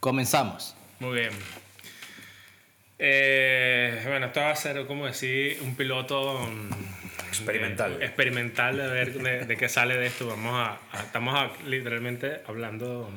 Comenzamos. 0.00 0.74
Muy 0.98 1.20
bien. 1.20 1.30
Eh, 2.98 4.02
bueno, 4.06 4.26
esto 4.26 4.40
va 4.40 4.50
a 4.50 4.56
ser, 4.56 4.86
como 4.86 5.06
decir, 5.06 5.58
un 5.62 5.74
piloto 5.74 6.38
mm, 6.40 7.28
Experimental. 7.28 7.98
de- 7.98 8.04
experimental 8.04 8.76
de 8.76 8.86
ver 8.88 9.12
de, 9.14 9.46
de 9.46 9.56
qué 9.56 9.68
sale 9.68 9.96
de 9.96 10.06
esto. 10.06 10.26
Vamos 10.26 10.52
a, 10.54 10.78
a- 10.92 11.02
estamos 11.02 11.34
a- 11.34 11.50
literalmente 11.66 12.42
hablando 12.46 13.08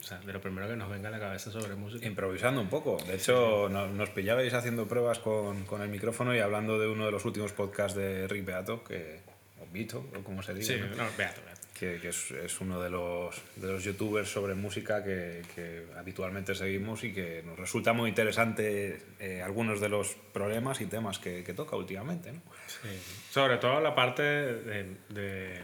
o 0.00 0.04
sea, 0.04 0.18
de 0.18 0.32
lo 0.32 0.40
primero 0.40 0.66
que 0.68 0.74
nos 0.74 0.90
venga 0.90 1.08
a 1.08 1.12
la 1.12 1.20
cabeza 1.20 1.52
sobre 1.52 1.76
música. 1.76 2.04
Improvisando 2.04 2.60
un 2.60 2.68
poco. 2.68 2.96
De 3.06 3.14
hecho, 3.14 3.68
no- 3.70 3.86
nos 3.86 4.10
pillabais 4.10 4.52
haciendo 4.54 4.88
pruebas 4.88 5.20
con, 5.20 5.64
con 5.64 5.80
el 5.82 5.88
micrófono 5.88 6.34
y 6.34 6.40
hablando 6.40 6.80
de 6.80 6.88
uno 6.88 7.06
de 7.06 7.12
los 7.12 7.24
últimos 7.24 7.52
podcasts 7.52 7.96
de 7.96 8.26
Rick 8.26 8.44
Beato, 8.44 8.82
que, 8.82 9.20
o 9.60 9.66
Vito, 9.72 10.04
o 10.18 10.24
como 10.24 10.42
se 10.42 10.54
diga, 10.54 10.66
Sí, 10.66 10.80
¿no? 10.80 10.86
no, 11.04 11.08
beato, 11.16 11.40
beato. 11.44 11.51
Que, 11.78 11.98
que 12.00 12.08
es, 12.08 12.30
es 12.30 12.60
uno 12.60 12.80
de 12.80 12.90
los, 12.90 13.40
de 13.56 13.72
los 13.72 13.84
youtubers 13.84 14.28
sobre 14.28 14.54
música 14.54 15.02
que, 15.02 15.42
que 15.54 15.86
habitualmente 15.96 16.54
seguimos 16.54 17.04
y 17.04 17.12
que 17.12 17.42
nos 17.44 17.58
resulta 17.58 17.92
muy 17.92 18.10
interesante 18.10 19.02
eh, 19.18 19.42
algunos 19.42 19.80
de 19.80 19.88
los 19.88 20.16
problemas 20.32 20.80
y 20.80 20.86
temas 20.86 21.18
que, 21.18 21.42
que 21.42 21.54
toca 21.54 21.76
últimamente. 21.76 22.32
¿no? 22.32 22.40
Sí. 22.66 22.88
Sobre 23.30 23.56
todo 23.58 23.80
la 23.80 23.94
parte 23.94 24.22
de, 24.22 24.96
de, 25.08 25.60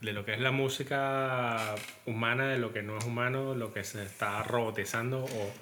de 0.00 0.12
lo 0.12 0.24
que 0.24 0.34
es 0.34 0.40
la 0.40 0.50
música 0.50 1.74
humana, 2.06 2.48
de 2.48 2.58
lo 2.58 2.72
que 2.72 2.82
no 2.82 2.98
es 2.98 3.04
humano, 3.04 3.54
lo 3.54 3.72
que 3.72 3.84
se 3.84 4.02
está 4.04 4.42
robotizando 4.42 5.24
o 5.24 5.52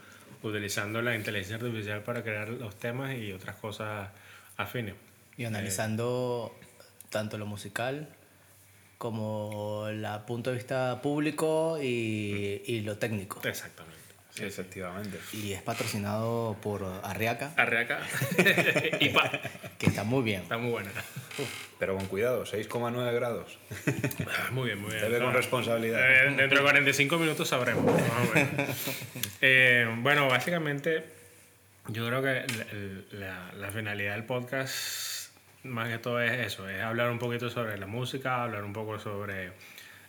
utilizando 0.43 1.03
la 1.03 1.15
inteligencia 1.15 1.57
artificial 1.57 2.03
para 2.03 2.23
crear 2.23 2.49
los 2.49 2.77
temas 2.77 3.17
y 3.17 3.33
otras 3.33 3.57
cosas 3.57 4.11
afines. 4.57 4.95
Y 5.37 5.45
analizando 5.45 6.59
tanto 7.11 7.39
lo 7.39 7.47
musical 7.47 8.09
como 8.99 9.87
el 9.89 10.07
punto 10.27 10.51
de 10.51 10.57
vista 10.57 11.01
público 11.03 11.79
y, 11.81 12.63
y 12.67 12.81
lo 12.81 12.97
técnico. 12.99 13.41
Exactamente. 13.47 13.97
Sí, 14.31 14.45
efectivamente. 14.45 15.19
Y 15.33 15.53
es 15.53 15.63
patrocinado 15.63 16.57
por 16.63 16.85
Arriaca, 17.03 17.55
Arreaca. 17.57 18.01
y 19.01 19.09
pa. 19.09 19.31
que 19.79 19.87
está 19.87 20.05
muy 20.05 20.23
bien. 20.23 20.43
Está 20.43 20.59
muy 20.59 20.71
buena. 20.73 20.91
Pero 21.79 21.97
con 21.97 22.07
cuidado, 22.07 22.45
6,9 22.45 23.15
grados. 23.15 23.59
Ah, 24.27 24.51
Muy 24.53 24.67
bien, 24.67 24.81
muy 24.81 24.91
bien. 24.91 25.03
Bebe 25.03 25.25
con 25.25 25.33
responsabilidad. 25.33 26.01
Eh, 26.27 26.35
dentro 26.37 26.59
de 26.59 26.65
45 26.65 27.19
minutos 27.19 27.49
sabremos. 27.49 27.85
más 27.85 28.29
o 28.31 28.35
menos. 28.35 28.77
Eh, 29.43 29.87
bueno, 29.99 30.29
básicamente, 30.29 31.05
yo 31.89 32.07
creo 32.07 32.23
que 32.23 32.45
la, 33.13 33.19
la- 33.19 33.53
la 33.55 33.71
finalidad 33.71 34.15
del 34.15 34.25
podcast, 34.25 34.75
más 35.69 35.89
que 35.89 35.99
todo, 35.99 36.21
es 36.21 36.33
eso: 36.47 36.69
es 36.69 36.83
hablar 36.83 37.11
un 37.11 37.19
poquito 37.19 37.51
sobre 37.51 37.79
la 37.79 37.87
música, 37.87 38.43
hablar 38.43 38.65
un 38.65 38.73
poco 38.73 38.99
sobre 38.99 39.53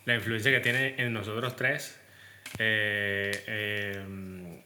la 0.08 0.16
influencia 0.16 0.52
que 0.52 0.61
tiene 0.61 0.95
en 0.97 1.11
nosotros 1.11 1.58
tres, 1.58 1.99
eh, 2.59 3.44
eh, 3.45 4.61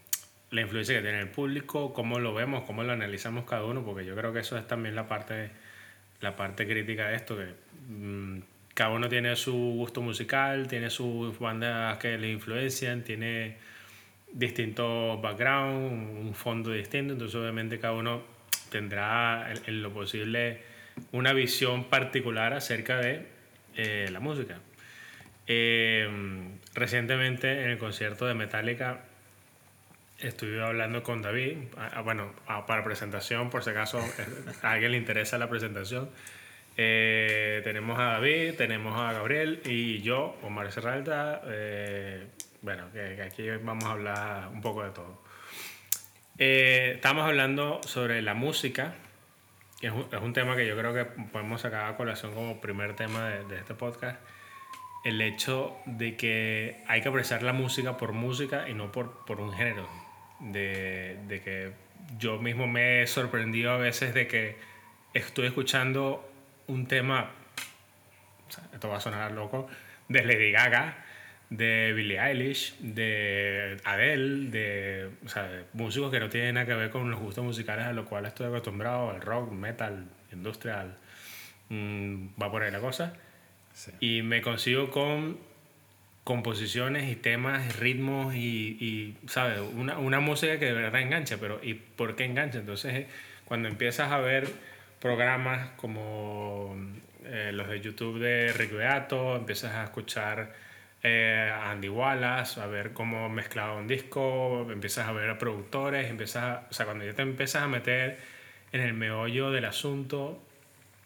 la 0.51 0.61
influencia 0.61 0.95
que 0.95 1.01
tiene 1.01 1.19
el 1.19 1.29
público, 1.29 1.93
cómo 1.93 2.19
lo 2.19 2.33
vemos, 2.35 2.63
cómo 2.63 2.83
lo 2.83 2.93
analizamos 2.93 3.45
cada 3.45 3.65
uno, 3.65 3.83
porque 3.83 4.05
yo 4.05 4.15
creo 4.15 4.31
que 4.31 4.39
eso 4.39 4.55
es 4.55 4.67
también 4.67 4.93
la 4.93 5.07
parte, 5.07 5.49
la 6.19 6.35
parte 6.35 6.67
crítica 6.67 7.07
de 7.07 7.15
esto, 7.15 7.37
que 7.37 7.47
mm, 7.89 8.41
cada 8.75 8.91
uno 8.91 9.09
tiene 9.09 9.35
su 9.35 9.53
gusto 9.53 10.01
musical, 10.01 10.67
tiene 10.67 10.91
sus 10.91 11.39
bandas 11.39 11.97
que 11.97 12.19
le 12.19 12.31
influencian, 12.31 13.03
tiene 13.03 13.57
distintos 14.31 15.19
background, 15.23 16.19
un 16.19 16.35
fondo 16.35 16.71
distinto, 16.71 17.13
entonces 17.13 17.35
obviamente 17.35 17.79
cada 17.79 17.93
uno 17.93 18.21
tendrá 18.69 19.51
en, 19.51 19.59
en 19.65 19.81
lo 19.81 19.91
posible 19.91 20.70
una 21.11 21.33
visión 21.33 21.85
particular 21.85 22.53
acerca 22.53 22.97
de 22.97 23.27
eh, 23.75 24.09
la 24.11 24.19
música. 24.19 24.59
Eh, 25.47 26.07
recientemente 26.73 27.63
en 27.63 27.71
el 27.71 27.77
concierto 27.77 28.25
de 28.25 28.33
Metallica 28.33 29.01
estuve 30.19 30.63
hablando 30.63 31.03
con 31.03 31.21
David, 31.21 31.57
ah, 31.77 31.91
ah, 31.95 32.01
bueno, 32.01 32.33
ah, 32.47 32.65
para 32.65 32.83
presentación, 32.83 33.49
por 33.49 33.63
si 33.63 33.71
acaso 33.71 33.99
eh, 33.99 34.25
a 34.61 34.71
alguien 34.71 34.91
le 34.91 34.97
interesa 34.97 35.37
la 35.37 35.49
presentación. 35.49 36.09
Eh, 36.77 37.59
tenemos 37.65 37.99
a 37.99 38.03
David, 38.03 38.55
tenemos 38.55 38.97
a 38.97 39.11
Gabriel 39.11 39.61
y 39.65 40.01
yo, 40.01 40.37
Omar 40.41 40.71
Serralta. 40.71 41.41
bueno, 42.61 42.89
que, 42.93 43.21
aquí 43.21 43.49
vamos 43.49 43.83
a 43.85 43.91
hablar 43.91 44.47
un 44.49 44.61
poco 44.61 44.83
de 44.83 44.91
todo. 44.91 45.21
Estamos 46.37 47.25
hablando 47.25 47.81
sobre 47.83 48.21
la 48.21 48.33
música, 48.35 48.95
es 49.87 49.93
un, 49.93 50.07
es 50.11 50.21
un 50.21 50.33
tema 50.33 50.55
que 50.55 50.67
yo 50.67 50.77
creo 50.77 50.93
que 50.93 51.05
podemos 51.05 51.61
sacar 51.61 51.91
a 51.91 51.97
colación 51.97 52.33
como 52.33 52.61
primer 52.61 52.95
tema 52.95 53.29
de, 53.29 53.43
de 53.45 53.57
este 53.57 53.73
podcast. 53.73 54.19
El 55.03 55.21
hecho 55.21 55.75
de 55.85 56.15
que 56.15 56.83
hay 56.87 57.01
que 57.01 57.09
apreciar 57.09 57.41
la 57.41 57.53
música 57.53 57.97
por 57.97 58.11
música 58.13 58.69
y 58.69 58.73
no 58.73 58.91
por, 58.91 59.25
por 59.25 59.41
un 59.41 59.51
género. 59.53 59.87
De, 60.39 61.19
de 61.27 61.41
que 61.41 61.71
yo 62.17 62.39
mismo 62.39 62.67
me 62.67 63.01
he 63.01 63.07
sorprendido 63.07 63.71
a 63.71 63.77
veces 63.77 64.13
de 64.13 64.27
que 64.27 64.57
estoy 65.13 65.47
escuchando 65.47 66.27
un 66.67 66.87
tema, 66.87 67.31
o 68.47 68.51
sea, 68.51 68.63
esto 68.73 68.89
va 68.89 68.97
a 68.97 68.99
sonar 68.99 69.31
loco, 69.31 69.67
de 70.07 70.23
Lady 70.23 70.51
Gaga, 70.51 71.05
de 71.51 71.91
Billie 71.91 72.17
Eilish, 72.17 72.77
de 72.79 73.77
Adele, 73.83 74.49
de, 74.49 75.09
o 75.25 75.27
sea, 75.27 75.43
de 75.43 75.65
músicos 75.73 76.09
que 76.09 76.19
no 76.21 76.29
tienen 76.29 76.55
nada 76.55 76.65
que 76.65 76.73
ver 76.73 76.89
con 76.89 77.11
los 77.11 77.19
gustos 77.19 77.43
musicales 77.43 77.85
a 77.85 77.91
los 77.91 78.07
cuales 78.07 78.29
estoy 78.29 78.47
acostumbrado, 78.47 79.13
el 79.13 79.21
rock, 79.21 79.51
metal, 79.51 80.05
industrial, 80.31 80.97
mm, 81.67 82.27
va 82.41 82.49
por 82.49 82.63
ahí 82.63 82.71
la 82.71 82.79
cosa. 82.79 83.13
Sí. 83.73 83.91
Y 83.99 84.21
me 84.21 84.41
consigo 84.41 84.91
con 84.91 85.37
composiciones 86.23 87.11
y 87.11 87.17
temas, 87.17 87.77
ritmos 87.77 88.33
y, 88.33 88.77
y 88.79 89.17
¿sabes? 89.27 89.59
Una, 89.59 89.97
una 89.97 90.21
música 90.21 90.57
que 90.57 90.65
de 90.65 90.73
verdad 90.73 91.01
engancha, 91.01 91.35
pero 91.37 91.59
¿y 91.61 91.73
por 91.73 92.15
qué 92.15 92.23
engancha? 92.23 92.59
Entonces, 92.59 92.93
eh, 92.93 93.07
cuando 93.43 93.67
empiezas 93.67 94.09
a 94.09 94.19
ver 94.19 94.47
programas 95.01 95.71
como 95.71 96.77
eh, 97.25 97.51
los 97.53 97.67
de 97.67 97.81
YouTube 97.81 98.19
de 98.19 98.53
Rick 98.53 98.71
Beato, 98.71 99.35
empiezas 99.35 99.73
a 99.73 99.83
escuchar 99.83 100.70
eh, 101.03 101.51
a 101.51 101.71
Andy 101.71 101.89
Wallace, 101.89 102.59
a 102.59 102.67
ver 102.67 102.93
cómo 102.93 103.27
mezclaba 103.29 103.75
un 103.75 103.87
disco, 103.87 104.67
empiezas 104.71 105.07
a 105.07 105.11
ver 105.11 105.29
a 105.29 105.37
productores, 105.37 106.09
empiezas 106.09 106.43
a, 106.43 106.67
o 106.69 106.73
sea, 106.73 106.85
cuando 106.85 107.05
ya 107.05 107.13
te 107.13 107.23
empiezas 107.23 107.63
a 107.63 107.67
meter 107.67 108.19
en 108.71 108.81
el 108.81 108.93
meollo 108.93 109.51
del 109.51 109.65
asunto, 109.65 110.41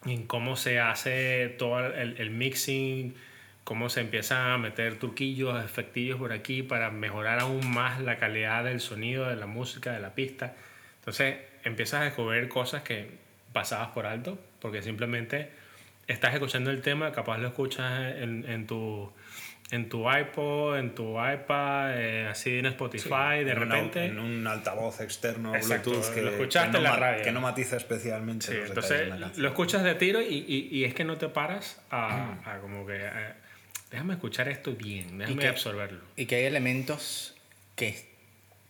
en 0.06 0.28
cómo 0.28 0.56
se 0.58 0.80
hace 0.80 1.56
todo 1.58 1.86
el, 1.86 2.18
el 2.20 2.30
mixing, 2.30 3.16
cómo 3.64 3.90
se 3.90 4.02
empiezan 4.02 4.52
a 4.52 4.58
meter 4.58 5.00
truquillos, 5.00 5.64
efectillos 5.64 6.20
por 6.20 6.34
aquí 6.34 6.62
para 6.62 6.92
mejorar 6.92 7.40
aún 7.40 7.68
más 7.72 8.00
la 8.02 8.18
calidad 8.18 8.64
del 8.64 8.80
sonido, 8.80 9.28
de 9.30 9.36
la 9.36 9.48
música, 9.48 9.94
de 9.94 10.00
la 10.00 10.14
pista. 10.14 10.56
Entonces 11.00 11.38
empiezas 11.64 12.02
a 12.02 12.04
descubrir 12.06 12.48
cosas 12.48 12.84
que 12.84 13.18
pasabas 13.54 13.90
por 13.90 14.06
alto, 14.06 14.38
porque 14.60 14.82
simplemente 14.82 15.50
estás 16.08 16.34
escuchando 16.34 16.70
el 16.70 16.82
tema, 16.82 17.12
capaz 17.12 17.38
lo 17.40 17.48
escuchas 17.48 18.16
en, 18.18 18.46
en 18.48 18.68
tu 18.68 19.12
en 19.72 19.90
tu 19.90 20.08
iPod, 20.09 20.78
en 20.78 20.94
tu 20.94 21.14
iPad, 21.20 22.00
eh, 22.00 22.28
así 22.28 22.59
en 22.59 22.68
Spotify, 22.68 23.44
de 23.44 23.52
en 23.52 23.58
una- 23.64 23.76
repente. 23.76 24.06
en 24.06 24.20
un 24.20 24.46
altavoz 24.46 25.02
externo 25.02 25.56
Exacto, 25.56 25.90
Bluetooth 25.92 26.14
que, 26.14 26.22
lo 26.22 26.30
escuchaste 26.31 26.68
que 26.68 26.72
no 26.74 26.78
en 26.78 26.84
la 26.84 26.96
radio. 26.96 27.24
que 27.24 27.31
no 27.31 27.42
matiza 27.42 27.78
especialmente 27.78 28.46
Sí, 28.46 28.53
los 28.53 28.70
entonces 28.70 29.00
de 29.00 29.06
la 29.20 29.31
lo 29.36 29.48
escuchas 29.50 29.84
de 29.84 29.96
tiro 29.96 30.22
y, 30.22 30.26
y, 30.48 30.70
y 30.72 30.84
es 30.86 30.94
que 30.94 31.03
no 31.03 31.18
te 31.18 31.30
paras 31.30 31.81
a, 31.90 32.34
a 32.46 32.59
como 32.59 32.86
que 32.86 32.96
eh, 32.98 33.34
déjame 33.90 34.14
escuchar 34.14 34.48
esto 34.50 34.74
bien, 34.76 35.18
déjame 35.18 35.42
que- 35.42 35.48
absorberlo. 35.48 36.02
Y 36.16 36.28
que 36.28 36.36
hay 36.36 36.44
elementos 36.46 37.36
que 37.76 38.06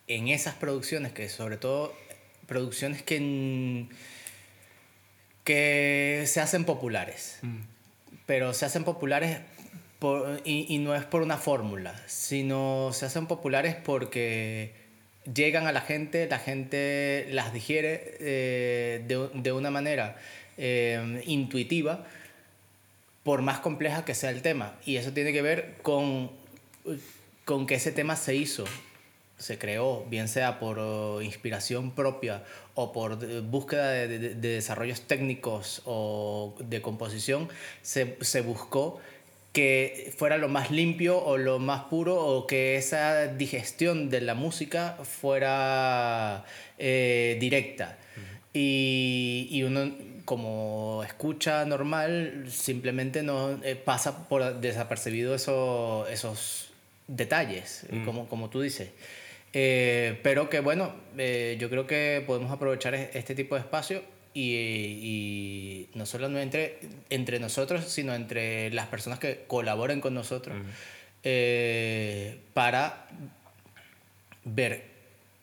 en 0.08 0.30
esas 0.30 0.56
producciones, 0.56 1.12
que 1.12 1.28
sobre 1.28 1.58
todo 1.58 1.94
producciones 2.48 3.04
que, 3.04 3.88
que 5.44 6.24
se 6.28 6.40
hacen 6.42 6.64
populares, 6.66 7.40
pero 8.26 8.54
se 8.54 8.66
hacen 8.66 8.84
populares 8.84 9.40
y, 10.46 10.78
no 10.80 10.94
es 10.96 11.04
por 11.06 11.22
una 11.22 11.38
fórmula, 11.38 11.96
sino 12.08 12.92
se 12.94 13.06
hacen 13.06 13.28
populares 13.28 13.76
porque 13.76 14.74
llegan 15.34 15.66
a 15.68 15.72
la 15.72 15.82
gente, 15.82 16.28
la 16.28 16.38
gente 16.40 17.28
las 17.32 17.54
digiere 17.54 18.18
eh, 18.20 19.04
de, 19.08 19.30
de 19.34 19.52
una 19.52 19.72
manera 19.72 20.18
eh, 20.58 21.24
intuitiva, 21.26 22.06
por 23.24 23.42
más 23.42 23.60
compleja 23.60 24.06
que 24.06 24.14
sea 24.14 24.30
el 24.30 24.42
tema. 24.44 24.76
Y 24.86 24.98
eso 24.98 25.12
tiene 25.12 25.34
que 25.34 25.42
ver 25.42 25.76
con, 25.82 26.30
con 27.46 27.66
que 27.66 27.76
ese 27.76 27.92
tema 27.92 28.16
se 28.16 28.36
hizo, 28.36 28.66
se 29.40 29.58
creó, 29.58 30.06
bien 30.10 30.28
sea 30.28 30.60
por 30.60 31.24
inspiración 31.24 31.92
propia 31.92 32.44
o 32.76 32.92
por 32.94 33.18
búsqueda 33.44 33.90
de, 33.90 34.08
de- 34.08 34.36
de 34.36 34.50
desarrollos 34.50 35.02
técnicos 35.02 35.82
o 35.86 36.54
de 36.60 36.82
composición, 36.84 37.50
se, 37.82 38.18
se 38.22 38.42
buscó 38.42 39.00
que 39.56 40.12
fuera 40.18 40.38
lo 40.38 40.50
más 40.50 40.70
limpio 40.70 41.18
o 41.18 41.38
lo 41.38 41.60
más 41.60 41.86
puro 41.86 42.16
o 42.16 42.46
que 42.46 42.76
esa 42.76 43.28
digestión 43.28 44.10
de 44.10 44.20
la 44.22 44.34
música 44.36 44.98
fuera 45.04 46.44
eh, 46.78 47.38
directa. 47.40 47.98
Y, 48.54 49.48
y 49.52 49.64
uno 49.64 49.92
como 50.26 51.04
escucha 51.06 51.66
normal 51.66 52.46
simplemente 52.50 53.22
no 53.24 53.60
eh, 53.64 53.76
pasa 53.76 54.28
por 54.28 54.60
desapercibido 54.60 55.36
eso- 55.36 56.06
esos 56.10 56.70
detalles, 57.08 57.86
como, 58.06 58.28
como 58.28 58.50
tú 58.50 58.62
dices. 58.62 58.90
Eh, 59.54 60.20
pero 60.24 60.50
que 60.50 60.60
bueno, 60.60 60.94
yo 61.60 61.70
creo 61.70 61.88
que 61.88 62.24
podemos 62.28 62.52
aprovechar 62.52 62.94
este 62.96 63.36
tipo 63.36 63.56
de 63.56 63.62
espacio 63.62 64.02
y, 64.36 64.54
y 64.54 65.90
no 65.96 66.06
solo 66.06 66.28
entre, 66.40 66.78
entre 67.10 67.40
nosotros, 67.40 67.86
sino 67.86 68.14
entre 68.14 68.70
las 68.72 68.88
personas 68.88 69.18
que 69.18 69.46
colaboren 69.48 70.02
con 70.02 70.14
nosotros 70.14 70.58
eh, 71.24 72.42
para 72.54 73.08
ver 74.44 74.84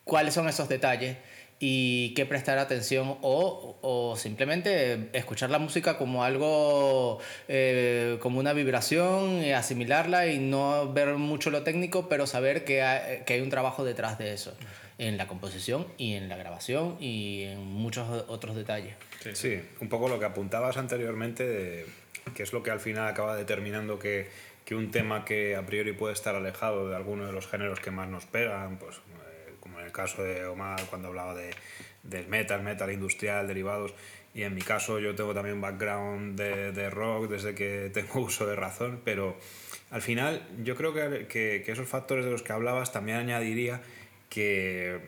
cuáles 0.05 0.35
son 0.35 0.47
esos 0.47 0.69
detalles 0.69 1.17
y 1.59 2.13
qué 2.15 2.27
prestar 2.27 2.59
atención 2.59 3.17
o, 3.23 3.79
o, 3.81 4.17
simplemente 4.17 5.09
escuchar 5.13 5.49
la 5.49 5.59
música 5.59 5.97
como 5.97 6.23
algo, 6.23 7.19
eh, 7.49 8.19
como 8.21 8.41
una 8.41 8.53
vibración, 8.53 9.43
y 9.43 9.53
asimilarla 9.53 10.27
y 10.27 10.39
no 10.39 10.93
ver 10.93 11.15
mucho 11.15 11.51
lo 11.51 11.63
técnico, 11.63 12.09
pero 12.09 12.27
saber 12.27 12.65
que 12.65 12.83
hay, 12.83 13.23
que 13.25 13.35
hay 13.35 13.41
un 13.41 13.51
trabajo 13.51 13.85
detrás 13.85 14.19
de 14.19 14.35
eso, 14.35 14.55
en 14.99 15.17
la 15.17 15.27
composición 15.27 15.87
y 15.97 16.15
en 16.15 16.29
la 16.29 16.37
grabación 16.37 16.97
y 17.01 17.43
en 17.45 17.65
muchos 17.65 18.09
otros 18.29 18.57
detalles. 18.57 18.95
Sí, 19.21 19.31
sí 19.35 19.61
un 19.81 19.89
poco 19.89 20.09
lo 20.09 20.19
que 20.19 20.27
apuntabas 20.27 20.77
anteriormente, 20.77 21.47
de, 21.47 21.87
que 22.35 22.43
es 22.43 22.53
lo 22.53 22.63
que 22.63 22.71
al 22.71 22.81
final 22.81 23.09
acaba 23.09 23.37
determinando 23.37 23.99
que, 23.99 24.29
que 24.65 24.75
un 24.75 24.91
tema 24.91 25.25
que 25.25 25.57
a 25.57 25.67
priori 25.67 25.93
puede 25.93 26.15
estar 26.15 26.35
alejado 26.35 26.89
de 26.89 26.97
alguno 26.97 27.27
de 27.27 27.33
los 27.33 27.47
géneros 27.47 27.81
que 27.81 27.91
más 27.91 28.09
nos 28.09 28.27
pegan, 28.27 28.79
pues 28.79 29.01
en 29.83 29.87
el 29.87 29.93
caso 29.93 30.23
de 30.23 30.45
Omar 30.47 30.81
cuando 30.89 31.09
hablaba 31.09 31.35
de, 31.35 31.51
del 32.03 32.27
metal, 32.29 32.63
metal 32.63 32.91
industrial, 32.93 33.47
derivados, 33.47 33.95
y 34.35 34.43
en 34.43 34.55
mi 34.55 34.63
caso 34.63 34.99
yo 34.99 35.15
tengo 35.15 35.35
también 35.35 35.57
un 35.57 35.61
background 35.61 36.39
de, 36.39 36.73
de 36.73 36.89
rock 36.89 37.29
desde 37.29 37.55
que 37.55 37.91
tengo 37.93 38.21
uso 38.21 38.47
de 38.47 38.57
razón, 38.57 39.01
pero 39.05 39.37
al 39.91 40.03
final 40.03 40.47
yo 40.63 40.77
creo 40.77 40.95
que, 40.95 41.27
que, 41.27 41.63
que 41.65 41.73
esos 41.73 41.89
factores 41.89 42.25
de 42.25 42.31
los 42.31 42.43
que 42.43 42.53
hablabas 42.53 42.93
también 42.93 43.19
añadiría 43.19 43.83
que 44.33 44.99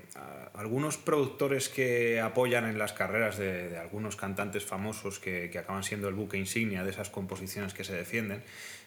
algunos 0.52 0.98
productores 0.98 1.70
que 1.70 2.20
apoyan 2.20 2.66
en 2.66 2.76
las 2.76 2.92
carreras 2.92 3.38
de, 3.38 3.78
algunos 3.78 4.16
cantantes 4.16 4.66
famosos 4.66 5.18
que, 5.18 5.48
que, 5.48 5.58
acaban 5.60 5.82
siendo 5.82 6.08
el 6.08 6.14
buque 6.14 6.36
insignia 6.36 6.84
de 6.84 6.90
esas 6.90 7.08
composiciones 7.08 7.72
que 7.72 7.84
se 7.84 7.94
defienden, 7.94 8.42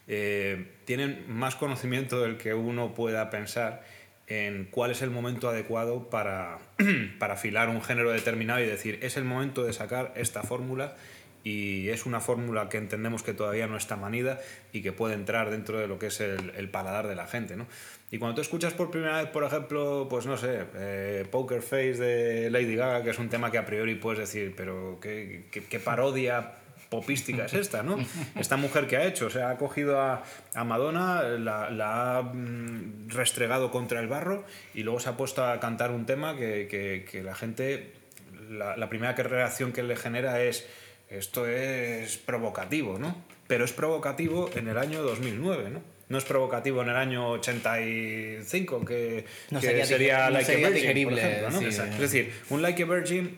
eh, 0.08 0.74
tienen 0.86 1.26
más 1.28 1.56
conocimiento 1.56 2.22
del 2.22 2.38
que 2.38 2.54
uno 2.54 2.94
pueda 2.94 3.32
pensar 3.32 3.84
en 4.28 4.66
cuál 4.70 4.92
es 4.92 5.02
el 5.02 5.10
momento 5.10 5.50
adecuado 5.50 6.12
para, 6.12 6.60
para 7.20 7.34
afilar 7.34 7.70
un 7.70 7.82
género 7.82 8.12
determinado 8.12 8.60
y 8.60 8.68
decir, 8.68 9.00
es 9.02 9.18
el 9.18 9.24
momento 9.24 9.64
de 9.64 9.74
sacar 9.74 10.14
esta 10.16 10.44
fórmula 10.44 10.98
y 11.48 11.90
es 11.90 12.06
una 12.06 12.20
fórmula 12.20 12.68
que 12.68 12.78
entendemos 12.78 13.24
que 13.24 13.34
todavía 13.34 13.68
no 13.68 13.78
está 13.78 13.96
manida 13.96 14.40
y 14.74 14.82
que 14.82 14.92
puede 14.92 15.14
entrar 15.14 15.50
dentro 15.50 15.80
de 15.80 15.88
lo 15.88 15.98
que 15.98 16.08
es 16.08 16.20
el, 16.20 16.52
el 16.58 16.70
paladar 16.70 17.08
de 17.08 17.16
la 17.16 17.26
gente, 17.26 17.56
¿no? 17.56 17.68
Y 18.12 18.18
cuando 18.18 18.36
tú 18.36 18.42
escuchas 18.42 18.74
por 18.74 18.92
primera 18.92 19.22
vez, 19.22 19.30
por 19.32 19.46
ejemplo, 19.46 20.08
pues 20.10 20.26
no 20.26 20.36
sé, 20.36 20.66
eh, 20.76 21.26
Poker 21.32 21.62
Face 21.62 21.94
de 21.94 22.50
Lady 22.50 22.76
Gaga, 22.76 23.02
que 23.04 23.12
es 23.12 23.20
un 23.20 23.30
tema 23.30 23.50
que 23.50 23.58
a 23.58 23.66
priori 23.66 23.96
puedes 23.96 24.20
decir, 24.20 24.54
pero 24.58 25.00
qué, 25.02 25.46
qué, 25.50 25.64
qué 25.64 25.80
parodia 25.80 26.56
popística 26.90 27.46
es 27.46 27.54
esta, 27.54 27.82
¿no? 27.82 27.98
Esta 28.36 28.58
mujer 28.58 28.88
que 28.88 28.98
ha 28.98 29.06
hecho, 29.06 29.28
o 29.28 29.30
sea, 29.30 29.50
ha 29.50 29.58
cogido 29.58 30.02
a, 30.02 30.24
a 30.54 30.64
Madonna, 30.66 31.24
la, 31.24 31.70
la, 31.70 32.18
ha 32.18 32.22
mm, 32.24 33.10
restregado 33.10 33.72
contra 33.72 34.02
el 34.02 34.08
barro 34.08 34.44
y 34.74 34.84
luego 34.84 35.00
se 35.00 35.10
ha 35.10 35.18
puesto 35.18 35.46
a 35.46 35.60
cantar 35.60 35.92
un 35.92 36.06
tema 36.06 36.36
que, 36.36 36.68
que, 36.70 37.06
que 37.10 37.24
la 37.24 37.36
gente, 37.36 37.94
la, 38.50 38.76
la, 38.76 38.90
primera 38.90 39.14
reacción 39.14 39.72
que 39.72 39.84
le 39.84 39.96
genera 39.96 40.42
es, 40.42 40.68
esto 41.10 41.48
es 41.48 42.18
provocativo, 42.18 43.00
¿no? 43.00 43.24
Pero 43.48 43.66
es 43.66 43.72
provocativo 43.72 44.50
en 44.56 44.68
el 44.68 44.78
año 44.78 45.02
2009, 45.04 45.70
¿no? 45.70 45.82
No 46.10 46.18
es 46.18 46.24
provocativo 46.24 46.82
en 46.84 46.90
el 46.90 46.96
año 46.96 47.32
85, 47.32 48.86
que, 48.86 49.26
no 49.52 49.60
que 49.60 49.68
sería, 49.68 49.86
sería 49.86 50.26
no 50.26 50.32
Like 50.32 50.46
sería 50.46 50.68
a 50.68 50.70
Virgin, 50.70 50.88
digerible, 50.88 51.22
por 51.22 51.30
ejemplo, 51.30 51.50
¿no? 51.50 51.60
sí. 51.60 51.68
Es 51.68 52.00
decir, 52.00 52.34
un 52.50 52.62
Like 52.62 52.84
a 52.84 52.86
Virgin 52.86 53.38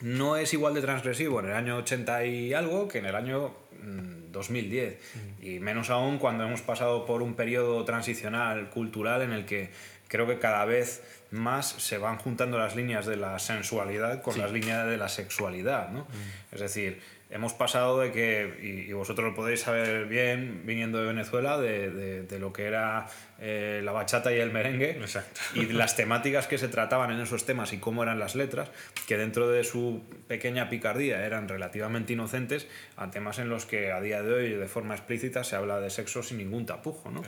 no 0.00 0.36
es 0.36 0.52
igual 0.52 0.74
de 0.74 0.82
transgresivo 0.82 1.40
en 1.40 1.46
el 1.46 1.52
año 1.52 1.76
80 1.78 2.26
y 2.26 2.52
algo 2.52 2.88
que 2.88 2.98
en 2.98 3.06
el 3.06 3.14
año 3.14 3.54
mm, 3.82 4.32
2010. 4.32 4.94
Mm. 4.94 5.46
Y 5.46 5.60
menos 5.60 5.88
aún 5.88 6.18
cuando 6.18 6.44
hemos 6.44 6.60
pasado 6.60 7.06
por 7.06 7.22
un 7.22 7.34
periodo 7.34 7.84
transicional 7.84 8.68
cultural 8.68 9.22
en 9.22 9.32
el 9.32 9.46
que 9.46 9.70
creo 10.08 10.26
que 10.26 10.38
cada 10.38 10.64
vez 10.66 11.02
más 11.34 11.68
se 11.68 11.98
van 11.98 12.16
juntando 12.16 12.58
las 12.58 12.76
líneas 12.76 13.06
de 13.06 13.16
la 13.16 13.38
sensualidad 13.38 14.22
con 14.22 14.34
sí. 14.34 14.40
las 14.40 14.52
líneas 14.52 14.86
de 14.86 14.96
la 14.96 15.08
sexualidad. 15.08 15.90
¿no? 15.90 16.02
Mm. 16.02 16.54
Es 16.54 16.60
decir, 16.60 17.02
hemos 17.30 17.52
pasado 17.52 17.98
de 17.98 18.12
que, 18.12 18.58
y, 18.62 18.88
y, 18.88 18.92
vosotros 18.92 19.30
lo 19.30 19.34
podéis 19.34 19.60
saber 19.60 20.06
bien 20.06 20.62
viniendo 20.64 21.00
de 21.00 21.06
Venezuela, 21.06 21.58
de, 21.58 21.90
de, 21.90 22.22
de 22.22 22.38
lo 22.38 22.52
que 22.52 22.66
era 22.66 23.08
eh, 23.40 23.80
la 23.82 23.90
bachata 23.90 24.32
y 24.32 24.38
el 24.38 24.52
merengue, 24.52 24.92
Exacto. 24.92 25.40
y 25.54 25.66
las 25.66 25.96
temáticas 25.96 26.46
que 26.46 26.58
se 26.58 26.68
trataban 26.68 27.10
en 27.10 27.20
esos 27.20 27.44
temas 27.44 27.72
y 27.72 27.78
cómo 27.78 28.04
eran 28.04 28.20
las 28.20 28.36
letras, 28.36 28.70
que 29.08 29.16
dentro 29.16 29.48
de 29.48 29.64
su 29.64 30.02
pequeña 30.28 30.68
picardía 30.70 31.26
eran 31.26 31.48
relativamente 31.48 32.12
inocentes, 32.12 32.68
a 32.96 33.10
temas 33.10 33.40
en 33.40 33.48
los 33.48 33.66
que 33.66 33.90
a 33.90 34.00
día 34.00 34.22
de 34.22 34.32
hoy 34.32 34.50
de 34.50 34.68
forma 34.68 34.94
explícita 34.94 35.42
se 35.42 35.56
habla 35.56 35.80
de 35.80 35.90
sexo 35.90 36.22
sin 36.22 36.38
ningún 36.38 36.66
tapujo. 36.66 37.10
¿no? 37.10 37.22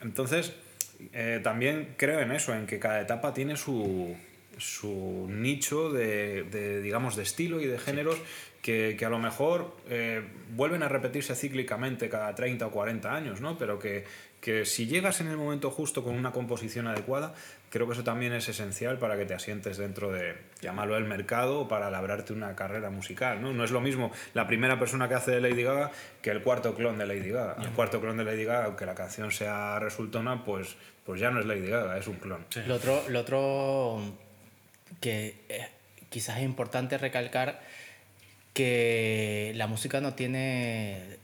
Entonces, 0.00 0.54
eh, 1.12 1.40
también 1.42 1.94
creo 1.96 2.20
en 2.20 2.32
eso, 2.32 2.54
en 2.54 2.66
que 2.66 2.78
cada 2.78 3.00
etapa 3.00 3.34
tiene 3.34 3.56
su, 3.56 4.16
su 4.58 5.26
nicho 5.30 5.90
de, 5.90 6.44
de, 6.44 6.80
digamos, 6.80 7.16
de 7.16 7.22
estilo 7.22 7.60
y 7.60 7.66
de 7.66 7.78
géneros 7.78 8.16
sí 8.16 8.22
que, 8.66 8.96
que 8.98 9.04
a 9.04 9.10
lo 9.10 9.20
mejor 9.20 9.76
eh, 9.88 10.24
vuelven 10.56 10.82
a 10.82 10.88
repetirse 10.88 11.36
cíclicamente 11.36 12.08
cada 12.08 12.34
30 12.34 12.66
o 12.66 12.70
40 12.72 13.14
años, 13.14 13.40
¿no? 13.40 13.56
pero 13.56 13.78
que, 13.78 14.04
que 14.40 14.64
si 14.64 14.88
llegas 14.88 15.20
en 15.20 15.28
el 15.28 15.36
momento 15.36 15.70
justo 15.70 16.02
con 16.02 16.16
una 16.16 16.32
composición 16.32 16.88
adecuada, 16.88 17.32
creo 17.76 17.86
que 17.86 17.92
eso 17.92 18.04
también 18.04 18.32
es 18.32 18.48
esencial 18.48 18.98
para 18.98 19.16
que 19.16 19.26
te 19.26 19.34
asientes 19.34 19.76
dentro 19.76 20.10
de, 20.10 20.34
llamarlo 20.60 20.96
el 20.96 21.04
mercado, 21.04 21.60
o 21.60 21.68
para 21.68 21.90
labrarte 21.90 22.32
una 22.32 22.56
carrera 22.56 22.90
musical. 22.90 23.42
¿no? 23.42 23.52
no 23.52 23.64
es 23.64 23.70
lo 23.70 23.80
mismo 23.80 24.10
la 24.34 24.46
primera 24.46 24.78
persona 24.78 25.08
que 25.08 25.14
hace 25.14 25.30
de 25.32 25.40
Lady 25.40 25.62
Gaga 25.62 25.90
que 26.22 26.30
el 26.30 26.42
cuarto 26.42 26.74
clon 26.74 26.98
de 26.98 27.06
Lady 27.06 27.30
Gaga. 27.30 27.62
El 27.62 27.70
cuarto 27.70 28.00
clon 28.00 28.16
de 28.16 28.24
Lady 28.24 28.44
Gaga, 28.44 28.66
aunque 28.66 28.86
la 28.86 28.94
canción 28.94 29.30
sea 29.30 29.78
resultona, 29.78 30.44
pues, 30.44 30.76
pues 31.04 31.20
ya 31.20 31.30
no 31.30 31.40
es 31.40 31.46
Lady 31.46 31.68
Gaga, 31.68 31.98
es 31.98 32.06
un 32.06 32.16
clon. 32.16 32.44
Sí. 32.48 32.60
Lo, 32.66 32.76
otro, 32.76 33.04
lo 33.08 33.20
otro 33.20 34.00
que 35.00 35.44
eh, 35.48 35.68
quizás 36.08 36.38
es 36.38 36.44
importante 36.44 36.96
recalcar 36.98 37.60
que 38.54 39.52
la 39.54 39.66
música 39.66 40.00
no 40.00 40.14
tiene, 40.14 41.18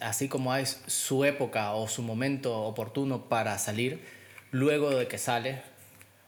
así 0.00 0.26
como 0.26 0.52
hay 0.52 0.64
su 0.64 1.26
época 1.26 1.72
o 1.72 1.86
su 1.86 2.02
momento 2.02 2.62
oportuno 2.62 3.28
para 3.28 3.58
salir, 3.58 4.15
luego 4.56 4.90
de 4.90 5.06
que 5.06 5.18
sale 5.18 5.60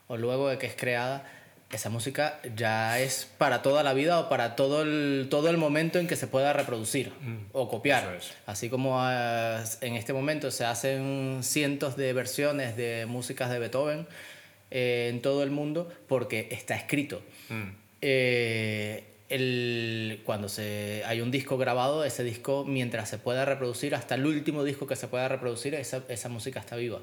o 0.06 0.16
luego 0.16 0.48
de 0.48 0.58
que 0.58 0.66
es 0.66 0.74
creada, 0.74 1.24
esa 1.70 1.90
música 1.90 2.40
ya 2.56 2.98
es 2.98 3.28
para 3.36 3.60
toda 3.60 3.82
la 3.82 3.92
vida 3.92 4.20
o 4.20 4.28
para 4.28 4.56
todo 4.56 4.82
el, 4.82 5.28
todo 5.30 5.50
el 5.50 5.58
momento 5.58 5.98
en 5.98 6.06
que 6.06 6.16
se 6.16 6.26
pueda 6.26 6.52
reproducir 6.52 7.12
mm. 7.20 7.50
o 7.52 7.68
copiar. 7.68 8.16
Es. 8.16 8.32
Así 8.46 8.70
como 8.70 8.96
uh, 8.96 9.60
en 9.82 9.94
este 9.94 10.12
momento 10.12 10.50
se 10.50 10.64
hacen 10.64 11.40
cientos 11.42 11.96
de 11.96 12.12
versiones 12.12 12.76
de 12.76 13.04
músicas 13.06 13.50
de 13.50 13.58
Beethoven 13.58 14.06
eh, 14.70 15.08
en 15.10 15.20
todo 15.20 15.42
el 15.42 15.50
mundo 15.50 15.90
porque 16.06 16.48
está 16.50 16.74
escrito. 16.74 17.22
Mm. 17.50 17.68
Eh, 18.00 19.04
el, 19.28 20.22
cuando 20.24 20.48
se, 20.48 21.02
hay 21.04 21.20
un 21.20 21.30
disco 21.30 21.58
grabado, 21.58 22.04
ese 22.04 22.24
disco, 22.24 22.64
mientras 22.66 23.10
se 23.10 23.18
pueda 23.18 23.44
reproducir, 23.44 23.94
hasta 23.94 24.14
el 24.14 24.24
último 24.24 24.64
disco 24.64 24.86
que 24.86 24.96
se 24.96 25.06
pueda 25.06 25.28
reproducir, 25.28 25.74
esa, 25.74 26.02
esa 26.08 26.30
música 26.30 26.60
está 26.60 26.76
viva. 26.76 27.00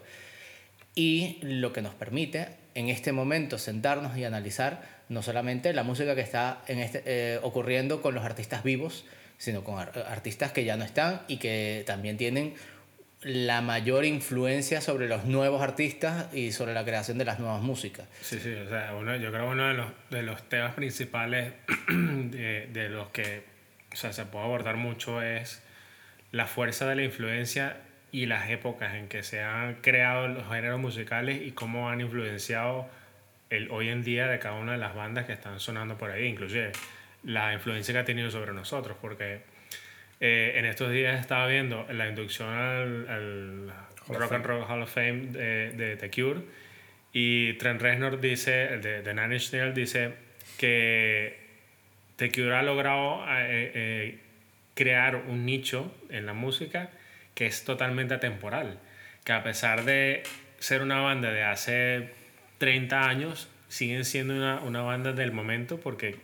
Y 0.96 1.40
lo 1.42 1.74
que 1.74 1.82
nos 1.82 1.94
permite 1.94 2.48
en 2.74 2.90
este 2.90 3.12
momento 3.12 3.58
sentarnos 3.58 4.18
y 4.18 4.24
analizar 4.24 4.82
no 5.10 5.22
solamente 5.22 5.74
la 5.74 5.84
música 5.84 6.16
que 6.16 6.22
está 6.22 6.64
en 6.68 6.80
este, 6.80 7.04
eh, 7.06 7.40
ocurriendo 7.44 8.02
con 8.02 8.16
los 8.16 8.24
artistas 8.24 8.64
vivos, 8.64 9.06
sino 9.38 9.64
con 9.64 9.78
artistas 9.80 10.52
que 10.52 10.64
ya 10.64 10.78
no 10.78 10.86
están 10.86 11.22
y 11.28 11.38
que 11.38 11.84
también 11.86 12.18
tienen 12.18 12.56
la 13.22 13.62
mayor 13.62 14.06
influencia 14.06 14.82
sobre 14.82 15.08
los 15.08 15.26
nuevos 15.26 15.62
artistas 15.62 16.34
y 16.34 16.52
sobre 16.52 16.74
la 16.74 16.86
creación 16.86 17.18
de 17.18 17.26
las 17.26 17.40
nuevas 17.40 17.62
músicas. 17.62 18.08
Sí, 18.22 18.40
sí, 18.40 18.54
o 18.54 18.70
sea, 18.70 18.94
uno, 18.96 19.16
yo 19.16 19.32
creo 19.32 19.50
uno 19.50 19.68
de 19.68 19.74
los, 19.74 19.88
de 20.12 20.22
los 20.22 20.48
temas 20.48 20.76
principales 20.76 21.54
de, 21.90 22.70
de 22.72 22.90
los 22.90 23.10
que 23.10 23.56
o 23.96 23.98
sea, 23.98 24.12
se 24.12 24.26
puede 24.26 24.44
abordar 24.44 24.76
mucho 24.76 25.22
es 25.22 25.62
la 26.32 26.48
fuerza 26.48 26.86
de 26.86 26.96
la 26.96 27.04
influencia 27.04 27.78
y 28.16 28.28
las 28.28 28.50
épocas 28.50 28.96
en 28.96 29.10
que 29.10 29.24
se 29.24 29.42
han 29.42 29.76
creado 29.82 30.30
los 30.30 30.48
géneros 30.48 30.80
musicales 30.80 31.42
y 31.42 31.52
cómo 31.52 31.90
han 31.90 32.00
influenciado 32.00 32.90
el 33.50 33.70
hoy 33.72 33.90
en 33.90 34.04
día 34.06 34.28
de 34.28 34.40
cada 34.40 34.56
una 34.56 34.72
de 34.72 34.78
las 34.78 34.96
bandas 34.96 35.26
que 35.26 35.34
están 35.34 35.60
sonando 35.60 35.98
por 35.98 36.12
ahí, 36.12 36.26
inclusive 36.26 36.72
la 37.26 37.54
influencia 37.54 37.94
que 37.94 38.00
ha 38.00 38.06
tenido 38.06 38.32
sobre 38.32 38.54
nosotros, 38.54 38.96
porque 39.02 39.42
eh, 40.22 40.54
en 40.56 40.64
estos 40.64 40.94
días 40.94 41.20
estaba 41.20 41.46
viendo 41.48 41.86
la 41.92 42.08
inducción 42.08 42.48
al, 42.48 43.10
al 43.10 43.74
Rock 44.08 44.32
and 44.32 44.46
Roll 44.46 44.64
Hall 44.64 44.84
of 44.84 44.94
Fame 44.94 45.28
de, 45.34 45.72
de 45.72 45.98
The 45.98 46.10
Cure 46.10 46.40
y 47.12 47.54
Trent 47.56 47.82
Reznor 47.82 48.22
dice, 48.22 48.78
de, 48.78 49.02
de 49.02 49.14
Nine 49.14 49.34
Inch 49.34 49.52
Nails, 49.52 49.76
dice 49.76 50.14
que 50.58 51.38
The 52.16 52.32
Cure 52.32 52.56
ha 52.56 52.64
logrado 52.64 53.26
eh, 53.28 53.72
eh, 53.76 54.20
crear 54.74 55.18
un 55.18 55.46
nicho 55.46 55.94
en 56.10 56.26
la 56.26 56.34
música 56.34 56.92
que 57.36 57.46
es 57.46 57.64
totalmente 57.64 58.16
atemporal 58.16 58.80
que 59.26 59.34
a 59.34 59.44
pesar 59.44 59.84
de 59.84 60.24
ser 60.60 60.82
una 60.82 61.02
banda 61.02 61.32
de 61.32 61.44
hace 61.44 62.10
30 62.60 63.10
años, 63.10 63.50
siguen 63.68 64.06
siendo 64.06 64.36
una, 64.36 64.62
una 64.62 64.82
banda 64.82 65.12
del 65.12 65.32
momento 65.32 65.80
porque 65.80 66.18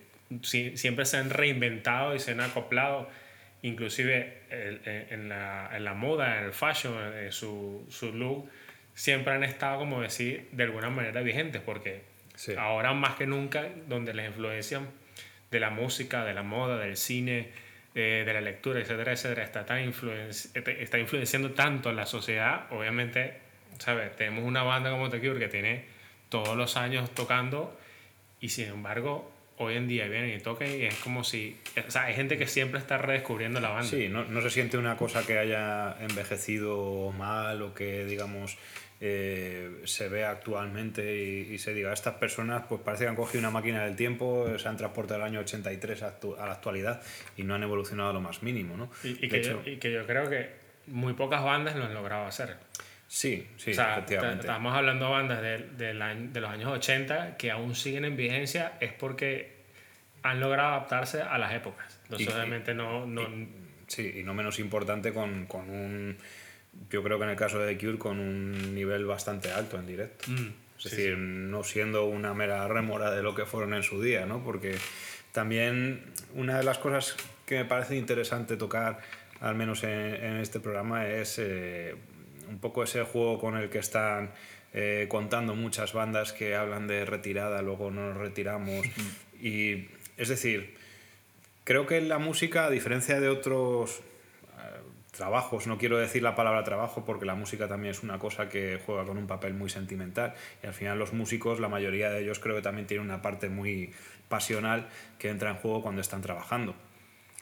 si, 0.44 0.78
siempre 0.78 1.06
se 1.06 1.18
han 1.18 1.32
reinventado 1.32 2.16
y 2.16 2.20
se 2.20 2.32
han 2.32 2.40
acoplado, 2.40 3.10
inclusive 3.64 4.44
en, 4.50 5.30
la, 5.30 5.76
en, 5.76 5.84
la, 5.84 5.94
moda, 5.96 6.38
en 6.38 6.46
el 6.46 6.54
fashion, 6.54 6.96
en 7.18 7.32
su, 7.32 7.86
su, 7.90 8.14
look, 8.14 8.50
siempre 8.94 9.34
han 9.34 9.44
estado, 9.44 9.80
como 9.80 10.02
decir, 10.02 10.48
de 10.52 10.64
alguna 10.64 10.90
manera 10.90 11.22
vigentes 11.22 11.62
porque 11.62 12.04
ahora 12.58 12.94
más 12.94 13.16
que 13.16 13.26
nunca, 13.26 13.68
donde 13.88 14.14
les 14.14 14.28
influencian 14.28 14.88
de 15.50 15.60
la 15.60 15.72
música, 15.72 16.24
de 16.24 16.34
la 16.34 16.44
moda, 16.44 16.78
del 16.78 16.98
cine, 16.98 17.50
eh, 17.94 18.24
de 18.26 18.34
la 18.34 18.42
lectura, 18.42 18.80
etcétera, 18.80 19.12
etcétera, 19.12 19.44
está, 19.44 19.66
tan 19.66 19.84
influenci 19.84 20.50
está 20.54 20.98
influenciando 20.98 21.52
tanto 21.52 21.90
en 21.90 21.98
la 21.98 22.06
sociedad, 22.06 22.68
obviamente, 22.72 23.40
¿sabes? 23.80 24.16
Tenemos 24.16 24.46
una 24.46 24.64
banda 24.64 24.92
como 24.92 25.10
The 25.10 25.20
Cure 25.20 25.40
que 25.40 25.48
tiene 25.48 25.86
todos 26.30 26.56
los 26.56 26.78
años 26.78 27.12
tocando 27.12 27.78
y 28.40 28.50
sin 28.50 28.70
embargo 28.70 29.32
hoy 29.58 29.76
en 29.76 29.88
día 29.88 30.08
vienen 30.08 30.36
y 30.36 30.40
tocan 30.40 30.70
y 30.70 30.86
es 30.86 30.96
como 30.96 31.24
si... 31.24 31.58
O 31.88 31.92
sea, 31.92 32.06
hay 32.06 32.16
gente 32.16 32.38
que 32.38 32.48
siempre 32.48 32.80
está 32.80 32.98
redescubriendo 32.98 33.60
la 33.60 33.70
banda. 33.70 33.88
Sí, 33.88 34.08
no, 34.10 34.24
no 34.24 34.42
se 34.42 34.50
siente 34.50 34.78
una 34.78 34.98
cosa 34.98 35.26
que 35.26 35.38
haya 35.38 35.98
envejecido 36.00 37.12
mal 37.12 37.62
o 37.62 37.74
que, 37.74 38.06
digamos, 38.06 38.58
eh, 39.04 39.82
se 39.86 40.10
ve 40.10 40.26
actualmente 40.26 41.18
y, 41.18 41.58
se 41.58 41.74
diga, 41.74 41.92
estas 41.92 42.14
personas 42.16 42.66
pues 42.70 42.82
parece 42.82 43.06
que 43.06 43.10
han 43.10 43.16
cogido 43.16 43.40
una 43.40 43.50
máquina 43.50 43.84
del 43.84 43.96
tiempo, 43.96 44.48
se 44.60 44.70
han 44.70 44.78
transportado 44.78 45.20
del 45.20 45.28
año 45.28 45.40
83 45.40 46.04
a, 46.04 46.14
la 46.46 46.52
actualidad 46.52 47.02
y 47.36 47.44
no 47.44 47.56
han 47.56 47.64
evolucionado 47.64 48.14
lo 48.14 48.22
más 48.22 48.44
mínimo, 48.44 48.78
¿no? 48.78 48.92
Y, 49.04 49.28
que 49.28 49.42
yo, 49.42 49.64
y, 49.66 49.78
que 49.78 49.92
yo, 49.92 50.06
creo 50.06 50.30
que 50.30 50.52
muy 50.86 51.14
pocas 51.14 51.44
bandas 51.44 51.76
lo 51.76 51.86
han 51.86 51.96
logrado 51.96 52.28
hacer. 52.28 52.58
Sí, 53.08 53.48
sí, 53.58 53.72
o 53.72 53.74
sea, 53.74 53.94
efectivamente. 53.94 54.42
Estamos 54.42 54.78
hablando 54.78 55.06
de 55.08 55.12
bandas 55.12 55.42
de, 55.42 55.58
de, 55.58 55.94
de, 55.96 56.40
los 56.40 56.50
años 56.52 56.72
80 56.72 57.38
que 57.38 57.50
aún 57.50 57.74
siguen 57.74 58.06
en 58.06 58.16
vigencia, 58.16 58.74
es 58.82 58.94
porque 58.94 59.64
han 60.22 60.40
logrado 60.40 60.76
adaptarse 60.76 61.24
a 61.24 61.40
las 61.40 61.56
épocas. 61.56 62.00
Entonces, 62.04 62.32
obviamente 62.36 62.76
no... 62.76 63.08
no... 63.08 63.28
sí, 63.88 64.14
y 64.18 64.24
no 64.24 64.36
menos 64.36 64.60
importante 64.60 65.12
con, 65.12 65.48
con 65.48 65.72
un 65.72 66.18
yo 66.90 67.04
creo 67.04 67.18
que 67.18 67.24
en 67.26 67.30
el 67.32 67.36
caso 67.36 67.60
de 67.60 67.74
The 67.74 67.86
Cure 67.86 67.98
con 67.98 68.20
un 68.20 68.76
nivel 68.76 69.06
bastante 69.06 69.52
alto 69.52 69.78
en 69.78 69.88
directo. 69.88 70.26
Mm, 70.30 70.50
es 70.78 70.92
decir, 70.92 71.18
no 71.18 71.64
siendo 71.64 72.06
una 72.06 72.34
mera 72.34 72.68
remora 72.68 73.12
de 73.12 73.22
lo 73.22 73.36
que 73.36 73.46
fueron 73.46 73.74
en 73.74 73.84
su 73.84 74.02
día, 74.02 74.26
¿no? 74.26 74.44
Porque 74.44 74.78
también 75.32 76.04
una 76.34 76.58
de 76.58 76.64
las 76.64 76.80
cosas 76.80 77.16
que 77.46 77.60
me 77.60 77.66
parece 77.66 77.96
interesante 77.96 78.58
tocar, 78.58 79.00
al 79.42 79.56
menos 79.56 79.84
en, 79.84 80.38
este 80.38 80.60
programa, 80.60 81.08
es 81.08 81.38
eh, 81.38 81.96
un 82.50 82.60
poco 82.60 82.84
ese 82.84 83.04
juego 83.04 83.40
con 83.40 83.58
el 83.58 83.70
que 83.70 83.78
están 83.78 84.32
eh, 84.74 85.06
contando 85.08 85.54
muchas 85.54 85.94
bandas 85.94 86.34
que 86.34 86.56
hablan 86.56 86.88
de 86.88 87.06
retirada, 87.06 87.62
luego 87.62 87.92
no 87.92 88.10
nos 88.10 88.18
retiramos. 88.18 88.86
y 89.42 89.88
es 90.18 90.30
decir, 90.30 90.76
creo 91.64 91.86
que 91.86 92.02
la 92.02 92.18
música, 92.18 92.66
a 92.66 92.70
diferencia 92.72 93.20
de 93.20 93.30
otros 93.30 94.02
trabajos, 95.12 95.68
no 95.68 95.78
quiero 95.78 95.98
decir 95.98 96.24
la 96.24 96.36
palabra 96.36 96.64
trabajo 96.64 97.04
porque 97.04 97.26
la 97.26 97.36
música 97.36 97.68
también 97.68 97.92
es 97.92 98.02
una 98.02 98.18
cosa 98.18 98.48
que 98.48 98.80
juega 98.86 99.06
con 99.06 99.18
un 99.18 99.28
papel 99.28 99.54
muy 99.54 99.70
sentimental 99.70 100.34
y 100.64 100.68
al 100.68 100.74
final 100.74 100.98
los 100.98 101.12
músicos, 101.12 101.60
la 101.60 101.68
mayoría 101.68 102.10
de 102.10 102.22
ellos 102.22 102.40
creo 102.40 102.56
que 102.56 102.62
también 102.62 102.88
tienen 102.88 103.06
una 103.06 103.22
parte 103.22 103.50
muy 103.50 103.94
pasional 104.30 104.88
que 105.20 105.30
entra 105.30 105.50
en 105.52 105.58
juego 105.58 105.82
cuando 105.82 106.02
están 106.02 106.22
trabajando. 106.22 106.76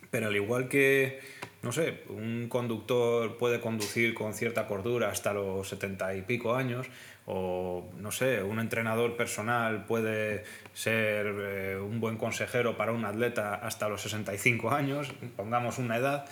Pero 0.09 0.27
al 0.27 0.35
igual 0.35 0.67
que, 0.67 1.19
no 1.61 1.71
sé, 1.71 2.03
un 2.09 2.47
conductor 2.49 3.37
puede 3.37 3.59
conducir 3.59 4.15
con 4.15 4.33
cierta 4.33 4.65
cordura 4.65 5.09
hasta 5.09 5.33
los 5.33 5.69
setenta 5.69 6.15
y 6.15 6.23
pico 6.23 6.55
años, 6.55 6.87
o 7.27 7.87
no 7.99 8.11
sé, 8.11 8.41
un 8.41 8.59
entrenador 8.59 9.15
personal 9.15 9.85
puede 9.85 10.43
ser 10.73 11.27
eh, 11.27 11.77
un 11.79 11.99
buen 11.99 12.17
consejero 12.17 12.75
para 12.75 12.91
un 12.91 13.05
atleta 13.05 13.53
hasta 13.53 13.87
los 13.87 14.01
65 14.01 14.71
años, 14.71 15.13
pongamos 15.37 15.77
una 15.77 15.97
edad, 15.97 16.25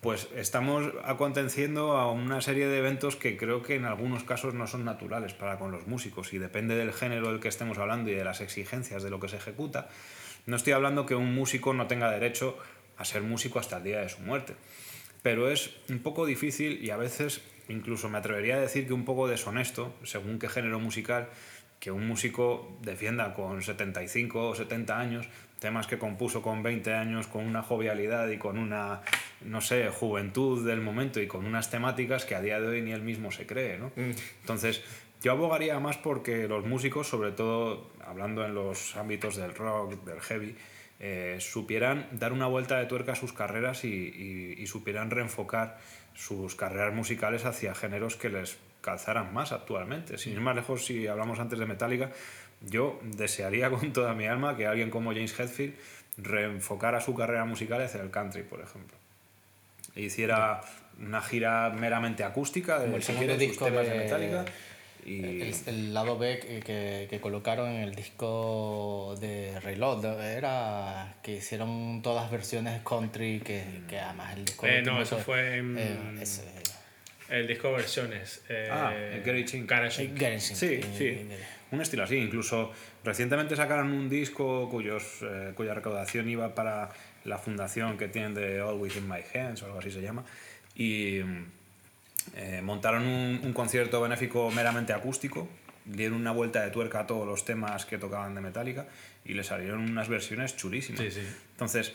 pues 0.00 0.28
estamos 0.36 0.92
aconteciendo 1.04 1.96
a 1.96 2.10
una 2.10 2.40
serie 2.40 2.68
de 2.68 2.78
eventos 2.78 3.16
que 3.16 3.36
creo 3.36 3.62
que 3.62 3.74
en 3.74 3.84
algunos 3.84 4.22
casos 4.22 4.54
no 4.54 4.66
son 4.68 4.84
naturales 4.84 5.34
para 5.34 5.58
con 5.58 5.72
los 5.72 5.88
músicos 5.88 6.32
y 6.32 6.38
depende 6.38 6.76
del 6.76 6.92
género 6.92 7.28
del 7.30 7.40
que 7.40 7.48
estemos 7.48 7.78
hablando 7.78 8.10
y 8.10 8.14
de 8.14 8.24
las 8.24 8.40
exigencias 8.40 9.02
de 9.02 9.10
lo 9.10 9.18
que 9.18 9.28
se 9.28 9.36
ejecuta. 9.36 9.88
No 10.46 10.56
estoy 10.56 10.72
hablando 10.72 11.04
que 11.04 11.16
un 11.16 11.34
músico 11.34 11.74
no 11.74 11.88
tenga 11.88 12.10
derecho 12.10 12.56
a 12.96 13.04
ser 13.04 13.22
músico 13.22 13.58
hasta 13.58 13.78
el 13.78 13.84
día 13.84 14.00
de 14.00 14.08
su 14.08 14.20
muerte, 14.20 14.54
pero 15.22 15.50
es 15.50 15.72
un 15.88 15.98
poco 15.98 16.26
difícil 16.26 16.82
y 16.82 16.90
a 16.90 16.96
veces 16.96 17.42
incluso 17.68 18.08
me 18.08 18.18
atrevería 18.18 18.56
a 18.56 18.60
decir 18.60 18.86
que 18.86 18.92
un 18.92 19.04
poco 19.04 19.26
deshonesto, 19.26 19.94
según 20.04 20.38
qué 20.38 20.48
género 20.48 20.78
musical, 20.78 21.28
que 21.80 21.90
un 21.90 22.06
músico 22.06 22.78
defienda 22.82 23.34
con 23.34 23.62
75 23.62 24.48
o 24.48 24.54
70 24.54 24.98
años 24.98 25.28
temas 25.58 25.86
que 25.86 25.98
compuso 25.98 26.42
con 26.42 26.62
20 26.62 26.94
años, 26.94 27.26
con 27.26 27.44
una 27.46 27.62
jovialidad 27.62 28.28
y 28.28 28.38
con 28.38 28.58
una, 28.58 29.00
no 29.40 29.60
sé, 29.60 29.88
juventud 29.90 30.66
del 30.66 30.80
momento 30.80 31.20
y 31.20 31.26
con 31.26 31.44
unas 31.46 31.70
temáticas 31.70 32.24
que 32.24 32.34
a 32.34 32.40
día 32.40 32.60
de 32.60 32.68
hoy 32.68 32.82
ni 32.82 32.92
él 32.92 33.02
mismo 33.02 33.30
se 33.30 33.46
cree, 33.46 33.78
¿no? 33.78 33.88
Mm. 33.96 34.12
Entonces, 34.40 34.82
yo 35.22 35.32
abogaría 35.32 35.78
más 35.80 35.96
porque 35.96 36.46
los 36.46 36.64
músicos, 36.64 37.08
sobre 37.08 37.32
todo 37.32 37.90
hablando 38.04 38.44
en 38.44 38.54
los 38.54 38.96
ámbitos 38.96 39.36
del 39.36 39.54
rock, 39.54 40.04
del 40.04 40.20
heavy, 40.20 40.54
eh, 41.00 41.38
supieran 41.40 42.08
dar 42.12 42.32
una 42.32 42.46
vuelta 42.46 42.78
de 42.78 42.86
tuerca 42.86 43.12
a 43.12 43.16
sus 43.16 43.32
carreras 43.32 43.84
y, 43.84 44.56
y 44.58 44.66
supieran 44.66 45.10
reenfocar 45.10 45.78
sus 46.14 46.56
carreras 46.56 46.92
musicales 46.92 47.44
hacia 47.44 47.74
géneros 47.74 48.16
que 48.16 48.28
les 48.28 48.58
calzaran 48.80 49.32
más 49.32 49.52
actualmente. 49.52 50.18
Sin 50.18 50.32
ir 50.32 50.40
más 50.40 50.56
lejos, 50.56 50.84
si 50.84 51.06
hablamos 51.06 51.38
antes 51.38 51.58
de 51.58 51.66
Metallica, 51.66 52.10
yo 52.60 53.00
desearía 53.02 53.70
con 53.70 53.92
toda 53.92 54.14
mi 54.14 54.26
alma 54.26 54.56
que 54.56 54.66
alguien 54.66 54.90
como 54.90 55.12
James 55.12 55.38
Hetfield 55.38 55.74
reenfocara 56.16 57.00
su 57.00 57.14
carrera 57.14 57.44
musical 57.44 57.80
hacia 57.82 58.02
el 58.02 58.10
country, 58.10 58.42
por 58.42 58.60
ejemplo. 58.60 58.96
E 59.94 60.02
hiciera 60.02 60.62
una 61.00 61.22
gira 61.22 61.70
meramente 61.70 62.24
acústica 62.24 62.78
de, 62.80 63.00
si 63.00 63.12
temas 63.12 63.88
de 63.88 63.94
Metallica. 63.94 64.44
Y... 65.04 65.52
El, 65.66 65.94
lado 65.94 66.18
B 66.18 66.38
que, 66.38 67.06
que, 67.08 67.20
colocaron 67.20 67.70
en 67.70 67.82
el 67.82 67.94
disco 67.94 69.14
de 69.20 69.58
Reload 69.60 70.20
era 70.20 71.14
que 71.22 71.36
hicieron 71.36 72.02
todas 72.02 72.30
versiones 72.30 72.82
country 72.82 73.40
que, 73.40 73.64
que 73.88 73.98
además 73.98 74.36
el 74.36 74.44
disco 74.44 74.66
eh, 74.66 74.82
no 74.82 75.00
eso 75.00 75.16
fue 75.18 75.58
en, 75.58 75.78
eh, 75.78 76.24
el 77.30 77.46
disco 77.46 77.72
versiones 77.72 78.42
eh, 78.50 78.68
ah 78.70 78.92
el 78.94 79.22
Gary 79.22 79.44
Ching. 79.46 79.66
sí 80.40 80.80
sí 80.96 81.28
un 81.70 81.80
estilo 81.80 82.04
así. 82.04 82.16
Incluso 82.16 82.72
recientemente 83.04 83.56
sacaron 83.56 83.92
un 83.92 84.08
disco 84.08 84.68
cuyos, 84.70 85.18
eh, 85.22 85.52
cuya 85.54 85.74
recaudación 85.74 86.28
iba 86.28 86.54
para 86.54 86.90
la 87.24 87.38
fundación 87.38 87.96
que 87.98 88.08
tienen 88.08 88.34
de 88.34 88.60
All 88.60 88.78
Within 88.80 89.08
My 89.08 89.20
Hands 89.34 89.62
o 89.62 89.66
algo 89.66 89.78
así 89.78 89.90
se 89.90 90.00
llama. 90.00 90.24
Y 90.74 91.20
eh, 92.36 92.60
montaron 92.62 93.02
un, 93.04 93.40
un, 93.42 93.52
concierto 93.52 94.00
benéfico 94.00 94.50
meramente 94.50 94.92
acústico, 94.92 95.48
dieron 95.84 96.20
una 96.20 96.32
vuelta 96.32 96.62
de 96.62 96.70
tuerca 96.70 97.00
a 97.00 97.06
todos 97.06 97.26
los 97.26 97.44
temas 97.44 97.84
que 97.86 97.98
tocaban 97.98 98.34
de 98.34 98.40
Metallica 98.40 98.86
y 99.24 99.34
le 99.34 99.44
salieron 99.44 99.80
unas 99.80 100.08
versiones 100.08 100.56
chulísimas. 100.56 101.00
Sí, 101.00 101.10
sí. 101.10 101.26
Entonces, 101.52 101.94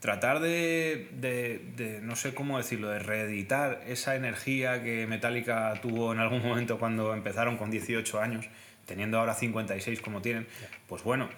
tratar 0.00 0.40
de, 0.40 1.08
de, 1.12 1.60
de, 1.76 2.00
no 2.00 2.16
sé 2.16 2.34
cómo 2.34 2.58
decirlo, 2.58 2.88
de 2.88 2.98
reeditar 2.98 3.82
esa 3.86 4.16
energía 4.16 4.82
que 4.82 5.06
Metallica 5.06 5.74
tuvo 5.82 6.12
en 6.12 6.18
algún 6.18 6.42
momento 6.42 6.78
cuando 6.78 7.14
empezaron 7.14 7.56
con 7.56 7.70
18 7.70 8.20
años 8.20 8.48
teniendo 8.90 9.20
ahora 9.20 9.34
56 9.34 10.00
como 10.00 10.20
tienen, 10.20 10.48
pues 10.88 11.04
bueno, 11.04 11.28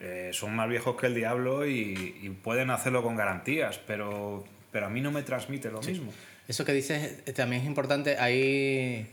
eh, 0.00 0.30
son 0.32 0.56
más 0.56 0.66
viejos 0.66 0.96
que 0.96 1.08
el 1.08 1.14
diablo 1.14 1.66
y, 1.66 2.34
pueden 2.42 2.70
hacerlo 2.70 3.02
con 3.02 3.16
garantías, 3.16 3.78
pero, 3.86 4.42
pero 4.70 4.86
a 4.86 4.88
mí 4.88 5.02
no 5.02 5.12
me 5.12 5.22
transmite 5.22 5.70
lo 5.70 5.82
mismo. 5.82 6.10
Eso 6.48 6.64
que 6.64 6.72
dices 6.72 7.18
eh, 7.26 7.32
también 7.34 7.60
es 7.60 7.68
importante. 7.68 8.16
Hay, 8.16 9.06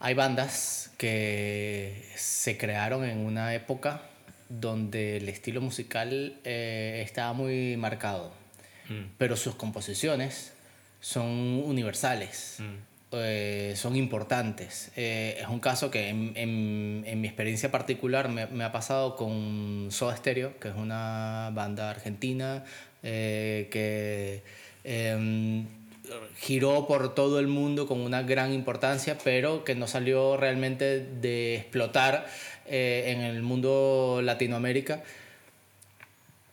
hay 0.00 0.14
bandas 0.14 0.92
que 0.98 2.04
se 2.14 2.58
crearon 2.58 3.04
en 3.04 3.20
una 3.20 3.54
época 3.54 4.02
donde 4.50 5.16
el 5.16 5.30
estilo 5.30 5.62
musical 5.62 6.36
eh, 6.44 7.00
estaba 7.06 7.32
muy 7.32 7.78
marcado, 7.78 8.34
mm. 8.90 9.14
pero 9.16 9.34
sus 9.38 9.54
composiciones 9.54 10.52
son 11.00 11.62
universales. 11.64 12.56
Mm. 12.58 12.91
Eh, 13.14 13.74
son 13.76 13.94
importantes. 13.96 14.90
Eh, 14.96 15.36
es 15.38 15.46
un 15.48 15.60
caso 15.60 15.90
que 15.90 16.08
en, 16.08 16.32
en, 16.34 17.20
mi 17.20 17.28
experiencia 17.28 17.70
particular 17.70 18.30
me, 18.30 18.46
me, 18.46 18.64
ha 18.64 18.72
pasado 18.72 19.16
con 19.16 19.88
Soda 19.90 20.16
Stereo, 20.16 20.58
que 20.58 20.68
es 20.68 20.74
una 20.74 21.50
banda 21.52 21.90
argentina 21.90 22.64
eh, 23.02 23.68
que 23.70 24.42
em, 24.84 25.66
giró 26.38 26.86
por 26.86 27.14
todo 27.14 27.38
el 27.38 27.48
mundo 27.48 27.86
con 27.86 28.00
una 28.00 28.22
gran 28.22 28.54
importancia, 28.54 29.18
pero 29.22 29.62
que 29.62 29.74
no 29.74 29.86
salió 29.86 30.38
realmente 30.38 31.00
de 31.00 31.56
explotar 31.56 32.26
en 32.66 33.20
el 33.20 33.42
mundo 33.42 34.20
Latinoamérica. 34.22 35.02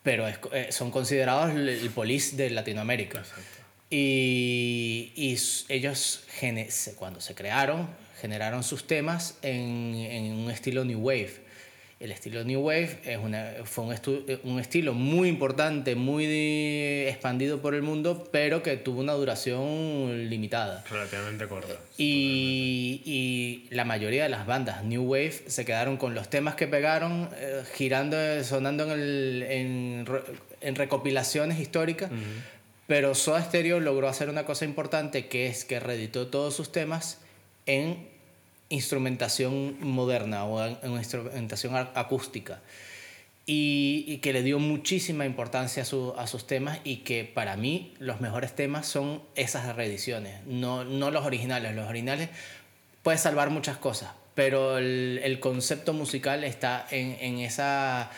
Pero 0.03 0.25
son 0.69 0.91
considerados 0.91 1.51
el, 1.51 1.69
el 1.69 1.89
police 1.89 2.35
de 2.35 2.49
Latinoamérica. 2.49 3.23
Y, 3.89 5.11
y 5.15 5.37
ellos, 5.69 6.25
cuando 6.97 7.21
se 7.21 7.33
crearon, 7.33 7.87
generaron 8.21 8.63
sus 8.63 8.85
temas 8.85 9.37
en, 9.41 9.95
en 9.95 10.33
un 10.33 10.51
estilo 10.51 10.85
New 10.85 10.99
Wave. 10.99 11.49
El 11.99 12.13
estilo 12.13 12.45
New 12.45 12.61
Wave 12.61 12.99
es 13.03 13.17
una, 13.17 13.51
fue 13.65 13.83
un, 13.83 13.93
un, 14.43 14.59
estilo 14.61 14.93
muy 14.93 15.27
importante, 15.27 15.95
muy 15.95 16.25
expandido 17.09 17.61
por 17.61 17.75
el 17.75 17.81
mundo, 17.81 18.29
pero 18.31 18.63
que 18.63 18.77
tuvo 18.77 19.01
una 19.01 19.11
duración 19.13 20.29
limitada. 20.29 20.85
Relativamente 20.89 21.47
corta. 21.47 21.73
Y, 21.97 23.01
y, 23.05 23.67
la 23.75 23.83
mayoría 23.83 24.23
de 24.23 24.29
las 24.29 24.45
bandas 24.45 24.85
New 24.85 25.03
Wave 25.03 25.43
se 25.47 25.65
quedaron 25.65 25.97
con 25.97 26.15
los 26.15 26.29
temas 26.29 26.55
que 26.55 26.67
pegaron, 26.67 27.29
eh, 27.35 27.63
girando, 27.73 28.15
sonando 28.45 28.85
en, 28.85 28.91
el, 28.91 29.43
en, 29.43 30.05
en 30.61 30.75
recopilaciones 30.75 31.59
históricas. 31.59 32.09
Pero 32.89 33.13
Soda 33.13 33.43
Stereo 33.43 33.79
logró 33.79 34.07
hacer 34.07 34.29
una 34.29 34.45
cosa 34.45 34.65
importante 34.65 35.27
que 35.27 35.45
es 35.45 35.63
que 35.63 35.79
reeditó 35.79 36.25
todos 36.25 36.55
sus 36.55 36.71
temas 36.71 37.19
en 37.67 38.09
instrumentación 38.69 39.77
moderna 39.79 40.45
o 40.45 40.65
en, 40.65 40.93
instrumentación 40.93 41.75
acústica. 41.75 42.61
Y, 43.45 44.17
que 44.23 44.33
le 44.33 44.41
dio 44.41 44.57
muchísima 44.57 45.27
importancia 45.27 45.83
a, 45.83 46.21
a, 46.21 46.25
sus 46.25 46.47
temas 46.47 46.79
y 46.83 46.97
que 46.97 47.25
para 47.25 47.55
mí 47.57 47.93
los 47.99 48.21
mejores 48.21 48.55
temas 48.55 48.87
son 48.87 49.21
esas 49.35 49.75
reediciones, 49.75 50.43
no, 50.47 50.83
no 50.83 51.11
los 51.11 51.25
originales. 51.25 51.75
Los 51.75 51.87
originales 51.87 52.29
puedes 53.03 53.21
salvar 53.21 53.51
muchas 53.51 53.77
cosas, 53.77 54.13
pero 54.33 54.79
el, 54.79 55.21
el 55.23 55.39
concepto 55.39 55.93
musical 55.93 56.43
está 56.43 56.87
en, 56.89 57.17
en 57.21 57.37
esa 57.37 58.09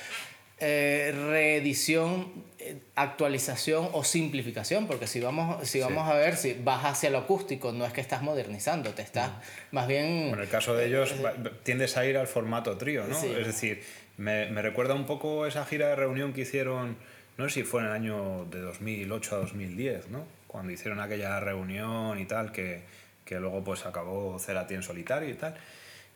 eh, 0.64 1.12
reedición, 1.12 2.32
eh, 2.60 2.78
actualización 2.96 3.90
o 3.94 4.04
simplificación, 4.04 4.86
porque 4.86 5.08
si 5.08 5.20
vamos, 5.20 5.68
si 5.68 5.80
vamos 5.80 6.08
a 6.08 6.14
ver, 6.14 6.38
si 6.38 6.54
vas 6.54 6.86
hacia 6.86 7.10
lo 7.10 7.18
acústico, 7.18 7.72
no 7.72 7.84
es 7.84 7.94
que 7.94 8.02
estás 8.02 8.22
modernizando, 8.22 8.94
te 8.94 9.02
estás 9.02 9.32
más 9.72 9.88
bien... 9.88 10.30
En 10.32 10.40
el 10.40 10.48
caso 10.50 10.76
de 10.76 10.86
ellos, 10.86 11.14
eh, 11.14 11.50
tiendes 11.64 11.98
a 11.98 12.06
ir 12.06 12.16
al 12.16 12.28
formato 12.28 12.78
trío, 12.78 13.08
¿no? 13.08 13.18
Es 13.18 13.48
decir, 13.48 13.82
me, 14.18 14.52
me, 14.52 14.62
recuerda 14.62 14.94
un 14.94 15.08
poco 15.08 15.48
esa 15.48 15.66
gira 15.66 15.88
de 15.88 15.96
reunión 15.96 16.32
que 16.32 16.42
hicieron, 16.42 16.96
no 17.38 17.50
sé 17.50 17.56
si 17.56 17.64
fue 17.64 17.82
en 17.82 17.88
el 17.88 17.94
año 17.94 18.46
de 18.46 18.62
2008 18.62 19.36
a 19.36 19.40
2010, 19.40 20.10
¿no? 20.10 20.28
Cuando 20.46 20.72
hicieron 20.72 21.00
aquella 21.00 21.40
reunión 21.40 22.20
y 22.20 22.26
tal, 22.26 22.52
que, 22.52 22.84
que 23.26 23.40
luego 23.40 23.64
pues 23.64 23.88
acabó 23.88 24.38
Cerati 24.38 24.76
en 24.76 24.84
solitario 24.84 25.28
y 25.28 25.34
tal. 25.34 25.56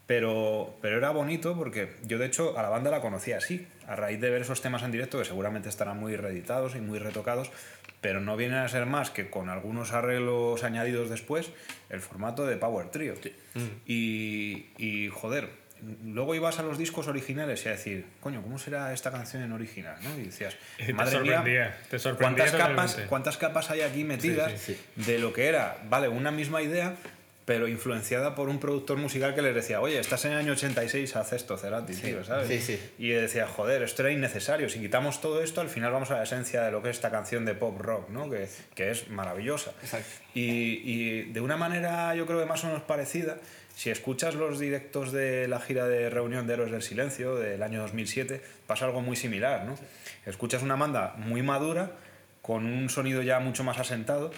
Pero, 0.07 0.77
pero 0.81 0.97
era 0.97 1.09
bonito 1.09 1.55
porque 1.57 1.95
yo 2.03 2.19
de 2.19 2.27
hecho 2.27 2.57
a 2.57 2.61
la 2.61 2.69
banda 2.69 2.91
la 2.91 3.01
conocía 3.01 3.37
así, 3.37 3.67
a 3.87 3.95
raíz 3.95 4.21
de 4.21 4.29
ver 4.29 4.43
esos 4.43 4.61
temas 4.61 4.83
en 4.83 4.91
directo 4.91 5.17
que 5.17 5.25
seguramente 5.25 5.67
estarán 5.67 5.99
muy 5.99 6.15
reeditados 6.15 6.75
y 6.75 6.79
muy 6.79 6.99
retocados, 6.99 7.51
pero 8.01 8.21
no 8.21 8.37
vienen 8.37 8.59
a 8.59 8.67
ser 8.67 8.85
más 8.85 9.09
que 9.09 9.31
con 9.31 9.49
algunos 9.49 9.93
arreglos 9.93 10.63
añadidos 10.63 11.09
después 11.09 11.49
el 11.89 12.01
formato 12.01 12.45
de 12.45 12.55
Power 12.55 12.89
Trio. 12.89 13.15
Mm. 13.55 13.59
Y, 13.87 14.67
y, 14.77 15.09
joder, 15.09 15.49
luego 16.03 16.35
ibas 16.35 16.59
a 16.59 16.63
los 16.63 16.77
discos 16.77 17.07
originales 17.07 17.65
y 17.65 17.69
a 17.69 17.71
decir, 17.71 18.05
coño, 18.19 18.41
¿cómo 18.41 18.57
será 18.59 18.93
esta 18.93 19.11
canción 19.11 19.43
en 19.43 19.51
original? 19.51 19.97
¿no? 20.03 20.19
Y 20.19 20.25
decías, 20.25 20.55
madre 20.93 21.19
mía, 21.19 21.77
te 21.89 21.99
sorprendía 21.99 22.45
¿cuántas, 22.45 22.67
capas, 22.67 22.99
¿cuántas 23.09 23.37
capas 23.37 23.71
hay 23.71 23.81
aquí 23.81 24.03
metidas 24.03 24.53
de 24.95 25.19
lo 25.19 25.33
que 25.33 25.47
era, 25.47 25.77
vale, 25.89 26.07
una 26.07 26.31
misma 26.31 26.61
idea, 26.61 26.95
pero 27.45 27.67
influenciada 27.67 28.33
por 28.33 28.49
un 28.49 28.59
productor 28.59 28.97
musical 28.97 29.35
que 29.35 29.43
les 29.43 29.53
decía, 29.53 29.79
oye, 29.79 29.99
estás 29.99 30.25
en 30.25 30.31
el 30.31 30.39
año 30.39 30.53
86, 30.53 31.15
haz 31.15 31.33
esto, 31.33 31.57
Cerati, 31.57 31.93
tío, 31.93 32.25
¿sabes? 32.25 32.47
Sí, 32.47 32.59
sí. 32.59 32.79
Y 32.97 33.09
decía, 33.09 33.47
joder, 33.47 33.83
esto 33.83 34.01
era 34.01 34.11
innecesario, 34.11 34.67
si 34.67 34.79
quitamos 34.79 35.21
todo 35.21 35.43
esto, 35.43 35.61
al 35.61 35.69
final 35.69 35.91
vamos 35.91 36.09
a 36.09 36.15
la 36.15 36.23
esencia 36.23 36.63
de 36.63 36.71
lo 36.71 36.81
que 36.81 36.89
es 36.89 36.97
esta 36.97 37.11
canción 37.11 37.45
de 37.45 37.53
pop 37.53 37.79
rock, 37.79 38.09
¿no? 38.09 38.29
Que, 38.31 38.49
que 38.73 38.89
es 38.89 39.09
maravillosa. 39.09 39.73
Exacto. 39.83 40.09
Y, 40.33 40.81
y, 40.83 41.21
de 41.31 41.39
una 41.39 41.55
manera, 41.55 42.15
yo 42.15 42.25
creo 42.25 42.39
que 42.39 42.45
más 42.47 42.63
o 42.63 42.67
menos 42.67 42.81
parecida, 42.81 43.37
si 43.75 43.91
escuchas 43.91 44.33
los 44.33 44.57
directos 44.57 45.11
de 45.11 45.47
la 45.47 45.59
gira 45.59 45.87
de 45.87 46.09
Reunión 46.09 46.47
de 46.47 46.53
Héroes 46.53 46.71
del 46.71 46.81
Silencio 46.81 47.35
del 47.35 47.61
año 47.61 47.79
2007, 47.81 48.41
pasa 48.65 48.85
algo 48.85 49.01
muy 49.01 49.15
similar, 49.15 49.65
¿no? 49.65 49.77
Escuchas 50.25 50.63
una 50.63 50.75
banda 50.75 51.13
muy 51.17 51.43
madura, 51.43 51.91
con 52.41 52.65
un 52.65 52.89
sonido 52.89 53.21
ya 53.21 53.39
mucho 53.39 53.63
más 53.63 53.77
asentado, 53.77 54.31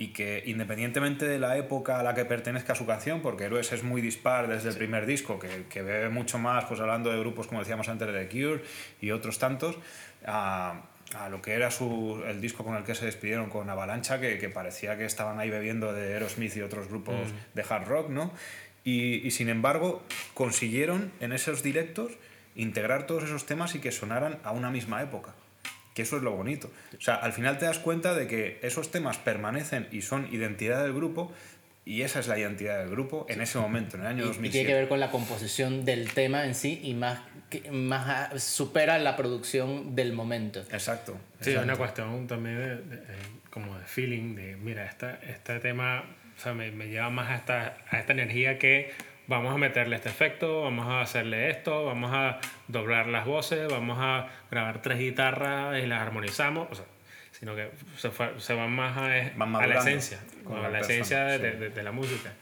y 0.00 0.14
que 0.14 0.42
independientemente 0.46 1.28
de 1.28 1.38
la 1.38 1.58
época 1.58 2.00
a 2.00 2.02
la 2.02 2.14
que 2.14 2.24
pertenezca 2.24 2.74
su 2.74 2.86
canción, 2.86 3.20
porque 3.20 3.44
Héroes 3.44 3.70
es 3.70 3.82
muy 3.82 4.00
dispar 4.00 4.48
desde 4.48 4.70
el 4.70 4.76
primer 4.76 5.04
disco, 5.04 5.38
que, 5.38 5.66
que 5.68 5.82
bebe 5.82 6.08
mucho 6.08 6.38
más, 6.38 6.64
pues 6.64 6.80
hablando 6.80 7.10
de 7.10 7.20
grupos 7.20 7.48
como 7.48 7.60
decíamos 7.60 7.86
antes 7.90 8.10
de 8.10 8.24
The 8.24 8.28
Cure 8.30 8.62
y 9.02 9.10
otros 9.10 9.38
tantos, 9.38 9.76
a, 10.24 10.84
a 11.14 11.28
lo 11.28 11.42
que 11.42 11.52
era 11.52 11.70
su, 11.70 12.22
el 12.26 12.40
disco 12.40 12.64
con 12.64 12.76
el 12.76 12.82
que 12.82 12.94
se 12.94 13.04
despidieron 13.04 13.50
con 13.50 13.68
Avalancha, 13.68 14.18
que, 14.18 14.38
que 14.38 14.48
parecía 14.48 14.96
que 14.96 15.04
estaban 15.04 15.38
ahí 15.38 15.50
bebiendo 15.50 15.92
de 15.92 16.14
Aerosmith 16.14 16.56
y 16.56 16.62
otros 16.62 16.88
grupos 16.88 17.16
mm. 17.16 17.56
de 17.56 17.64
hard 17.68 17.86
rock, 17.86 18.08
¿no? 18.08 18.32
Y, 18.84 19.16
y 19.16 19.30
sin 19.32 19.50
embargo 19.50 20.02
consiguieron 20.32 21.12
en 21.20 21.34
esos 21.34 21.62
directos 21.62 22.12
integrar 22.54 23.06
todos 23.06 23.24
esos 23.24 23.44
temas 23.44 23.74
y 23.74 23.80
que 23.80 23.92
sonaran 23.92 24.38
a 24.44 24.52
una 24.52 24.70
misma 24.70 25.02
época 25.02 25.34
que 25.94 26.02
eso 26.02 26.16
es 26.16 26.22
lo 26.22 26.32
bonito. 26.32 26.70
O 26.96 27.00
sea, 27.00 27.16
al 27.16 27.32
final 27.32 27.58
te 27.58 27.66
das 27.66 27.78
cuenta 27.78 28.14
de 28.14 28.26
que 28.26 28.58
esos 28.62 28.90
temas 28.90 29.18
permanecen 29.18 29.88
y 29.90 30.02
son 30.02 30.32
identidad 30.32 30.82
del 30.82 30.94
grupo 30.94 31.32
y 31.84 32.02
esa 32.02 32.20
es 32.20 32.28
la 32.28 32.38
identidad 32.38 32.78
del 32.78 32.90
grupo 32.90 33.26
en 33.28 33.40
ese 33.40 33.58
momento, 33.58 33.96
en 33.96 34.02
el 34.02 34.08
año 34.08 34.24
2007. 34.26 34.48
Y 34.48 34.50
tiene 34.50 34.66
que 34.68 34.74
ver 34.74 34.88
con 34.88 35.00
la 35.00 35.10
composición 35.10 35.84
del 35.84 36.12
tema 36.12 36.44
en 36.44 36.54
sí 36.54 36.80
y 36.84 36.94
más, 36.94 37.20
más 37.72 38.42
supera 38.42 38.98
la 38.98 39.16
producción 39.16 39.96
del 39.96 40.12
momento. 40.12 40.60
Exacto. 40.70 41.18
Sí, 41.40 41.50
es 41.50 41.56
una 41.56 41.76
cuestión 41.76 42.26
también 42.26 42.58
de, 42.58 43.00
como 43.50 43.76
de 43.78 43.84
feeling, 43.86 44.36
de 44.36 44.56
mira, 44.56 44.84
esta, 44.84 45.14
este 45.14 45.58
tema 45.58 46.04
o 46.36 46.42
sea, 46.42 46.54
me, 46.54 46.70
me, 46.70 46.88
lleva 46.88 47.10
más 47.10 47.30
a 47.30 47.36
esta, 47.36 47.76
a 47.90 47.98
esta 47.98 48.12
energía 48.12 48.58
que 48.58 48.92
vamos 49.30 49.54
a 49.54 49.58
meterle 49.58 49.94
este 49.94 50.08
efecto, 50.08 50.62
vamos 50.62 50.86
a 50.88 51.02
hacerle 51.02 51.50
esto, 51.50 51.84
vamos 51.84 52.10
a 52.12 52.40
doblar 52.66 53.06
las 53.06 53.24
voces, 53.24 53.70
vamos 53.70 53.96
a 54.00 54.26
grabar 54.50 54.82
tres 54.82 54.98
guitarras 54.98 55.80
y 55.80 55.86
las 55.86 56.02
armonizamos, 56.02 56.66
o 56.68 56.74
sea, 56.74 56.84
sino 57.30 57.54
que 57.54 57.70
se, 57.96 58.10
se 58.38 58.54
van 58.54 58.72
más 58.72 58.96
a, 58.96 59.04
a 59.04 59.66
la 59.68 59.78
esencia, 59.78 60.18
a 60.48 60.68
la, 60.68 60.80
esencia 60.80 61.24
de, 61.26 61.70
de, 61.70 61.82
la 61.84 61.92
música. 61.92 62.32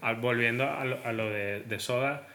Al, 0.00 0.16
volviendo 0.16 0.70
a 0.70 0.84
lo, 0.84 1.04
a 1.04 1.12
lo 1.12 1.28
de, 1.28 1.62
de, 1.62 1.80
Soda, 1.80 2.28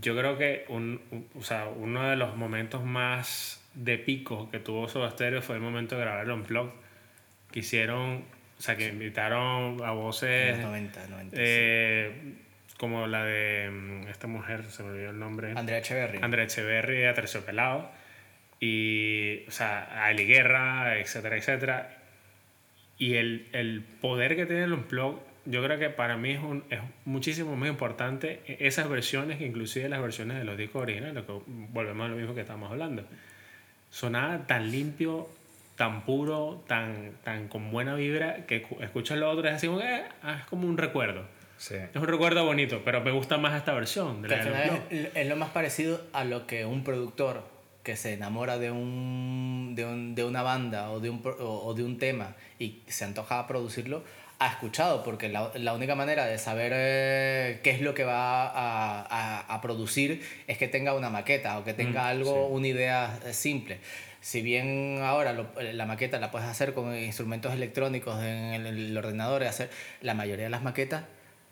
yo 0.00 0.16
creo 0.16 0.38
que 0.38 0.64
un, 0.68 1.28
o 1.38 1.42
sea, 1.42 1.66
uno 1.68 2.08
de 2.08 2.16
los 2.16 2.34
momentos 2.34 2.82
más 2.82 3.62
de 3.74 3.98
pico 3.98 4.50
que 4.50 4.58
tuvo 4.58 4.88
Soda 4.88 5.10
Stereo 5.10 5.42
fue 5.42 5.56
el 5.56 5.62
momento 5.62 5.96
de 5.96 6.00
grabar 6.00 6.24
el 6.24 6.30
Unplugged, 6.30 6.72
que 7.52 7.58
hicieron, 7.58 8.24
o 8.58 8.62
sea, 8.62 8.74
que 8.74 8.88
invitaron 8.88 9.84
a 9.84 9.90
voces... 9.90 10.58
90, 10.58 11.08
90, 11.08 11.36
eh, 11.38 12.45
como 12.78 13.06
la 13.06 13.24
de 13.24 13.70
mm, 13.70 14.08
esta 14.08 14.26
mujer, 14.26 14.64
se 14.64 14.82
me 14.82 14.90
olvidó 14.90 15.10
el 15.10 15.18
nombre. 15.18 15.52
Andrea 15.56 15.78
Echeverry. 15.78 16.18
Andrea 16.22 16.44
Echeverry, 16.44 17.04
a. 17.04 17.90
Y, 18.60 19.44
o 19.46 19.50
sea, 19.50 20.04
a 20.04 20.10
Eli 20.10 20.26
Guerra, 20.26 20.98
etcétera, 20.98 21.36
etcétera. 21.36 21.98
Y 22.98 23.14
el, 23.14 23.48
el 23.52 23.82
poder 24.00 24.36
que 24.36 24.46
tiene 24.46 24.64
el 24.64 24.72
Unplug, 24.72 25.20
yo 25.44 25.62
creo 25.62 25.78
que 25.78 25.90
para 25.90 26.16
mí 26.16 26.32
es, 26.32 26.42
un, 26.42 26.64
es 26.70 26.80
muchísimo 27.04 27.54
más 27.56 27.68
importante 27.68 28.40
esas 28.46 28.88
versiones 28.88 29.38
que 29.38 29.46
inclusive 29.46 29.88
las 29.88 30.00
versiones 30.00 30.38
de 30.38 30.44
los 30.44 30.56
discos 30.56 30.82
originales, 30.82 31.24
que 31.24 31.32
volvemos 31.46 32.06
a 32.06 32.08
lo 32.08 32.16
mismo 32.16 32.34
que 32.34 32.40
estamos 32.40 32.70
hablando. 32.70 33.04
Sonaba 33.90 34.46
tan 34.46 34.70
limpio, 34.70 35.28
tan 35.76 36.04
puro, 36.04 36.64
tan, 36.66 37.12
tan 37.22 37.48
con 37.48 37.70
buena 37.70 37.94
vibra, 37.94 38.46
que 38.46 38.66
escuchas 38.80 39.18
lo 39.18 39.30
otro 39.30 39.44
y 39.46 39.48
es 39.48 39.54
así 39.56 39.66
como, 39.66 39.80
eh, 39.80 40.04
es 40.38 40.44
como 40.46 40.66
un 40.66 40.78
recuerdo. 40.78 41.35
Es 41.58 41.96
un 41.96 42.06
recuerdo 42.06 42.44
bonito, 42.44 42.82
pero 42.84 43.00
me 43.00 43.10
gusta 43.10 43.38
más 43.38 43.56
esta 43.56 43.72
versión. 43.72 44.22
De 44.22 45.10
es, 45.14 45.26
lo 45.26 45.36
más 45.36 45.50
parecido 45.50 46.00
a 46.12 46.24
lo 46.24 46.46
que 46.46 46.64
un 46.64 46.84
productor 46.84 47.42
que 47.82 47.96
se 47.96 48.14
enamora 48.14 48.58
de, 48.58 48.70
un, 48.70 49.74
de, 49.74 49.84
un, 49.84 50.14
de 50.14 50.24
una 50.24 50.42
banda 50.42 50.90
o 50.90 51.00
de 51.00 51.08
un, 51.08 51.22
o, 51.24 51.72
de 51.72 51.84
un 51.84 51.98
tema 51.98 52.34
y 52.58 52.80
se 52.88 53.04
antoja 53.04 53.46
producirlo, 53.46 54.02
ha 54.38 54.48
escuchado, 54.48 55.02
porque 55.02 55.28
la, 55.28 55.50
la 55.54 55.72
única 55.72 55.94
manera 55.94 56.26
de 56.26 56.36
saber 56.36 56.72
eh, 56.74 57.60
qué 57.62 57.70
es 57.70 57.80
lo 57.80 57.94
que 57.94 58.04
va 58.04 58.48
a, 58.48 59.00
a, 59.02 59.40
a, 59.54 59.60
producir 59.62 60.20
es 60.46 60.58
que 60.58 60.68
tenga 60.68 60.94
una 60.94 61.10
maqueta 61.10 61.58
o 61.58 61.64
que 61.64 61.74
tenga 61.74 62.02
mm, 62.02 62.06
algo, 62.06 62.48
una 62.48 62.66
idea 62.66 63.18
eh, 63.24 63.32
simple. 63.32 63.78
Si 64.20 64.42
bien 64.42 65.00
ahora 65.02 65.32
la 65.32 65.86
maqueta 65.86 66.18
la 66.18 66.32
puedes 66.32 66.48
hacer 66.48 66.74
con 66.74 66.94
instrumentos 66.96 67.54
electrónicos 67.54 68.20
en 68.20 68.26
el, 68.52 68.66
el 68.66 68.98
ordenador, 68.98 69.44
hacer, 69.44 69.70
la 70.02 70.14
mayoría 70.14 70.46
de 70.46 70.50
las 70.50 70.64
maquetas 70.64 71.04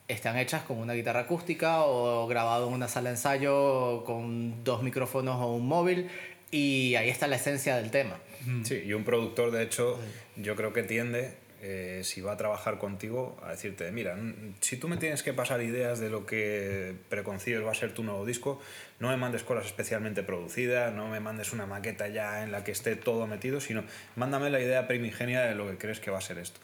están 0.08 0.36
hechas 0.36 0.62
con 0.62 0.78
una 0.78 0.92
guitarra 0.92 1.20
acústica 1.20 1.84
o 1.84 2.26
grabado 2.26 2.68
en 2.68 2.74
una 2.74 2.88
sala 2.88 3.10
de 3.10 3.16
ensayo 3.16 4.04
con 4.04 4.62
dos 4.64 4.82
micrófonos 4.82 5.36
o 5.40 5.54
un 5.54 5.66
móvil 5.66 6.08
y 6.50 6.94
ahí 6.96 7.08
está 7.08 7.26
la 7.26 7.36
esencia 7.36 7.76
del 7.76 7.90
tema. 7.90 8.16
Sí, 8.64 8.82
y 8.84 8.92
un 8.92 9.04
productor 9.04 9.50
de 9.50 9.62
hecho 9.62 9.98
yo 10.36 10.54
creo 10.56 10.74
que 10.74 10.82
tiende, 10.82 11.34
eh, 11.62 12.02
si 12.04 12.20
va 12.20 12.32
a 12.32 12.36
trabajar 12.36 12.78
contigo, 12.78 13.40
a 13.42 13.52
decirte, 13.52 13.90
mira, 13.90 14.16
si 14.60 14.76
tú 14.76 14.86
me 14.86 14.98
tienes 14.98 15.22
que 15.22 15.32
pasar 15.32 15.62
ideas 15.62 15.98
de 15.98 16.10
lo 16.10 16.26
que 16.26 16.94
preconcibes 17.08 17.64
va 17.64 17.70
a 17.70 17.74
ser 17.74 17.94
tu 17.94 18.04
nuevo 18.04 18.26
disco, 18.26 18.60
no 19.00 19.08
me 19.08 19.16
mandes 19.16 19.42
cosas 19.42 19.64
especialmente 19.64 20.22
producidas, 20.22 20.94
no 20.94 21.08
me 21.08 21.20
mandes 21.20 21.54
una 21.54 21.64
maqueta 21.64 22.08
ya 22.08 22.44
en 22.44 22.52
la 22.52 22.62
que 22.62 22.72
esté 22.72 22.94
todo 22.94 23.26
metido, 23.26 23.60
sino 23.60 23.82
mándame 24.14 24.50
la 24.50 24.60
idea 24.60 24.86
primigenia 24.86 25.40
de 25.42 25.54
lo 25.54 25.66
que 25.70 25.78
crees 25.78 25.98
que 25.98 26.10
va 26.10 26.18
a 26.18 26.22
ser 26.22 26.38
esto. 26.38 26.60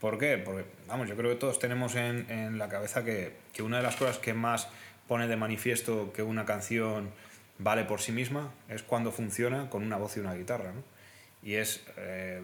¿Por 0.00 0.18
qué? 0.18 0.38
Porque, 0.38 0.64
vamos, 0.86 1.08
yo 1.08 1.16
creo 1.16 1.30
que 1.30 1.36
todos 1.36 1.58
tenemos 1.58 1.96
en, 1.96 2.30
en 2.30 2.58
la 2.58 2.68
cabeza 2.68 3.04
que, 3.04 3.32
que, 3.52 3.62
una 3.62 3.78
de 3.78 3.82
las 3.82 3.96
cosas 3.96 4.18
que 4.18 4.32
más 4.32 4.68
pone 5.08 5.26
de 5.26 5.36
manifiesto 5.36 6.12
que 6.12 6.22
una 6.22 6.44
canción 6.44 7.10
vale 7.58 7.84
por 7.84 8.00
sí 8.00 8.12
misma 8.12 8.52
es 8.68 8.82
cuando 8.82 9.10
funciona 9.10 9.68
con 9.68 9.82
una 9.82 9.96
voz 9.96 10.16
y 10.16 10.20
una 10.20 10.34
guitarra, 10.34 10.72
¿no? 10.72 10.84
Y 11.42 11.54
es 11.54 11.84
eh, 11.96 12.42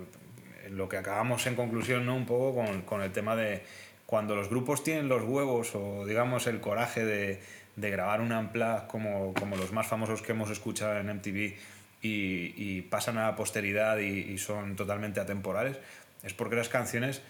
lo 0.70 0.88
que 0.88 0.96
acabamos 0.96 1.46
en 1.46 1.54
conclusión, 1.54 2.06
¿no? 2.06 2.16
Un 2.16 2.26
poco 2.26 2.54
con, 2.54 2.82
con, 2.82 3.02
el 3.02 3.12
tema 3.12 3.36
de 3.36 3.62
cuando 4.06 4.34
los 4.34 4.48
grupos 4.48 4.82
tienen 4.82 5.08
los 5.08 5.22
huevos 5.22 5.74
o, 5.74 6.04
digamos, 6.06 6.48
el 6.48 6.60
coraje 6.60 7.04
de, 7.04 7.40
de 7.76 7.90
grabar 7.90 8.20
un 8.20 8.32
unplug 8.32 8.88
como, 8.88 9.32
como 9.34 9.56
los 9.56 9.72
más 9.72 9.86
famosos 9.86 10.22
que 10.22 10.32
hemos 10.32 10.50
escuchado 10.50 10.98
en 10.98 11.08
MTV 11.08 11.54
y, 12.02 12.54
y 12.56 12.82
pasan 12.82 13.18
a 13.18 13.26
la 13.26 13.36
posteridad 13.36 13.98
y, 13.98 14.32
y 14.32 14.38
son 14.38 14.74
totalmente 14.74 15.20
atemporales, 15.20 15.78
es 16.22 16.34
porque 16.34 16.56
las 16.56 16.68
canciones 16.68 17.22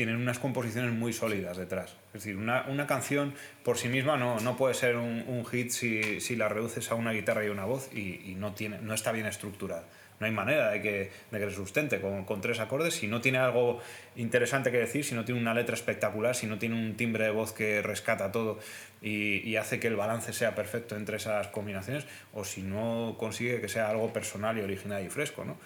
tienen 0.00 0.16
unas 0.16 0.38
composiciones 0.38 0.94
muy 0.94 1.12
sólidas 1.12 1.58
detrás. 1.58 1.94
Es 2.14 2.24
decir, 2.24 2.34
una, 2.34 2.64
una 2.68 2.86
canción 2.86 3.34
por 3.62 3.76
sí 3.76 3.90
misma 3.90 4.16
no, 4.16 4.40
no 4.40 4.56
puede 4.56 4.72
ser 4.72 4.96
un, 4.96 5.22
un 5.26 5.44
hit 5.44 5.68
si, 5.72 6.22
si, 6.22 6.36
la 6.36 6.48
reduces 6.48 6.90
a 6.90 6.94
una 6.94 7.12
guitarra 7.12 7.44
y 7.44 7.50
una 7.50 7.66
voz 7.66 7.90
y, 7.92 8.18
y, 8.24 8.34
no, 8.34 8.54
tiene, 8.54 8.78
no 8.78 8.94
está 8.94 9.12
bien 9.12 9.26
estructurada. 9.26 9.84
No 10.18 10.24
hay 10.24 10.32
manera 10.32 10.70
de 10.70 10.80
que, 10.80 11.10
de 11.30 11.38
que 11.38 11.50
se 11.50 11.54
sustente 11.54 12.00
con, 12.00 12.24
con, 12.24 12.40
tres 12.40 12.60
acordes 12.60 12.94
si 12.94 13.08
no 13.08 13.20
tiene 13.20 13.36
algo 13.36 13.82
interesante 14.16 14.70
que 14.70 14.78
decir, 14.78 15.04
si 15.04 15.14
no 15.14 15.26
tiene 15.26 15.38
una 15.38 15.52
letra 15.52 15.74
espectacular, 15.74 16.34
si 16.34 16.46
no 16.46 16.58
tiene 16.58 16.76
un 16.76 16.96
timbre 16.96 17.24
de 17.24 17.30
voz 17.32 17.52
que 17.52 17.82
rescata 17.82 18.32
todo 18.32 18.58
y, 19.02 19.46
y 19.46 19.56
hace 19.56 19.80
que 19.80 19.88
el 19.88 19.96
balance 19.96 20.32
sea 20.32 20.54
perfecto 20.54 20.96
entre 20.96 21.18
esas 21.18 21.48
combinaciones, 21.48 22.06
o 22.32 22.46
si 22.46 22.62
no 22.62 23.16
consigue 23.18 23.60
que 23.60 23.68
sea 23.68 23.90
algo 23.90 24.14
personal 24.14 24.56
y 24.56 24.62
original 24.62 25.04
y 25.04 25.10
fresco. 25.10 25.44
¿no? 25.44 25.58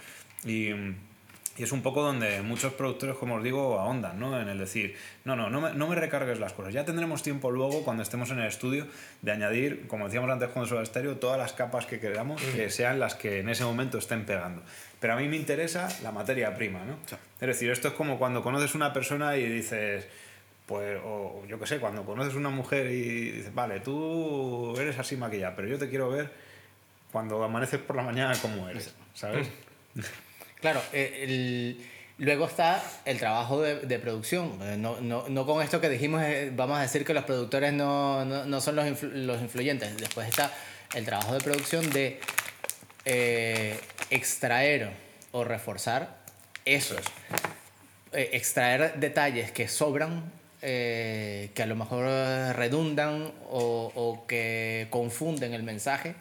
Y, 0.45 0.73
y 1.57 1.63
es 1.63 1.73
un 1.73 1.83
poco 1.83 2.03
donde 2.03 2.43
muchos 2.43 2.73
productores, 2.73 3.17
como 3.17 3.37
os 3.37 3.45
digo, 3.45 3.79
ahondan, 3.79 4.19
¿no? 4.19 4.41
En 4.41 4.49
el 4.49 4.59
decir, 4.59 4.97
no, 5.25 5.37
no, 5.37 5.51
no 5.51 5.61
me, 5.61 5.73
no 5.73 5.87
me 5.87 5.95
recargues 5.95 6.41
las 6.41 6.53
cosas. 6.53 6.75
Ya 6.75 6.85
tendremos 6.85 7.23
tiempo 7.23 7.51
luego, 7.53 7.85
cuando 7.85 8.03
estemos 8.03 8.31
en 8.31 8.41
el 8.41 8.47
estudio, 8.47 8.87
de 9.23 9.33
añadir, 9.33 9.87
como 9.87 10.07
decíamos 10.07 10.29
antes 10.31 10.49
con 10.51 10.67
el 10.67 10.83
estéreo, 10.83 11.17
todas 11.17 11.39
las 11.39 11.53
capas 11.53 11.87
que 11.87 12.01
queramos, 12.01 12.43
mm. 12.43 12.57
que 12.57 12.71
sean 12.71 12.99
las 12.99 13.15
que 13.15 13.41
en 13.41 13.49
ese 13.49 13.65
momento 13.65 13.99
estén 13.99 14.25
pegando. 14.27 14.63
Pero 14.99 15.13
a 15.13 15.17
mí 15.17 15.29
me 15.29 15.37
interesa 15.37 15.89
la 16.03 16.11
materia 16.11 16.55
prima, 16.55 16.85
¿no? 16.85 16.97
Sí. 17.07 17.15
Es 17.41 17.47
decir, 17.47 17.71
esto 17.71 17.89
es 17.89 17.95
como 17.95 18.19
cuando 18.19 18.43
conoces 18.43 18.75
una 18.75 18.93
persona 18.93 19.37
y 19.37 19.47
dices, 19.47 20.09
pues, 20.67 20.99
o 21.05 21.45
yo 21.47 21.61
qué 21.61 21.67
sé, 21.67 21.79
cuando 21.79 22.05
conoces 22.05 22.35
una 22.35 22.51
mujer 22.51 22.91
y 22.91 23.31
dices, 23.31 23.55
vale, 23.55 23.81
tú 23.81 24.75
eres 24.79 24.99
así 24.99 25.17
maquillada, 25.17 25.55
pero 25.55 25.69
yo 25.69 25.79
te 25.79 25.89
quiero 25.89 26.11
ver 26.11 26.33
cuando 27.13 27.45
amaneces 27.45 27.81
por 27.81 27.95
la 27.95 28.03
mañana 28.03 28.35
como 28.41 28.69
eres, 28.69 28.93
¿sabes? 29.15 29.49
Claro, 30.65 30.83
eh, 30.95 31.25
el, 31.25 31.87
luego 32.17 32.47
está 32.47 32.83
el 33.05 33.19
trabajo 33.19 33.61
de, 33.61 33.81
de 33.81 33.99
producción. 33.99 34.59
Eh, 34.63 34.77
no, 34.79 34.99
no, 34.99 35.29
no, 35.29 35.45
con 35.45 35.63
esto 35.63 35.79
que 35.79 35.91
dijimos, 35.91 36.23
eh, 36.23 36.51
vamos 36.57 36.79
a 36.79 36.81
decir 36.81 37.05
que 37.05 37.13
los 37.13 37.25
productores 37.25 37.75
no, 37.75 38.25
son 38.63 38.77
los, 38.77 38.87
influ 38.87 39.11
los, 39.11 39.43
influyentes. 39.43 39.95
Después 39.99 40.27
está 40.27 40.51
el 40.95 41.05
trabajo 41.05 41.35
de 41.35 41.41
producción 41.41 41.91
de 41.91 42.19
eh, 43.05 43.79
extraer 44.09 44.93
o 45.33 45.45
reforzar 45.45 46.17
eso. 46.65 46.97
Eh, 48.15 48.31
extraer 48.33 48.95
detalles 48.95 49.53
que 49.53 49.69
sobran, 49.69 50.33
eh, 50.63 51.51
que 51.55 51.63
a 51.63 51.67
lo 51.67 51.77
mejor 51.77 52.07
redundan 52.57 53.31
o, 53.51 53.93
o 53.95 54.27
que 54.27 54.87
confunden 54.89 55.53
el 55.53 55.63
mensaje 55.63 56.15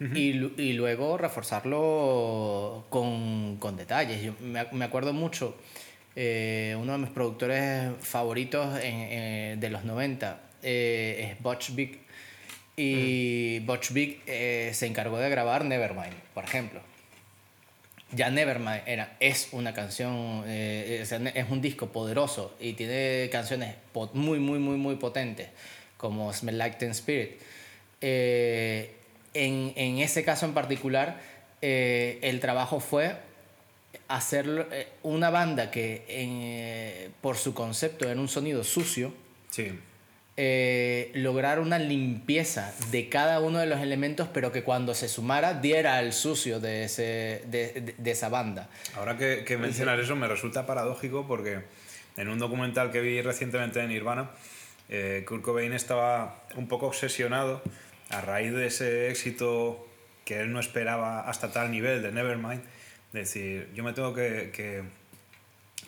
Uh 0.00 0.04
-huh. 0.04 0.54
y, 0.56 0.62
y, 0.62 0.72
luego 0.74 1.18
reforzarlo 1.18 2.86
con, 2.88 3.56
con 3.56 3.76
detalles. 3.76 4.22
Yo 4.22 4.34
me, 4.40 4.64
me, 4.70 4.84
acuerdo 4.84 5.12
mucho, 5.12 5.56
eh, 6.14 6.76
uno 6.78 6.92
de 6.92 6.98
mis 6.98 7.10
productores 7.10 7.90
favoritos 8.00 8.78
en, 8.78 8.94
eh, 8.94 9.56
de 9.58 9.70
los 9.70 9.84
90 9.84 10.40
eh, 10.62 11.30
es 11.32 11.42
Butch 11.42 11.74
Big. 11.74 11.98
Y 12.76 13.58
uh 13.58 13.62
-huh. 13.62 13.66
Butch 13.66 13.90
Big 13.90 14.22
se 14.72 14.86
encargó 14.86 15.18
de 15.18 15.28
grabar 15.30 15.64
Nevermind, 15.64 16.14
por 16.32 16.44
ejemplo. 16.44 16.80
Ya 18.12 18.30
Nevermind 18.30 18.82
era, 18.86 19.16
es 19.20 19.48
una 19.52 19.74
canción, 19.74 20.44
es 20.48 21.50
un 21.50 21.60
disco 21.60 21.88
poderoso 21.88 22.54
y 22.60 22.72
tiene 22.74 23.28
canciones 23.30 23.74
muy, 24.14 24.38
muy, 24.38 24.58
muy, 24.60 24.76
muy 24.78 24.94
potentes, 24.94 25.48
como 25.96 26.32
Smell 26.32 26.56
Like 26.56 26.76
Teen 26.78 26.92
Spirit. 26.92 27.32
Eh, 28.00 28.97
en, 29.34 29.72
en 29.76 29.98
ese 29.98 30.24
caso 30.24 30.46
en 30.46 30.54
particular, 30.54 31.20
eh, 31.62 32.18
el 32.22 32.40
trabajo 32.40 32.80
fue 32.80 33.16
hacer 34.08 34.68
eh, 34.70 34.88
una 35.02 35.30
banda 35.30 35.70
que 35.70 36.04
en, 36.08 36.40
eh, 36.42 37.10
por 37.20 37.36
su 37.36 37.52
concepto 37.54 38.08
era 38.08 38.20
un 38.20 38.28
sonido 38.28 38.64
sucio, 38.64 39.12
sí. 39.50 39.78
eh, 40.36 41.10
lograr 41.14 41.58
una 41.58 41.78
limpieza 41.78 42.72
de 42.90 43.08
cada 43.08 43.40
uno 43.40 43.58
de 43.58 43.66
los 43.66 43.80
elementos, 43.80 44.28
pero 44.32 44.50
que 44.52 44.62
cuando 44.62 44.94
se 44.94 45.08
sumara 45.08 45.54
diera 45.54 46.00
el 46.00 46.12
sucio 46.12 46.60
de, 46.60 46.84
ese, 46.84 47.42
de, 47.46 47.72
de, 47.80 47.94
de 47.98 48.10
esa 48.10 48.28
banda. 48.28 48.68
Ahora 48.96 49.16
que, 49.18 49.44
que 49.44 49.58
mencionas 49.58 49.98
eso 49.98 50.16
me 50.16 50.28
resulta 50.28 50.64
paradójico 50.64 51.26
porque 51.26 51.60
en 52.16 52.28
un 52.28 52.38
documental 52.38 52.90
que 52.90 53.00
vi 53.00 53.20
recientemente 53.20 53.80
en 53.80 53.88
Nirvana, 53.88 54.30
eh, 54.88 55.24
Kurt 55.28 55.42
Cobain 55.42 55.72
estaba 55.72 56.42
un 56.56 56.66
poco 56.66 56.86
obsesionado 56.86 57.62
a 58.10 58.20
raíz 58.20 58.52
de 58.52 58.66
ese 58.66 59.10
éxito 59.10 59.86
que 60.24 60.40
él 60.40 60.52
no 60.52 60.60
esperaba 60.60 61.20
hasta 61.28 61.52
tal 61.52 61.70
nivel 61.70 62.02
de 62.02 62.12
Nevermind, 62.12 62.62
decir, 63.12 63.68
yo 63.74 63.82
me 63.84 63.92
tengo 63.92 64.14
que, 64.14 64.50
que, 64.54 64.82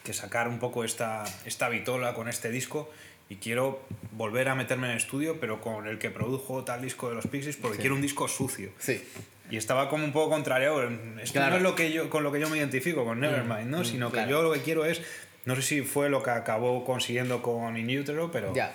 que 0.02 0.12
sacar 0.12 0.48
un 0.48 0.58
poco 0.58 0.84
esta, 0.84 1.24
esta 1.44 1.68
vitola 1.68 2.14
con 2.14 2.28
este 2.28 2.50
disco 2.50 2.90
y 3.28 3.36
quiero 3.36 3.82
volver 4.12 4.48
a 4.48 4.54
meterme 4.54 4.86
en 4.86 4.92
el 4.92 4.96
estudio, 4.96 5.38
pero 5.38 5.60
con 5.60 5.86
el 5.86 5.98
que 5.98 6.10
produjo 6.10 6.64
tal 6.64 6.82
disco 6.82 7.08
de 7.08 7.14
los 7.14 7.26
Pixies, 7.26 7.56
porque 7.56 7.76
sí. 7.76 7.80
quiero 7.82 7.94
un 7.94 8.02
disco 8.02 8.26
sucio. 8.26 8.70
Sí. 8.78 9.02
Y 9.50 9.56
estaba 9.56 9.88
como 9.88 10.04
un 10.04 10.12
poco 10.12 10.30
contrario. 10.30 10.82
Esto 11.22 11.34
claro. 11.34 11.50
no 11.50 11.56
es 11.56 11.62
lo 11.62 11.74
que 11.74 11.92
yo, 11.92 12.10
con 12.10 12.24
lo 12.24 12.32
que 12.32 12.40
yo 12.40 12.48
me 12.48 12.56
identifico 12.56 13.04
con 13.04 13.20
Nevermind, 13.20 13.66
¿no? 13.66 13.80
Mm, 13.80 13.84
Sino 13.84 14.12
que 14.12 14.26
yo 14.28 14.42
lo 14.42 14.52
que 14.52 14.62
quiero 14.62 14.84
es. 14.84 15.02
No 15.44 15.56
sé 15.56 15.62
si 15.62 15.82
fue 15.82 16.08
lo 16.10 16.22
que 16.22 16.30
acabó 16.30 16.84
consiguiendo 16.84 17.40
con 17.40 17.76
In 17.76 17.98
Utero, 17.98 18.30
pero, 18.30 18.52
ya. 18.54 18.74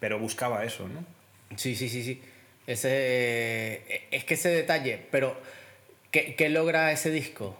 pero 0.00 0.18
buscaba 0.18 0.64
eso, 0.64 0.88
¿no? 0.88 1.04
Sí, 1.56 1.74
sí, 1.74 1.88
sí, 1.88 2.02
sí. 2.02 2.22
Ese, 2.70 2.88
eh, 2.92 4.06
es 4.12 4.22
que 4.22 4.34
ese 4.34 4.48
detalle, 4.48 5.00
pero 5.10 5.36
¿qué, 6.12 6.36
¿qué, 6.36 6.48
logra 6.48 6.92
ese 6.92 7.10
disco? 7.10 7.58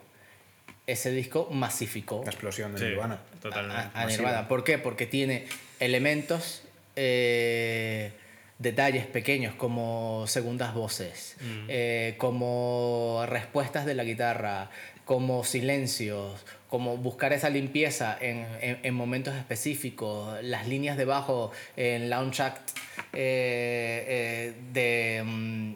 Ese 0.86 1.10
disco 1.10 1.48
masificó. 1.50 2.22
La 2.24 2.30
explosión 2.30 2.72
de 2.72 2.78
sí, 2.78 2.84
Nirvana. 2.84 3.18
Totalmente. 3.42 3.90
A, 3.92 4.02
a 4.02 4.06
Nirvana. 4.06 4.46
¿Por 4.46 4.62
qué? 4.62 4.78
Porque 4.78 5.06
tiene 5.06 5.46
elementos, 5.80 6.62
eh, 6.94 8.12
detalles 8.60 9.04
pequeños 9.04 9.56
como 9.56 10.26
segundas 10.28 10.74
voces, 10.74 11.34
mm. 11.40 11.64
eh, 11.66 12.14
como 12.16 13.24
respuestas 13.26 13.86
de 13.86 13.94
la 13.94 14.04
guitarra, 14.04 14.70
como 15.04 15.42
silencios, 15.42 16.46
como 16.68 16.98
buscar 16.98 17.32
esa 17.32 17.50
limpieza 17.50 18.16
en, 18.20 18.46
en, 18.60 18.78
en 18.84 18.94
momentos 18.94 19.34
específicos, 19.34 20.40
las 20.44 20.68
líneas 20.68 20.96
de 20.96 21.04
bajo 21.04 21.50
en 21.76 22.10
Launch 22.10 22.38
Act 22.38 22.70
eh, 23.12 24.04
eh, 24.08 24.54
de, 24.72 25.22
um, 25.22 25.74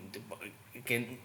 que 0.84 1.18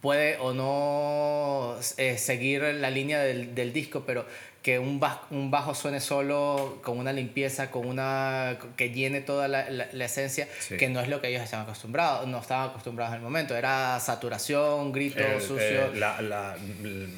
puede 0.00 0.36
o 0.38 0.52
no 0.52 1.76
eh, 1.96 2.18
seguir 2.18 2.62
la 2.62 2.90
línea 2.90 3.20
del, 3.20 3.54
del, 3.54 3.72
disco, 3.72 4.04
pero 4.06 4.26
que 4.62 4.78
un 4.78 5.00
bajo, 5.00 5.26
un 5.30 5.50
bajo 5.50 5.74
suene 5.74 6.00
solo, 6.00 6.80
con 6.82 6.98
una 6.98 7.12
limpieza, 7.12 7.70
con 7.70 7.86
una 7.86 8.58
que 8.76 8.90
llene 8.90 9.20
toda 9.20 9.48
la, 9.48 9.70
la, 9.70 9.88
la 9.92 10.04
esencia, 10.04 10.48
sí. 10.58 10.76
que 10.76 10.88
no 10.88 11.00
es 11.00 11.08
lo 11.08 11.20
que 11.20 11.28
ellos 11.28 11.42
estaban 11.42 11.66
acostumbrados, 11.66 12.26
no 12.26 12.40
estaban 12.40 12.70
acostumbrados 12.70 13.14
en 13.14 13.18
el 13.18 13.22
momento. 13.22 13.56
Era 13.56 13.98
saturación, 14.00 14.92
grito, 14.92 15.20
el, 15.20 15.40
sucio. 15.40 15.86
Eh, 15.86 15.90
la, 15.94 16.20
la, 16.20 16.56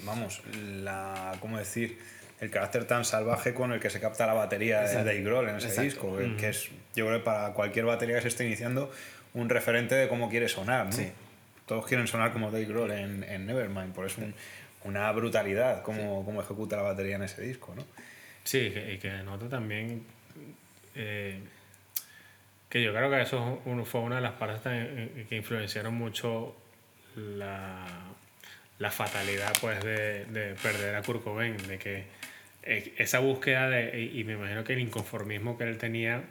vamos, 0.04 0.42
la, 0.82 1.32
¿cómo 1.40 1.58
decir? 1.58 1.98
El 2.40 2.50
carácter 2.50 2.84
tan 2.84 3.04
salvaje 3.04 3.54
con 3.54 3.72
el 3.72 3.80
que 3.80 3.90
se 3.90 4.00
capta 4.00 4.26
la 4.26 4.34
batería 4.34 4.82
Exacto. 4.82 5.04
de 5.04 5.04
Dave 5.04 5.24
Grohl 5.24 5.48
en 5.48 5.56
ese 5.56 5.68
Exacto. 5.68 5.82
disco, 5.82 6.18
mm. 6.20 6.36
que 6.36 6.48
es, 6.50 6.68
yo 6.94 7.06
creo 7.06 7.18
que 7.18 7.24
para 7.24 7.52
cualquier 7.52 7.84
batería 7.84 8.16
que 8.16 8.22
se 8.22 8.28
esté 8.28 8.46
iniciando, 8.46 8.90
un 9.34 9.48
referente 9.48 9.94
de 9.94 10.08
cómo 10.08 10.28
quiere 10.28 10.48
sonar, 10.48 10.86
¿no? 10.86 10.92
Sí. 10.92 11.10
Todos 11.66 11.86
quieren 11.86 12.06
sonar 12.06 12.32
como 12.32 12.50
Dave 12.50 12.64
Grohl 12.64 12.90
en, 12.92 13.24
en 13.24 13.46
Nevermind, 13.46 13.92
por 13.92 14.06
eso 14.06 14.22
un, 14.22 14.34
una 14.84 15.10
brutalidad 15.12 15.82
cómo, 15.82 16.20
sí. 16.20 16.24
cómo, 16.24 16.40
ejecuta 16.40 16.76
la 16.76 16.82
batería 16.82 17.16
en 17.16 17.22
ese 17.22 17.42
disco, 17.42 17.74
¿no? 17.76 17.84
Sí, 18.44 18.58
y 18.58 18.70
que, 18.70 18.98
que 18.98 19.10
nota 19.24 19.48
también 19.48 20.04
eh, 20.94 21.40
que 22.68 22.82
yo 22.82 22.92
creo 22.92 23.10
que 23.10 23.22
eso 23.22 23.62
fue 23.84 24.00
una 24.00 24.16
de 24.16 24.22
las 24.22 24.32
partes 24.32 24.60
que 25.28 25.36
influenciaron 25.36 25.94
mucho 25.94 26.56
la, 27.16 27.86
la 28.78 28.90
fatalidad 28.90 29.52
pues 29.60 29.82
de, 29.82 30.24
de 30.26 30.54
perder 30.62 30.94
a 30.94 31.02
Kurt 31.02 31.24
Cobain, 31.24 31.56
de 31.56 31.78
que 31.78 31.98
eh, 31.98 32.06
esa 32.68 33.18
búsqueda 33.20 33.70
de, 33.70 34.10
y 34.12 34.24
me 34.24 34.34
imagino 34.34 34.62
que 34.64 34.74
el 34.74 34.80
inconformismo 34.80 35.56
que 35.56 35.64
él 35.64 35.78
tenía 35.78 36.22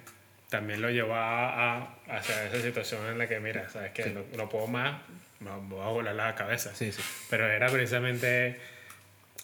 también 0.49 0.81
lo 0.81 0.89
llevaba 0.89 1.77
a, 1.77 1.95
hacia 2.07 2.45
esa 2.45 2.61
situación 2.61 3.05
en 3.07 3.17
la 3.17 3.27
que, 3.27 3.39
mira, 3.39 3.67
sabes 3.69 3.91
que 3.91 4.03
sí. 4.03 4.11
no, 4.13 4.23
no, 4.37 4.49
puedo 4.49 4.67
más, 4.67 5.01
me 5.39 5.51
voy 5.51 5.81
a 5.81 5.87
volar 5.89 6.15
la 6.15 6.35
cabeza. 6.35 6.73
Sí, 6.73 6.91
sí. 6.91 7.01
Pero 7.29 7.47
era 7.47 7.67
precisamente 7.69 8.57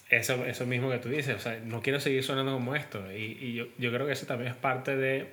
eso, 0.10 0.45
eso 0.45 0.65
mismo 0.65 0.89
que 0.89 0.99
tú 0.99 1.10
dices, 1.10 1.36
o 1.36 1.39
sea, 1.39 1.60
no 1.63 1.82
quiero 1.82 1.99
seguir 1.99 2.23
sonando 2.23 2.53
como 2.53 2.75
esto. 2.75 3.12
Y, 3.12 3.38
y 3.41 3.53
yo, 3.53 3.67
yo, 3.77 3.91
creo 3.91 4.06
que 4.06 4.13
eso 4.13 4.25
también 4.25 4.51
es 4.51 4.58
parte 4.58 4.95
de 4.95 5.27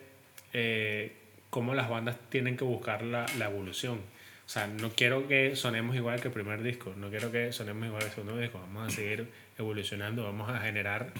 eh, 0.53 1.13
cómo 1.51 1.75
las 1.75 1.89
bandas 1.89 2.17
tienen 2.31 2.57
que 2.57 2.65
buscar 2.65 3.03
la, 3.03 3.27
la, 3.39 3.47
evolución. 3.47 3.99
O 4.47 4.49
sea, 4.49 4.67
no 4.67 4.91
quiero 4.91 5.29
que 5.29 5.55
sonemos 5.55 5.95
igual 5.95 6.21
que 6.21 6.29
el 6.29 6.35
primer 6.35 6.63
disco, 6.63 6.93
no 6.97 7.11
quiero 7.11 7.31
que 7.31 7.53
sonemos 7.53 7.87
igual 7.87 8.01
que 8.01 8.09
el 8.09 8.15
segundo 8.15 8.39
disco, 8.39 8.59
vamos 8.59 8.89
a 8.89 8.91
seguir 8.91 9.29
evolucionando, 9.57 10.25
vamos 10.25 10.51
a 10.51 10.59
generar 10.59 11.13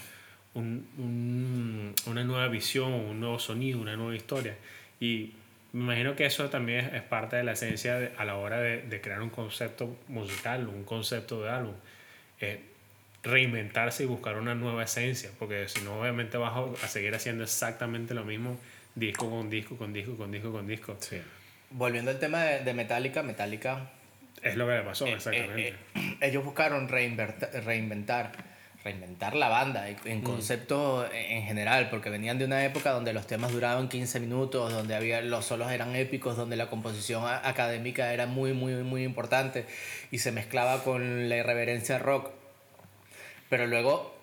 un, 0.53 0.87
un, 0.97 1.95
una 2.05 2.23
nueva 2.23 2.47
visión, 2.47 2.91
un 2.91 3.19
nuevo 3.19 3.39
sonido, 3.39 3.79
una 3.79 3.95
nueva 3.95 4.15
historia. 4.15 4.55
Y 4.99 5.33
me 5.73 5.83
imagino 5.83 6.15
que 6.15 6.25
eso 6.25 6.49
también 6.49 6.93
es, 6.93 7.01
parte 7.03 7.37
de 7.37 7.43
la 7.43 7.53
esencia 7.53 8.11
a 8.17 8.25
la 8.25 8.35
hora 8.35 8.59
de, 8.59 8.81
de, 8.81 9.01
crear 9.01 9.21
un 9.21 9.29
concepto 9.29 9.97
musical, 10.07 10.67
un 10.67 10.83
concepto 10.83 11.41
de 11.43 11.49
álbum. 11.49 11.75
Eh, 12.39 12.71
reinventarse 13.23 14.03
y 14.03 14.05
buscar 14.07 14.37
una 14.37 14.55
nueva 14.55 14.83
esencia, 14.83 15.29
porque 15.37 15.67
si 15.67 15.81
no, 15.81 15.99
obviamente 15.99 16.37
vas 16.37 16.53
a 16.83 16.87
seguir 16.87 17.13
haciendo 17.13 17.43
exactamente 17.43 18.13
lo 18.13 18.23
mismo, 18.23 18.57
disco 18.95 19.29
con 19.29 19.49
disco, 19.49 19.77
con 19.77 19.93
disco, 19.93 20.17
con 20.17 20.31
disco, 20.31 20.51
con 20.51 20.67
disco. 20.67 20.97
Sí. 20.99 21.21
Volviendo 21.69 22.11
al 22.11 22.19
tema 22.19 22.43
de, 22.43 22.63
de 22.63 22.73
Metallica, 22.73 23.23
Metallica... 23.23 23.91
Es 24.41 24.55
lo 24.55 24.65
que 24.65 24.73
le 24.73 24.81
pasó, 24.81 25.05
eh, 25.05 25.13
exactamente. 25.13 25.67
Eh, 25.69 25.75
eh, 25.95 26.17
ellos 26.21 26.43
buscaron 26.43 26.87
reinventar, 26.89 28.31
reinventar, 28.83 29.35
la 29.35 29.49
banda 29.49 29.87
en 29.89 30.21
concepto 30.21 31.05
mm. 31.09 31.15
en 31.15 31.43
general, 31.43 31.89
porque 31.89 32.09
venían 32.09 32.37
de 32.37 32.45
una 32.45 32.65
época 32.65 32.91
donde 32.91 33.13
los 33.13 33.27
temas 33.27 33.51
duraban 33.51 33.89
15 33.89 34.19
minutos, 34.19 34.73
donde 34.73 34.95
había, 34.95 35.21
los 35.21 35.45
solos 35.45 35.71
eran 35.71 35.95
épicos, 35.95 36.35
donde 36.37 36.55
la 36.55 36.69
composición 36.69 37.23
académica 37.25 38.13
era 38.13 38.25
muy, 38.25 38.53
muy, 38.53 38.73
muy 38.83 39.03
importante 39.03 39.65
y 40.11 40.19
se 40.19 40.31
mezclaba 40.31 40.83
con 40.83 41.29
la 41.29 41.37
irreverencia 41.37 41.99
rock 41.99 42.31
pero 43.51 43.67
luego 43.67 44.15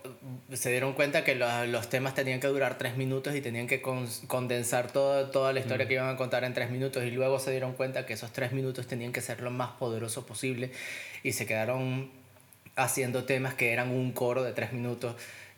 mm, 0.48 0.54
se 0.54 0.70
dieron 0.70 0.94
cuenta 0.94 1.22
que 1.22 1.34
los, 1.34 1.68
los 1.68 1.90
temas 1.90 2.14
tenían 2.14 2.40
que 2.40 2.46
durar 2.46 2.78
tres 2.78 2.96
minutos 2.96 3.36
y 3.36 3.42
tenían 3.42 3.66
que 3.66 3.82
condensar 3.82 4.90
todo, 4.90 5.28
toda 5.30 5.52
la 5.52 5.60
historia 5.60 5.84
mm. 5.84 5.88
que 5.88 5.94
iban 5.94 6.08
a 6.08 6.16
contar 6.16 6.44
en 6.44 6.54
tres 6.54 6.70
minutos 6.70 7.04
y 7.04 7.10
luego 7.10 7.38
se 7.38 7.50
dieron 7.50 7.74
cuenta 7.74 8.06
que 8.06 8.14
esos 8.14 8.32
tres 8.32 8.52
minutos 8.52 8.86
tenían 8.86 9.12
que 9.12 9.20
ser 9.20 9.42
lo 9.42 9.50
más 9.50 9.72
poderoso 9.72 10.24
posible 10.24 10.72
y 11.22 11.32
se 11.32 11.44
quedaron 11.44 12.10
haciendo 12.78 13.24
temas 13.24 13.54
que 13.54 13.72
eran 13.72 13.90
un 13.90 14.12
coro 14.12 14.42
de 14.42 14.52
tres 14.52 14.72
minutos 14.72 15.16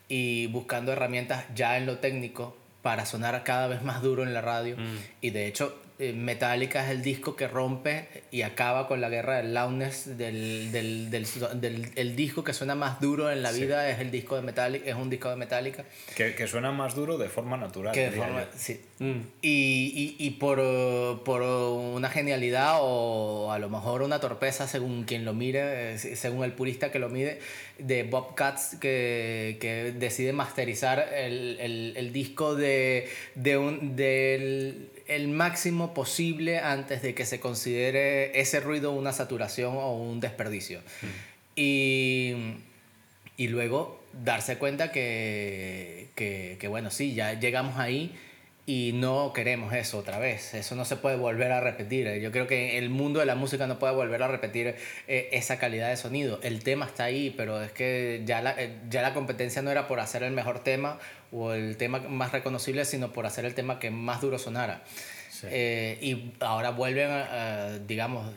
y 0.08 0.46
buscando 0.48 0.92
herramientas 0.92 1.44
ya 1.54 1.76
en 1.76 1.86
lo 1.86 1.98
técnico 1.98 2.56
para 2.82 3.06
sonar 3.06 3.44
cada 3.44 3.68
vez 3.68 3.82
más 3.82 4.02
duro 4.02 4.22
en 4.22 4.34
la 4.34 4.40
radio 4.40 4.76
mm. 4.76 4.96
y 5.20 5.30
de 5.30 5.46
hecho 5.46 5.78
Metallica 6.14 6.84
es 6.84 6.90
el 6.90 7.02
disco 7.02 7.36
que 7.36 7.46
rompe 7.46 8.08
y 8.30 8.42
acaba 8.42 8.88
con 8.88 9.00
la 9.00 9.08
guerra 9.08 9.36
del 9.36 9.54
loudness 9.54 10.16
del, 10.16 10.72
del, 10.72 11.10
del, 11.10 11.26
del 11.60 11.90
el 11.96 12.16
disco 12.16 12.42
que 12.42 12.52
suena 12.52 12.74
más 12.74 13.00
duro 13.00 13.30
en 13.30 13.42
la 13.42 13.52
vida 13.52 13.88
es 13.90 14.00
el 14.00 14.10
disco 14.10 14.36
de 14.36 14.42
Metallica 14.42 14.88
es 14.88 14.94
un 14.94 15.10
disco 15.10 15.28
de 15.28 15.36
Metallica 15.36 15.84
que, 16.16 16.34
que 16.34 16.46
suena 16.46 16.72
más 16.72 16.94
duro 16.94 17.18
de 17.18 17.28
forma 17.28 17.56
natural 17.56 17.92
que 17.92 18.10
de 18.10 18.12
forma, 18.12 18.46
sí. 18.56 18.80
Mm. 18.98 19.20
y, 19.42 20.16
y, 20.18 20.26
y 20.26 20.30
por, 20.30 21.22
por 21.24 21.42
una 21.42 22.08
genialidad 22.08 22.78
o 22.80 23.52
a 23.52 23.58
lo 23.58 23.68
mejor 23.68 24.02
una 24.02 24.20
torpeza 24.20 24.66
según 24.66 25.04
quien 25.04 25.24
lo 25.24 25.34
mire 25.34 25.98
según 25.98 26.44
el 26.44 26.52
purista 26.52 26.90
que 26.90 26.98
lo 26.98 27.08
mide 27.08 27.40
de 27.78 28.02
Bob 28.04 28.34
Katz 28.34 28.76
que, 28.78 29.58
que 29.60 29.92
decide 29.92 30.32
masterizar 30.32 31.08
el, 31.14 31.58
el, 31.60 31.94
el 31.96 32.12
disco 32.12 32.54
de, 32.54 33.08
de 33.34 33.56
un, 33.56 33.96
del 33.96 34.90
el 35.10 35.26
máximo 35.26 35.92
posible 35.92 36.60
antes 36.60 37.02
de 37.02 37.14
que 37.14 37.26
se 37.26 37.40
considere 37.40 38.40
ese 38.40 38.60
ruido 38.60 38.92
una 38.92 39.12
saturación 39.12 39.74
o 39.76 39.96
un 39.96 40.20
desperdicio. 40.20 40.80
Mm. 40.80 41.06
Y, 41.56 42.34
y, 43.36 43.48
luego 43.48 44.02
darse 44.12 44.56
cuenta 44.56 44.92
que, 44.92 46.10
que, 46.14 46.56
que, 46.60 46.68
bueno, 46.68 46.90
sí, 46.92 47.12
ya 47.14 47.34
llegamos 47.34 47.76
ahí 47.76 48.16
y 48.70 48.92
no 48.92 49.32
queremos 49.32 49.72
eso 49.72 49.98
otra 49.98 50.20
vez. 50.20 50.54
Eso 50.54 50.76
no 50.76 50.84
se 50.84 50.94
puede 50.94 51.16
volver 51.16 51.50
a 51.50 51.58
repetir. 51.58 52.06
Yo 52.20 52.30
creo 52.30 52.46
que 52.46 52.78
el 52.78 52.88
mundo 52.88 53.18
de 53.18 53.26
la 53.26 53.34
música 53.34 53.66
no 53.66 53.80
puede 53.80 53.92
volver 53.92 54.22
a 54.22 54.28
repetir 54.28 54.76
eh, 55.08 55.28
esa 55.32 55.58
calidad 55.58 55.88
de 55.88 55.96
sonido. 55.96 56.38
El 56.44 56.62
tema 56.62 56.86
está 56.86 57.02
ahí, 57.02 57.34
pero 57.36 57.60
es 57.60 57.72
que 57.72 58.22
ya 58.24 58.40
la, 58.40 58.54
eh, 58.56 58.78
ya 58.88 59.02
la 59.02 59.12
competencia 59.12 59.60
no 59.60 59.72
era 59.72 59.88
por 59.88 59.98
hacer 59.98 60.22
el 60.22 60.30
mejor 60.30 60.62
tema 60.62 61.00
o 61.32 61.52
el 61.52 61.76
tema 61.78 61.98
más 61.98 62.30
reconocible, 62.30 62.84
sino 62.84 63.12
por 63.12 63.26
hacer 63.26 63.44
el 63.44 63.56
tema 63.56 63.80
que 63.80 63.90
más 63.90 64.20
duro 64.20 64.38
sonara. 64.38 64.84
Eh, 65.42 65.98
y 66.00 66.32
ahora 66.38 66.70
vuelven, 66.70 67.10
a, 67.10 67.76
digamos, 67.88 68.32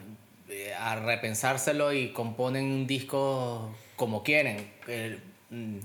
a 0.80 0.96
repensárselo 0.96 1.94
y 1.94 2.12
componen 2.12 2.66
un 2.66 2.88
disco 2.88 3.76
como 3.96 4.24
quieren. 4.24 4.68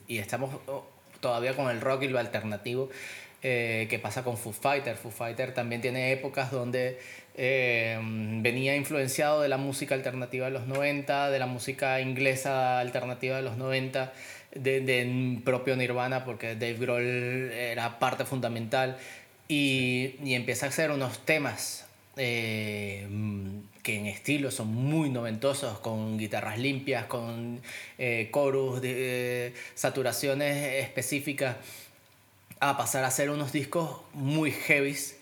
y 0.07 0.17
estamos 0.17 0.53
todavía 1.21 1.55
con 1.55 1.69
el 1.69 1.83
rock 1.83 2.05
y 2.05 2.09
lo 2.09 2.19
alternativo 2.19 2.89
eh, 3.43 3.87
que 3.91 3.99
pasa 3.99 4.25
con 4.25 4.37
Foo 4.37 4.53
Fighter. 4.53 4.97
Foo 4.97 5.11
Fighter 5.11 5.55
también 5.55 5.81
tiene 5.81 6.13
épocas 6.13 6.51
donde 6.51 6.99
eh, 7.37 7.99
venía 8.43 8.77
influenciado 8.77 9.41
de 9.43 9.49
la 9.49 9.59
música 9.59 9.95
alternativa 9.95 10.47
de 10.47 10.53
los 10.53 10.67
90, 10.67 11.31
de 11.31 11.39
la 11.39 11.47
música 11.47 12.01
inglesa 12.01 12.81
alternativa 12.81 13.37
de 13.37 13.43
los 13.43 13.57
90, 13.57 14.13
de, 14.55 14.81
de 14.81 15.41
propio 15.45 15.77
Nirvana, 15.77 16.25
porque 16.25 16.55
Dave 16.55 16.75
Grohl 16.75 17.05
era 17.53 17.99
parte 17.99 18.25
fundamental, 18.25 18.97
y, 19.47 20.17
y 20.23 20.35
empieza 20.35 20.67
a 20.67 20.69
hacer 20.69 20.91
unos 20.91 21.25
temas 21.25 21.89
eh, 22.19 23.07
que 23.83 23.97
en 23.97 24.07
estilo 24.07 24.51
son 24.51 24.75
muy 24.75 25.09
noventosos, 25.09 25.79
con 25.79 26.19
guitarras 26.19 26.59
limpias, 26.59 27.07
con 27.07 27.63
eh, 27.97 28.29
chorus, 28.35 28.83
de, 28.83 29.55
saturaciones 29.75 30.83
específicas 30.85 31.57
a 32.61 32.77
pasar 32.77 33.05
a 33.05 33.09
hacer 33.09 33.31
unos 33.31 33.53
discos 33.53 34.01
muy 34.13 34.51
heavies 34.51 35.19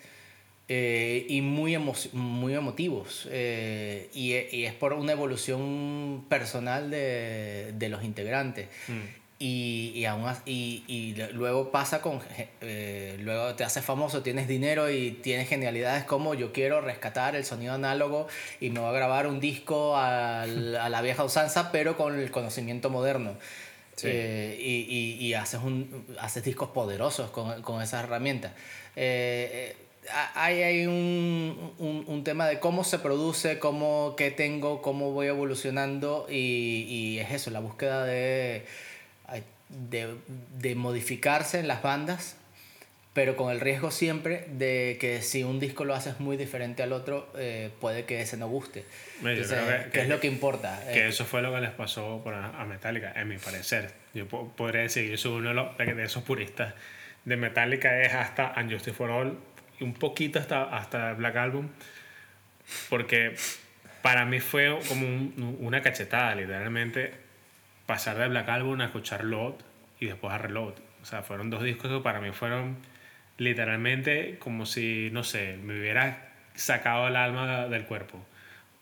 eh, 0.69 1.25
y 1.29 1.41
muy, 1.41 1.77
muy 2.13 2.53
emotivos. 2.53 3.27
Eh, 3.31 4.09
y, 4.13 4.33
y, 4.33 4.65
es 4.65 4.73
por 4.73 4.93
una 4.93 5.13
evolución 5.13 6.25
personal 6.27 6.89
de, 6.89 7.73
de 7.73 7.89
los 7.89 8.03
integrantes. 8.03 8.67
Mm. 8.87 9.27
Y, 9.39 9.91
y, 9.93 10.05
aún, 10.05 10.25
y, 10.47 10.83
y, 10.87 11.15
luego 11.33 11.71
pasa 11.71 12.01
con. 12.01 12.19
Eh, 12.61 13.17
luego 13.21 13.53
te 13.53 13.63
haces 13.63 13.85
famoso, 13.85 14.23
tienes 14.23 14.47
dinero 14.47 14.89
y 14.89 15.11
tienes 15.11 15.47
genialidades 15.47 16.05
como 16.05 16.33
yo 16.33 16.51
quiero 16.51 16.81
rescatar 16.81 17.35
el 17.35 17.45
sonido 17.45 17.75
análogo 17.75 18.27
y 18.59 18.71
me 18.71 18.79
voy 18.79 18.89
a 18.89 18.93
grabar 18.93 19.27
un 19.27 19.39
disco 19.39 19.95
a 19.95 20.47
la 20.47 21.01
vieja 21.01 21.23
usanza, 21.23 21.71
pero 21.71 21.95
con 21.97 22.19
el 22.19 22.31
conocimiento 22.31 22.89
moderno. 22.89 23.37
Eh, 24.03 25.17
y, 25.19 25.33
haces, 25.33 25.59
un, 25.63 26.05
haces 26.19 26.43
discos 26.43 26.69
poderosos 26.69 27.31
con, 27.31 27.61
con 27.61 27.81
esas 27.81 28.03
herramientas. 28.03 28.51
Eh, 28.95 29.75
eh 29.75 29.83
hay, 30.35 30.63
hay 30.63 30.87
un, 30.87 31.73
un, 31.79 32.05
un, 32.07 32.23
tema 32.23 32.47
de 32.47 32.61
cómo 32.61 32.85
se 32.85 32.97
produce, 32.99 33.59
cómo, 33.59 34.13
qué 34.15 34.31
tengo, 34.31 34.81
cómo 34.81 35.11
voy 35.11 35.27
evolucionando 35.27 36.27
y, 36.29 36.85
y 36.87 37.19
es 37.19 37.31
eso, 37.31 37.51
la 37.51 37.59
búsqueda 37.59 38.05
de, 38.05 38.65
de, 39.67 40.15
de 40.59 40.75
modificarse 40.75 41.59
en 41.59 41.67
las 41.67 41.81
bandas 41.81 42.36
pero 43.17 43.35
con 43.35 43.51
el 43.51 43.59
riesgo 43.59 43.89
siempre 43.89 44.45
de 44.47 44.99
que 45.01 45.23
si 45.23 45.43
un 45.43 45.59
disco 45.59 45.85
lo 45.85 45.95
haces 45.95 46.19
muy 46.19 46.37
diferente 46.37 46.83
al 46.83 46.93
otro, 46.93 47.33
eh, 47.35 47.71
puede 47.81 48.05
que 48.05 48.21
ese 48.21 48.37
no 48.37 48.47
guste. 48.47 48.85
Entonces, 49.23 49.57
que, 49.85 49.89
¿Qué 49.89 50.01
es 50.01 50.07
lo 50.07 50.19
que 50.19 50.27
importa? 50.27 50.79
Que 50.93 50.99
eh, 50.99 51.07
eso 51.07 51.25
fue 51.25 51.41
lo 51.41 51.51
que 51.51 51.61
les 51.61 51.71
pasó 51.71 52.23
a 52.27 52.65
Metallica, 52.65 53.13
en 53.15 53.27
mi 53.27 53.39
parecer. 53.39 53.91
Yo 54.13 54.27
podría 54.27 54.83
decir, 54.83 55.09
yo 55.09 55.17
soy 55.17 55.31
uno 55.31 55.49
de, 55.49 55.55
los, 55.55 55.77
de 55.79 56.03
esos 56.03 56.21
puristas 56.21 56.75
de 57.25 57.37
Metallica, 57.37 58.03
es 58.03 58.13
hasta 58.13 58.53
Unjustice 58.55 58.93
for 58.93 59.09
All, 59.09 59.39
y 59.79 59.83
un 59.83 59.95
poquito 59.95 60.37
hasta, 60.37 60.65
hasta 60.65 61.13
Black 61.13 61.37
Album, 61.37 61.69
porque 62.87 63.33
para 64.03 64.25
mí 64.25 64.39
fue 64.41 64.77
como 64.87 65.07
un, 65.07 65.57
una 65.59 65.81
cachetada, 65.81 66.35
literalmente, 66.35 67.13
pasar 67.87 68.19
de 68.19 68.27
Black 68.27 68.47
Album 68.47 68.79
a 68.81 68.85
escuchar 68.85 69.23
Load 69.23 69.55
y 69.99 70.05
después 70.05 70.31
a 70.31 70.37
Reload. 70.37 70.75
O 71.01 71.05
sea, 71.05 71.23
fueron 71.23 71.49
dos 71.49 71.63
discos 71.63 71.89
que 71.89 71.99
para 72.03 72.21
mí 72.21 72.31
fueron 72.31 72.77
literalmente 73.37 74.37
como 74.39 74.65
si, 74.65 75.09
no 75.11 75.23
sé, 75.23 75.57
me 75.63 75.79
hubiera 75.79 76.29
sacado 76.55 77.07
el 77.07 77.15
alma 77.15 77.67
del 77.67 77.85
cuerpo. 77.85 78.25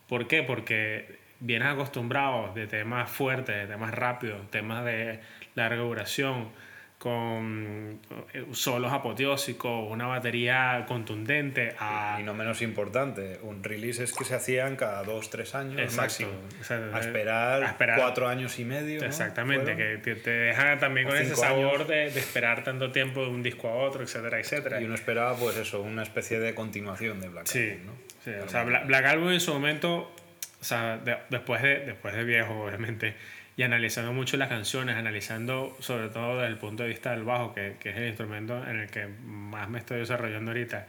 ¿Por 0.08 0.28
qué? 0.28 0.44
Porque 0.44 1.20
vienes 1.40 1.68
acostumbrado 1.68 2.54
de 2.54 2.68
temas 2.68 3.10
fuertes, 3.10 3.56
de 3.56 3.68
temas 3.68 3.94
rápidos, 3.94 4.50
temas 4.52 4.86
de 4.86 5.20
larga 5.56 5.82
duración, 5.82 6.50
con 6.98 8.00
eh, 8.34 8.46
solos 8.54 8.92
apoteósicos, 8.92 9.92
una 9.92 10.08
batería 10.08 10.86
contundente. 10.88 11.76
A... 11.80 12.18
Y 12.20 12.24
no 12.24 12.34
menos 12.34 12.62
importante, 12.62 13.40
un 13.44 13.64
release 13.64 14.04
es 14.04 14.14
que 14.14 14.24
se 14.24 14.36
hacían 14.36 14.76
cada 14.76 15.04
dos, 15.04 15.30
tres 15.30 15.56
años 15.56 15.94
máximo. 15.96 16.32
a, 16.70 17.00
esperar 17.00 17.64
a, 17.64 17.68
esperar 17.68 18.00
cuatro 18.00 18.28
años 18.28 18.58
y 18.60 18.66
medio. 18.66 19.04
Exactamente, 19.04 19.76
que 19.76 20.16
te, 20.16 20.30
dejan 20.30 20.80
también 20.80 21.08
con 21.08 21.18
ese 21.18 21.36
sabor 21.36 21.86
de, 21.86 22.10
de, 22.12 22.20
esperar 22.20 22.64
tanto 22.64 22.92
tiempo 22.92 23.22
de 23.22 23.30
un 23.30 23.44
disco 23.44 23.68
a 23.68 23.76
otro, 23.76 24.04
etcétera, 24.04 24.40
etcétera. 24.40 24.82
Y 24.82 24.86
uno 24.86 24.96
esperaba, 24.96 25.36
pues 25.36 25.58
eso, 25.58 25.82
una 25.82 26.04
especie 26.04 26.40
de 26.40 26.56
continuación 26.56 27.20
de 27.20 27.30
Black 27.30 27.48
sí, 27.48 27.72
Album, 27.72 27.86
¿no? 27.86 27.94
Sí, 28.24 28.32
o 28.32 28.50
sea, 28.50 28.64
Black, 28.64 28.88
Black 28.88 29.06
Album 29.06 29.32
en 29.32 29.40
su 29.40 29.54
momento, 29.54 30.12
o 30.60 30.64
sea, 30.64 30.98
de, 30.98 31.18
después, 31.30 31.62
de, 31.62 31.80
después 31.82 32.16
de 32.16 32.24
viejo, 32.24 32.66
obviamente 32.66 33.16
y 33.58 33.64
analizando 33.64 34.12
mucho 34.12 34.38
las 34.38 34.50
canciones, 34.50 34.96
analizando 34.96 35.76
sobre 35.80 36.10
todo 36.10 36.38
desde 36.38 36.48
el 36.48 36.58
punto 36.58 36.84
de 36.84 36.90
vista 36.90 37.12
del 37.12 37.24
bajo, 37.24 37.54
que, 37.54 37.76
que 37.80 37.90
es 37.90 37.98
el 37.98 38.08
instrumento 38.08 38.62
en 38.68 38.80
el 38.80 38.90
que 38.90 39.08
más 39.08 39.70
me 39.70 39.80
estoy 39.80 40.00
desarrollando 40.00 40.52
ahorita, 40.52 40.88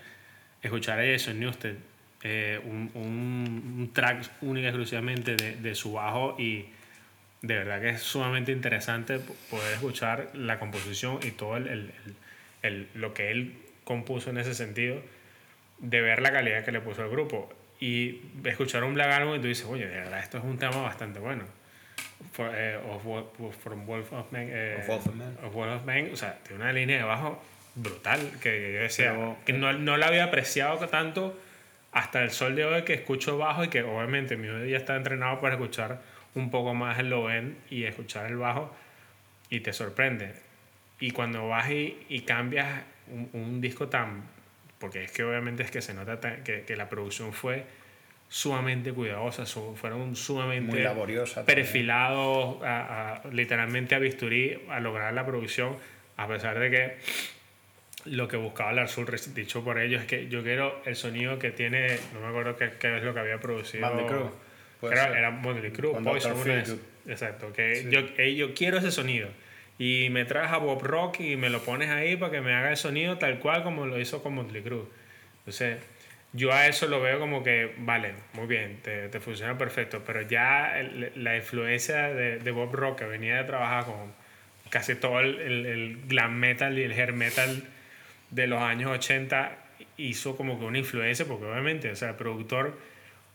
escuchar 0.62 0.98
a 0.98 1.04
Jason 1.04 1.38
Newsted, 1.38 1.76
eh, 2.22 2.60
un, 2.64 2.90
un, 2.94 3.74
un, 3.78 3.92
track 3.92 4.28
único 4.40 4.66
exclusivamente 4.66 5.36
de, 5.36 5.56
de, 5.56 5.74
su 5.74 5.92
bajo 5.92 6.34
y 6.38 6.66
de 7.42 7.54
verdad 7.54 7.80
que 7.80 7.90
es 7.90 8.02
sumamente 8.02 8.50
interesante 8.50 9.20
poder 9.50 9.74
escuchar 9.74 10.30
la 10.34 10.58
composición 10.58 11.20
y 11.22 11.30
todo 11.32 11.56
el, 11.58 11.68
el, 11.68 11.92
el, 12.62 12.88
lo 12.94 13.14
que 13.14 13.30
él 13.30 13.54
compuso 13.84 14.30
en 14.30 14.38
ese 14.38 14.54
sentido, 14.54 15.00
de 15.78 16.00
ver 16.00 16.20
la 16.20 16.32
calidad 16.32 16.64
que 16.64 16.72
le 16.72 16.80
puso 16.80 17.02
al 17.02 17.10
grupo 17.10 17.52
y 17.78 18.22
escuchar 18.44 18.82
un 18.82 18.94
Black 18.94 19.12
Album 19.12 19.36
y 19.36 19.40
tú 19.40 19.46
dices, 19.46 19.66
oye, 19.66 19.86
de 19.86 19.96
verdad, 19.96 20.18
esto 20.18 20.38
es 20.38 20.44
un 20.44 20.58
tema 20.58 20.78
bastante 20.78 21.20
bueno. 21.20 21.44
For, 22.32 22.50
eh, 22.54 22.76
of, 22.76 23.02
from 23.56 23.86
Wolf 23.86 24.12
of 24.12 24.30
Man, 24.32 24.48
eh, 24.50 24.78
of 24.80 24.88
Wolf 24.88 25.06
of 25.06 25.14
Man. 25.14 25.36
Of 25.42 25.54
Wolf 25.54 25.80
of 25.80 25.84
Man, 25.84 26.10
o 26.12 26.16
sea, 26.16 26.38
tiene 26.42 26.62
una 26.62 26.72
línea 26.72 26.98
de 26.98 27.04
bajo 27.04 27.42
brutal 27.74 28.20
que 28.40 28.72
yo 28.72 28.80
decía, 28.80 29.12
Pero, 29.12 29.36
que 29.44 29.52
no, 29.52 29.72
no 29.72 29.96
la 29.96 30.08
había 30.08 30.24
apreciado 30.24 30.86
tanto 30.88 31.38
hasta 31.92 32.22
el 32.22 32.30
sol 32.30 32.56
de 32.56 32.64
hoy 32.64 32.82
que 32.82 32.94
escucho 32.94 33.38
bajo 33.38 33.64
y 33.64 33.68
que 33.68 33.82
obviamente 33.82 34.36
mi 34.36 34.48
oído 34.48 34.66
ya 34.66 34.76
está 34.76 34.96
entrenado 34.96 35.40
para 35.40 35.54
escuchar 35.54 36.00
un 36.34 36.50
poco 36.50 36.74
más 36.74 36.98
el 36.98 37.08
low 37.10 37.28
end 37.30 37.56
y 37.70 37.84
escuchar 37.84 38.26
el 38.26 38.36
bajo 38.36 38.74
y 39.48 39.60
te 39.60 39.72
sorprende. 39.72 40.34
Y 41.00 41.12
cuando 41.12 41.48
vas 41.48 41.70
y, 41.70 42.04
y 42.08 42.20
cambias 42.20 42.82
un, 43.08 43.30
un, 43.32 43.60
disco 43.60 43.88
tan... 43.88 44.24
Porque 44.78 45.04
es 45.04 45.12
que 45.12 45.24
obviamente 45.24 45.62
es 45.62 45.70
que 45.70 45.80
se 45.80 45.94
nota 45.94 46.20
tan, 46.20 46.44
que, 46.44 46.62
que, 46.62 46.76
la 46.76 46.88
producción 46.88 47.32
fue 47.32 47.64
sumamente 48.36 48.92
cuidadosa, 48.92 49.46
su, 49.46 49.74
fueron 49.76 50.14
sumamente 50.14 50.70
Muy 50.70 50.82
laboriosa 50.82 51.46
perfilados, 51.46 52.62
a, 52.62 53.14
a, 53.14 53.28
literalmente 53.30 53.94
a 53.94 53.98
bisturí 53.98 54.60
a 54.68 54.78
lograr 54.78 55.14
la 55.14 55.24
producción, 55.24 55.74
a 56.18 56.28
pesar 56.28 56.58
de 56.58 56.70
que 56.70 56.96
lo 58.04 58.28
que 58.28 58.36
buscaba 58.36 58.74
Lars 58.74 58.98
Ulrich, 58.98 59.28
dicho 59.32 59.64
por 59.64 59.78
ellos, 59.78 60.02
es 60.02 60.06
que 60.06 60.28
yo 60.28 60.42
quiero 60.42 60.82
el 60.84 60.96
sonido 60.96 61.38
que 61.38 61.50
tiene, 61.50 61.96
no 62.12 62.20
me 62.20 62.26
acuerdo 62.26 62.56
qué, 62.56 62.72
qué 62.78 62.98
es 62.98 63.02
lo 63.02 63.14
que 63.14 63.20
había 63.20 63.40
producido. 63.40 63.86
Motley 63.86 64.06
Crue. 64.06 64.92
Era, 64.92 65.18
era 65.18 65.30
Motley 65.30 65.70
Crue, 65.70 65.98
Poison. 66.02 66.36
Exacto, 67.08 67.54
que 67.54 67.76
sí. 67.76 67.88
yo, 67.90 68.00
yo 68.22 68.52
quiero 68.52 68.76
ese 68.76 68.90
sonido. 68.92 69.28
Y 69.78 70.08
me 70.10 70.26
traes 70.26 70.52
a 70.52 70.58
Bob 70.58 70.82
Rock 70.82 71.20
y 71.20 71.36
me 71.36 71.48
lo 71.48 71.62
pones 71.62 71.88
ahí 71.88 72.16
para 72.16 72.32
que 72.32 72.42
me 72.42 72.52
haga 72.52 72.68
el 72.68 72.76
sonido 72.76 73.16
tal 73.16 73.38
cual 73.38 73.62
como 73.62 73.86
lo 73.86 73.98
hizo 73.98 74.22
con 74.22 74.34
Motley 74.34 74.60
Crue. 74.60 74.84
Entonces, 75.38 75.78
yo 76.36 76.52
a 76.52 76.66
eso 76.66 76.86
lo 76.86 77.00
veo 77.00 77.18
como 77.18 77.42
que, 77.42 77.74
vale, 77.78 78.14
muy 78.34 78.46
bien, 78.46 78.80
te, 78.82 79.08
te 79.08 79.20
funciona 79.20 79.56
perfecto, 79.56 80.02
pero 80.04 80.20
ya 80.20 80.74
la 81.14 81.36
influencia 81.36 82.08
de, 82.08 82.38
de, 82.38 82.50
Bob 82.50 82.74
Rock, 82.74 82.98
que 82.98 83.04
venía 83.06 83.36
de 83.36 83.44
trabajar 83.44 83.86
con 83.86 84.12
casi 84.68 84.94
todo 84.96 85.20
el, 85.20 85.40
el, 85.40 86.02
glam 86.06 86.34
metal 86.34 86.78
y 86.78 86.82
el 86.82 86.92
hair 86.92 87.14
metal 87.14 87.64
de 88.30 88.46
los 88.46 88.60
años 88.60 88.90
80 88.90 89.56
hizo 89.96 90.36
como 90.36 90.58
que 90.58 90.66
una 90.66 90.78
influencia, 90.78 91.24
porque 91.24 91.46
obviamente, 91.46 91.90
o 91.90 91.96
sea, 91.96 92.10
el 92.10 92.16
productor, 92.16 92.78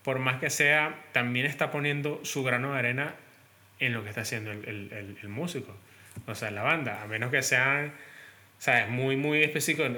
por 0.03 0.19
más 0.19 0.39
que 0.39 0.51
sea, 0.51 0.95
también 1.11 1.47
está 1.47 1.71
poniendo 1.71 2.23
su 2.23 2.43
grano 2.43 2.73
de 2.73 2.79
arena 2.79 3.15
en 3.79 3.93
lo 3.93 4.03
que 4.03 4.09
está 4.09 4.21
haciendo 4.21 4.51
el, 4.51 5.17
el, 5.21 5.27
músico, 5.27 5.75
o 6.27 6.35
sea, 6.35 6.51
la 6.51 6.61
banda, 6.61 7.01
a 7.01 7.07
menos 7.07 7.31
que 7.31 7.41
sean, 7.41 7.93
sabes, 8.59 8.89
muy, 8.89 9.15
muy 9.15 9.41
específico, 9.41 9.89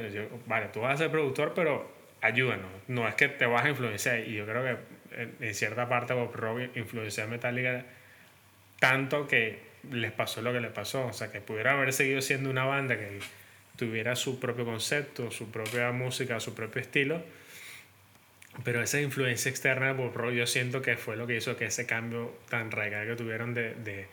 vale, 0.46 0.68
tú 0.68 0.80
vas 0.82 0.94
a 0.94 0.98
ser 0.98 1.12
productor, 1.12 1.54
pero 1.54 1.93
ayúdanos, 2.24 2.72
no 2.88 3.08
es 3.08 3.16
que 3.16 3.28
te 3.30 3.46
vas 3.46 3.66
a 3.66 3.70
influenciar, 3.70 4.20
y 4.20 4.34
yo 4.34 4.46
creo 4.46 4.64
que 4.64 5.22
en, 5.22 5.36
en 5.40 5.54
cierta 5.54 5.88
parte 5.88 6.14
Bob 6.14 6.34
Rock 6.34 6.76
influenció 6.76 7.24
a 7.24 7.28
Metallica 7.28 7.86
tanto 8.80 9.28
que 9.28 9.60
les 9.92 10.12
pasó 10.12 10.42
lo 10.42 10.52
que 10.52 10.60
les 10.60 10.72
pasó, 10.72 11.08
o 11.08 11.14
sea, 11.14 11.32
que 11.32 11.40
pudiera 11.42 11.74
haber 11.74 11.94
seguido 11.94 12.22
siendo 12.22 12.50
una 12.50 12.66
banda 12.66 12.98
que 12.98 13.20
tuviera 13.78 14.16
su 14.16 14.40
propio 14.40 14.66
concepto, 14.66 15.32
su 15.32 15.52
propia 15.52 15.92
música, 15.92 16.40
su 16.40 16.54
propio 16.54 16.82
estilo. 16.82 17.24
Pero 18.64 18.82
esa 18.84 19.02
influencia 19.02 19.50
externa 19.50 19.88
de 19.88 19.94
Bob 19.94 20.14
Rock 20.14 20.32
yo 20.34 20.48
siento 20.48 20.82
que 20.82 20.96
fue 20.96 21.16
lo 21.16 21.26
que 21.26 21.38
hizo 21.38 21.58
que 21.58 21.66
ese 21.66 21.86
cambio 21.86 22.36
tan 22.50 22.72
radical 22.72 23.08
que 23.08 23.16
tuvieron 23.16 23.54
de, 23.54 23.74
de, 23.74 24.08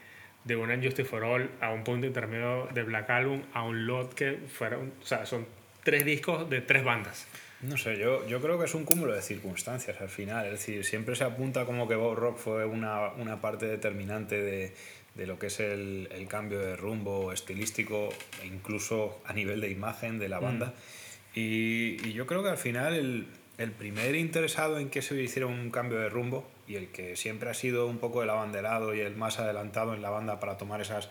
de 0.44 0.57
una 0.57 0.77
Justice 0.77 1.05
for 1.05 1.25
All 1.25 1.51
a 1.61 1.70
un 1.73 1.85
punto 1.85 2.07
intermedio 2.07 2.68
de 2.73 2.83
Black 2.83 3.11
Album 3.11 3.42
a 3.53 3.62
un 3.62 3.87
lot 3.87 4.14
que 4.14 4.38
fueron, 4.57 4.92
o 5.03 5.05
sea, 5.05 5.27
son 5.27 5.46
tres 5.83 6.05
discos 6.05 6.49
de 6.49 6.62
tres 6.62 6.85
bandas. 6.85 7.27
No 7.62 7.77
sé, 7.77 7.99
yo, 7.99 8.27
yo 8.27 8.40
creo 8.40 8.59
que 8.59 8.64
es 8.64 8.75
un 8.75 8.85
cúmulo 8.85 9.12
de 9.12 9.20
circunstancias 9.20 10.01
al 10.01 10.09
final. 10.09 10.46
Es 10.46 10.53
decir, 10.53 10.85
siempre 10.85 11.14
se 11.14 11.25
apunta 11.25 11.66
como 11.66 11.87
que 11.87 11.94
Bob 11.94 12.14
Rock 12.14 12.38
fue 12.38 12.64
una, 12.64 13.09
una 13.18 13.40
parte 13.40 13.66
determinante 13.66 14.40
de, 14.40 14.73
de 15.14 15.27
lo 15.27 15.38
que 15.38 15.49
es 15.49 15.61
el, 15.61 16.09
el, 16.11 16.27
cambio 16.27 16.59
de 16.59 16.77
rumbo 16.77 17.33
estilístico 17.33 18.09
e 18.42 18.46
incluso 18.46 19.20
a 19.27 19.35
nivel 19.35 19.61
de 19.61 19.70
imagen 19.70 20.18
de 20.18 20.29
la 20.29 20.38
banda. 20.38 20.66
Mm. 20.66 21.38
Y, 21.38 22.09
y, 22.09 22.12
yo 22.14 22.27
creo 22.27 22.42
que 22.42 22.49
al 22.49 22.59
final 22.59 22.94
el, 22.94 23.27
el, 23.59 23.73
primer 23.73 24.14
interesado 24.14 24.79
en 24.79 24.88
que 24.88 25.03
se 25.03 25.20
hiciera 25.20 25.46
un 25.46 25.70
cambio 25.70 25.99
de 25.99 26.09
rumbo 26.09 26.49
y 26.66 26.77
el 26.77 26.88
que 26.88 27.14
siempre 27.16 27.51
ha 27.51 27.55
sido 27.55 27.87
un 27.88 27.99
poco 27.99 28.23
el 28.23 28.31
abanderado 28.31 28.94
y 28.94 29.01
el 29.01 29.16
más 29.16 29.38
adelantado 29.38 29.94
en 29.94 30.01
la 30.01 30.11
banda 30.11 30.40
para 30.40 30.57
tomar 30.57 30.81
esas 30.81 31.11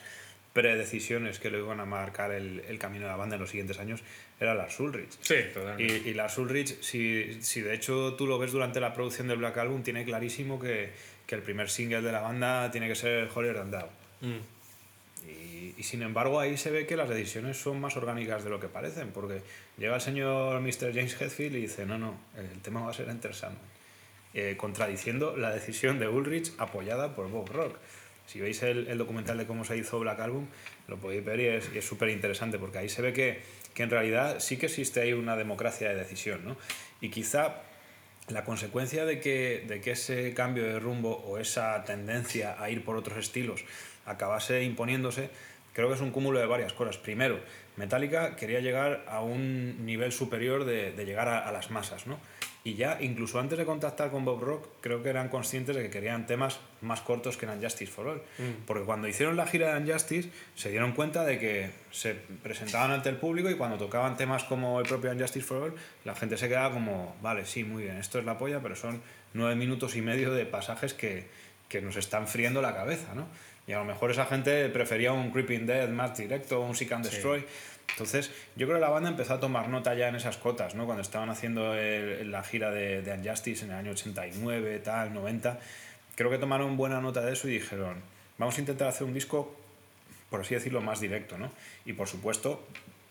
predecisiones 0.54 1.40
que 1.40 1.50
lo 1.50 1.60
iban 1.60 1.80
a 1.80 1.86
marcar 1.86 2.32
el, 2.32 2.62
el 2.68 2.80
camino 2.80 3.06
de 3.06 3.12
la 3.12 3.18
banda 3.18 3.36
en 3.36 3.42
los 3.42 3.50
siguientes 3.52 3.80
años 3.80 4.02
era 4.40 4.56
Lars 4.56 4.80
Ulrich. 4.80 5.18
Sí, 5.22 5.36
totalmente. 5.54 6.02
Y, 6.06 6.10
y 6.10 6.14
Lars 6.14 6.38
Ulrich, 6.38 6.82
si, 6.82 7.42
si 7.42 7.62
de 7.62 7.74
hecho 7.74 8.16
tú 8.16 8.26
lo 8.26 8.40
ves 8.40 8.52
durante 8.52 8.80
la 8.80 8.94
producción 8.94 9.28
del 9.28 9.38
Black 9.38 9.58
Album, 9.58 9.84
tiene 9.84 10.06
clarísimo 10.06 10.60
que, 10.60 10.92
que 11.28 11.36
el 11.36 11.42
primer 11.42 11.70
single 11.70 12.02
de 12.02 12.12
la 12.12 12.22
banda 12.22 12.72
tiene 12.72 12.88
que 12.88 12.96
ser 12.96 13.30
Holier 13.34 13.56
Than 13.56 13.72
Thou. 13.72 13.90
Mm. 14.22 15.28
Y, 15.28 15.76
y, 15.78 15.84
sin 15.84 16.02
embargo 16.02 16.40
ahí 16.40 16.58
se 16.58 16.72
ve 16.72 16.88
que 16.88 16.96
las 16.96 17.10
decisiones 17.10 17.58
son 17.58 17.80
más 17.80 17.98
orgánicas 17.98 18.44
de 18.44 18.50
lo 18.50 18.60
que 18.60 18.70
parecen, 18.70 19.12
porque 19.12 19.42
llega 19.78 19.96
el 19.96 20.02
señor 20.02 20.62
Mr. 20.62 20.94
James 20.94 21.22
Hetfield 21.22 21.56
y 21.58 21.62
dice, 21.62 21.86
no, 21.86 21.98
no, 21.98 22.18
el 22.38 22.62
tema 22.62 22.82
va 22.82 22.92
a 22.92 22.94
ser 22.94 23.10
Enter 23.10 23.36
Sandman, 23.36 23.62
eh, 24.34 24.56
contradiciendo 24.58 25.36
la 25.36 25.52
decisión 25.52 26.00
de 26.00 26.08
Ulrich 26.08 26.54
apoyada 26.58 27.14
por 27.16 27.30
Bob 27.30 27.50
Rock. 27.52 27.78
Si 28.30 28.40
veis 28.40 28.62
el, 28.62 28.88
el, 28.88 29.00
documental 29.00 29.40
de 29.40 29.48
cómo 29.48 29.66
se 29.66 29.76
hizo 29.76 29.98
Black 30.00 30.20
Album, 30.20 30.46
lo 30.88 30.98
podéis 30.98 31.26
ver 31.26 31.40
y 31.40 31.48
es 31.48 31.84
súper 31.84 32.10
interesante, 32.10 32.60
porque 32.60 32.78
ahí 32.78 32.88
se 32.88 33.02
ve 33.02 33.12
que, 33.12 33.42
que 33.74 33.82
en 33.82 33.90
realidad 33.90 34.40
sí 34.40 34.58
que 34.58 34.68
existe 34.68 35.02
ahí 35.02 35.14
una 35.14 35.36
democracia 35.36 35.90
de 35.90 35.96
decisión, 35.96 36.46
¿no? 36.46 36.56
Y 37.02 37.10
quizá 37.10 37.64
la 38.28 38.44
consecuencia 38.44 39.06
de 39.06 39.20
que, 39.20 39.66
de 39.68 39.82
que 39.82 39.92
ese 39.92 40.36
cambio 40.36 40.64
de 40.64 40.78
rumbo 40.78 41.18
o 41.26 41.40
esa 41.40 41.84
tendencia 41.86 42.62
a 42.62 42.70
ir 42.70 42.84
por 42.84 42.98
otros 42.98 43.18
estilos 43.18 43.66
acabase 44.06 44.64
imponiéndose, 44.64 45.32
creo 45.74 45.88
que 45.88 45.96
es 45.96 46.02
un 46.02 46.12
cúmulo 46.12 46.40
de 46.40 46.46
varias 46.46 46.74
cosas. 46.74 46.98
Primero, 46.98 47.40
Metallica 47.78 48.36
quería 48.36 48.60
llegar 48.60 49.06
a 49.08 49.22
un 49.22 49.88
nivel 49.88 50.12
superior 50.12 50.66
de, 50.66 50.92
de 50.92 51.06
llegar 51.06 51.28
a, 51.28 51.40
a, 51.40 51.52
las 51.52 51.72
masas, 51.72 52.06
¿no? 52.06 52.20
Y 52.64 52.76
ya, 52.76 52.98
incluso 53.00 53.40
antes 53.40 53.58
de 53.58 53.66
contactar 53.66 54.12
con 54.12 54.26
Bob 54.26 54.42
Rock, 54.42 54.68
creo 54.82 55.02
que 55.02 55.10
eran 55.10 55.30
conscientes 55.30 55.76
de 55.76 55.84
que 55.84 55.90
querían 55.90 56.28
temas 56.28 56.60
más 56.82 57.00
cortos 57.02 57.38
que 57.38 57.46
en 57.46 57.62
Justice 57.62 57.92
for 57.92 58.08
All. 58.08 58.22
Mm. 58.38 58.66
Porque 58.66 58.84
cuando 58.84 59.08
hicieron 59.08 59.38
la 59.38 59.48
gira 59.48 59.80
de 59.80 59.92
Justice, 59.92 60.30
se 60.56 60.70
dieron 60.70 60.92
cuenta 60.92 61.24
de 61.24 61.40
que 61.40 61.72
se 61.92 62.16
presentaban 62.44 62.92
ante 62.92 63.08
el 63.10 63.16
público 63.16 63.50
y 63.50 63.56
cuando 63.56 63.78
tocaban 63.78 64.18
temas 64.18 64.44
como 64.44 64.80
el 64.82 64.88
propio 64.88 65.12
Justice 65.18 65.46
for 65.46 65.64
All, 65.64 65.76
la 66.04 66.16
gente 66.16 66.36
se 66.36 66.50
quedaba 66.50 66.74
como, 66.74 67.16
vale, 67.22 67.46
sí, 67.46 67.64
muy 67.64 67.84
bien, 67.84 67.98
esto 67.98 68.20
es 68.20 68.26
la 68.26 68.38
polla, 68.38 68.60
pero 68.62 68.76
son 68.76 69.02
nueve 69.34 69.56
minutos 69.56 69.96
y 69.96 70.02
medio 70.02 70.34
de 70.34 70.46
pasajes 70.46 70.94
que, 70.94 71.28
que 71.70 71.82
nos 71.82 71.96
están 71.96 72.28
friendo 72.28 72.62
la 72.62 72.76
cabeza, 72.76 73.16
¿no? 73.16 73.26
Y 73.70 73.72
a 73.72 73.78
lo 73.78 73.86
mejor 73.86 74.10
esa 74.10 74.26
gente 74.26 74.68
prefería 74.70 75.14
un 75.14 75.30
Creeping 75.30 75.68
Dead 75.68 75.88
más 75.90 76.18
directo, 76.18 76.60
un 76.60 76.76
Seek 76.76 76.92
and 76.92 77.06
Destroy. 77.06 77.42
Sí. 77.42 77.46
Entonces, 77.92 78.32
yo 78.56 78.68
creo 78.68 78.78
que 78.78 78.82
la 78.82 78.90
banda 78.90 79.10
empezó 79.10 79.34
a 79.34 79.40
tomar 79.40 79.70
nota 79.70 79.94
ya 79.94 80.08
en 80.08 80.16
esas 80.16 80.38
cotas, 80.38 80.76
¿no? 80.76 80.86
Cuando 80.86 81.02
estaban 81.02 81.30
haciendo 81.30 81.76
el, 81.76 82.32
la 82.32 82.44
gira 82.44 82.72
de, 82.72 83.02
de 83.02 83.14
Unjustice 83.14 83.66
en 83.66 83.72
el 83.72 83.78
año 83.78 83.92
89, 83.92 84.80
tal, 84.80 85.14
90. 85.14 85.60
Creo 86.16 86.30
que 86.30 86.38
tomaron 86.38 86.78
buena 86.78 87.02
nota 87.02 87.22
de 87.22 87.34
eso 87.34 87.48
y 87.48 87.54
dijeron, 87.54 88.02
vamos 88.38 88.58
a 88.58 88.62
intentar 88.62 88.88
hacer 88.88 89.06
un 89.06 89.14
disco, 89.14 89.56
por 90.30 90.42
así 90.42 90.56
decirlo, 90.56 90.82
más 90.82 91.00
directo, 91.00 91.38
¿no? 91.38 91.52
Y 91.86 91.94
por 91.94 92.08
supuesto, 92.08 92.66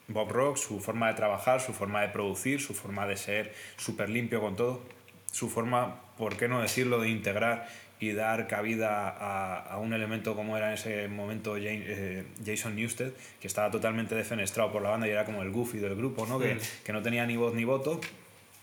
Bob 0.08 0.30
Rock, 0.30 0.56
su 0.56 0.80
forma 0.80 1.08
de 1.08 1.14
trabajar, 1.14 1.60
su 1.60 1.72
forma 1.74 2.00
de 2.00 2.08
producir, 2.08 2.60
su 2.60 2.74
forma 2.74 3.06
de 3.06 3.16
ser 3.16 3.54
súper 3.76 4.08
limpio 4.08 4.40
con 4.40 4.56
todo, 4.56 4.82
su 5.30 5.50
forma, 5.50 6.00
por 6.16 6.36
qué 6.36 6.48
no 6.48 6.62
decirlo, 6.62 7.00
de 7.00 7.10
integrar 7.10 7.68
y 8.00 8.12
dar 8.12 8.46
cabida 8.46 9.08
a, 9.08 9.58
a, 9.58 9.78
un 9.78 9.92
elemento 9.92 10.36
como 10.36 10.56
era 10.56 10.68
en 10.68 10.74
ese 10.74 11.08
momento 11.08 11.54
James, 11.54 11.84
eh, 11.86 12.24
Jason 12.44 12.76
Newsted, 12.76 13.12
que 13.40 13.46
estaba 13.46 13.70
totalmente 13.70 14.14
defenestrado 14.14 14.70
por 14.70 14.82
la 14.82 14.90
banda 14.90 15.08
y 15.08 15.10
era 15.10 15.24
como 15.24 15.42
el 15.42 15.50
goofy 15.50 15.78
del 15.78 15.96
grupo, 15.96 16.26
¿no? 16.26 16.38
Que, 16.38 16.54
mm. 16.54 16.58
que 16.84 16.92
no 16.92 17.02
tenía 17.02 17.26
ni 17.26 17.36
voz 17.36 17.54
ni 17.54 17.64
voto 17.64 18.00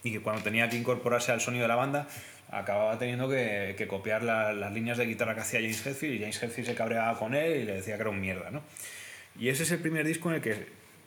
y 0.04 0.12
que 0.12 0.22
cuando 0.22 0.42
tenía 0.42 0.70
que 0.70 0.78
incorporarse 0.78 1.32
al 1.32 1.42
sonido 1.42 1.64
de 1.64 1.68
la 1.68 1.76
banda 1.76 2.08
acababa 2.50 2.98
teniendo 2.98 3.28
que, 3.28 3.76
que 3.78 3.88
copiar 3.88 4.24
la, 4.24 4.54
las 4.54 4.72
líneas 4.72 4.98
de 4.98 5.06
guitarra 5.06 5.36
que 5.36 5.42
hacía 5.42 5.60
James 5.60 5.86
Hetfield 5.86 6.16
y 6.16 6.20
James 6.20 6.42
Hetfield 6.42 6.68
se 6.70 6.76
cabreaba 6.76 7.18
con 7.20 7.36
él 7.36 7.62
y 7.62 7.66
le 7.66 7.74
decía 7.74 7.96
que 7.96 8.02
era 8.02 8.10
un 8.10 8.22
mierda, 8.22 8.52
¿no? 8.52 8.62
Y 9.38 9.50
ese 9.50 9.64
es 9.64 9.72
el 9.72 9.80
primer 9.80 10.06
disco 10.06 10.30
en 10.30 10.36
el 10.36 10.42
que 10.42 10.56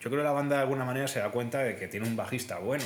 yo 0.00 0.10
creo 0.10 0.22
que 0.22 0.24
la 0.24 0.32
banda 0.32 0.56
de 0.56 0.62
alguna 0.62 0.84
manera 0.84 1.08
se 1.08 1.18
da 1.18 1.30
cuenta 1.30 1.58
de 1.58 1.76
que 1.76 1.88
tiene 1.88 2.06
un 2.06 2.14
bajista 2.14 2.58
bueno. 2.58 2.84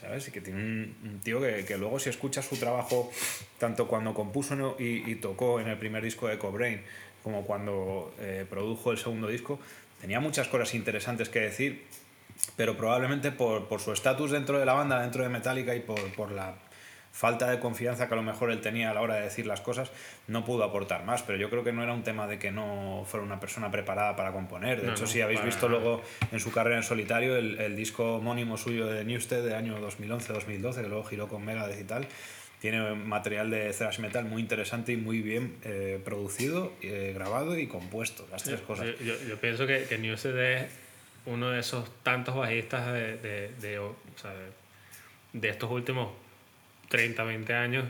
¿sabes? 0.00 0.28
Y 0.28 0.30
que 0.30 0.40
tiene 0.40 0.60
un, 0.60 0.96
un 1.04 1.20
tío 1.20 1.40
que, 1.40 1.64
que, 1.64 1.76
luego 1.76 1.98
si 1.98 2.08
escuchas 2.08 2.46
su 2.46 2.56
trabajo, 2.56 3.10
tanto 3.58 3.86
cuando 3.86 4.14
compuso 4.14 4.76
y, 4.78 5.14
tocó 5.16 5.60
en 5.60 5.68
el 5.68 5.78
primer 5.78 6.02
disco 6.02 6.28
de 6.28 6.38
Cobrain, 6.38 6.80
como 7.22 7.44
cuando 7.44 8.14
eh, 8.18 8.46
produjo 8.48 8.92
el 8.92 8.98
segundo 8.98 9.28
disco, 9.28 9.58
tenía 10.00 10.20
muchas 10.20 10.48
cosas 10.48 10.74
interesantes 10.74 11.28
que 11.28 11.40
decir, 11.40 11.84
pero 12.56 12.76
probablemente 12.76 13.30
por, 13.30 13.68
por 13.68 13.80
su 13.80 13.92
estatus 13.92 14.30
dentro 14.30 14.58
de 14.58 14.66
la 14.66 14.74
banda, 14.74 15.00
dentro 15.00 15.22
de 15.22 15.28
Metallica 15.28 15.74
y 15.74 15.80
por, 15.80 16.00
por 16.12 16.30
la 16.32 16.54
falta 17.16 17.48
de 17.48 17.60
confianza 17.60 18.08
que 18.08 18.14
a 18.14 18.16
lo 18.16 18.24
mejor 18.24 18.50
él 18.50 18.60
tenía 18.60 18.90
a 18.90 18.94
la 18.94 19.00
hora 19.00 19.14
de 19.14 19.22
decir 19.22 19.46
las 19.46 19.60
cosas, 19.60 19.92
no 20.26 20.44
pudo 20.44 20.64
aportar 20.64 21.04
más. 21.04 21.22
Pero 21.22 21.38
yo 21.38 21.48
creo 21.48 21.62
que 21.62 21.72
no 21.72 21.80
era 21.84 21.94
un 21.94 22.02
tema 22.02 22.26
de 22.26 22.40
que 22.40 22.50
no 22.50 23.04
fuera 23.06 23.24
una 23.24 23.38
persona 23.38 23.70
preparada 23.70 24.16
para 24.16 24.32
componer. 24.32 24.80
De 24.80 24.88
No, 24.88 24.92
hecho, 24.94 25.02
no, 25.04 25.08
si 25.08 25.20
habéis 25.20 25.38
para 25.38 25.46
visto 25.46 25.68
luego 25.68 26.02
en 26.32 26.40
su 26.40 26.50
carrera 26.50 26.76
en 26.76 26.82
solitario 26.82 27.36
el, 27.36 27.60
el 27.60 27.76
disco 27.76 28.16
homónimo 28.16 28.56
suyo 28.58 28.86
de 28.88 29.04
Newsted 29.04 29.44
de 29.44 29.54
año 29.54 29.78
2011-2012, 29.88 30.74
que 30.82 30.88
luego 30.88 31.04
giró 31.04 31.28
con 31.28 31.44
Megadeth 31.44 31.80
y 31.80 31.84
tal, 31.84 32.06
tiene 32.60 32.94
material 32.94 33.48
de 33.48 33.70
thrash 33.72 34.00
metal 34.00 34.24
muy 34.24 34.42
interesante 34.42 34.90
y 34.92 34.96
muy 34.96 35.20
bien 35.22 35.56
eh, 35.62 36.00
producido, 36.04 36.72
eh, 36.82 37.12
grabado 37.14 37.56
y 37.56 37.68
compuesto, 37.68 38.26
las 38.32 38.42
tres 38.42 38.60
cosas. 38.62 38.86
Yo, 38.86 39.04
yo- 39.04 39.22
yo 39.28 39.36
pienso 39.38 39.66
que, 39.68 39.84
que 39.84 39.98
Newsted 39.98 40.36
es 40.36 40.72
uno 41.26 41.50
de 41.50 41.60
esos 41.60 41.88
tantos 42.02 42.34
bajistas 42.34 42.92
de, 42.92 43.16
de, 43.18 43.48
de, 43.60 43.78
o 43.78 43.94
sea, 44.16 44.32
de- 44.32 44.50
de 45.40 45.48
estos 45.48 45.70
últimos 45.70 46.10
30, 46.88 47.22
20 47.24 47.54
años 47.54 47.84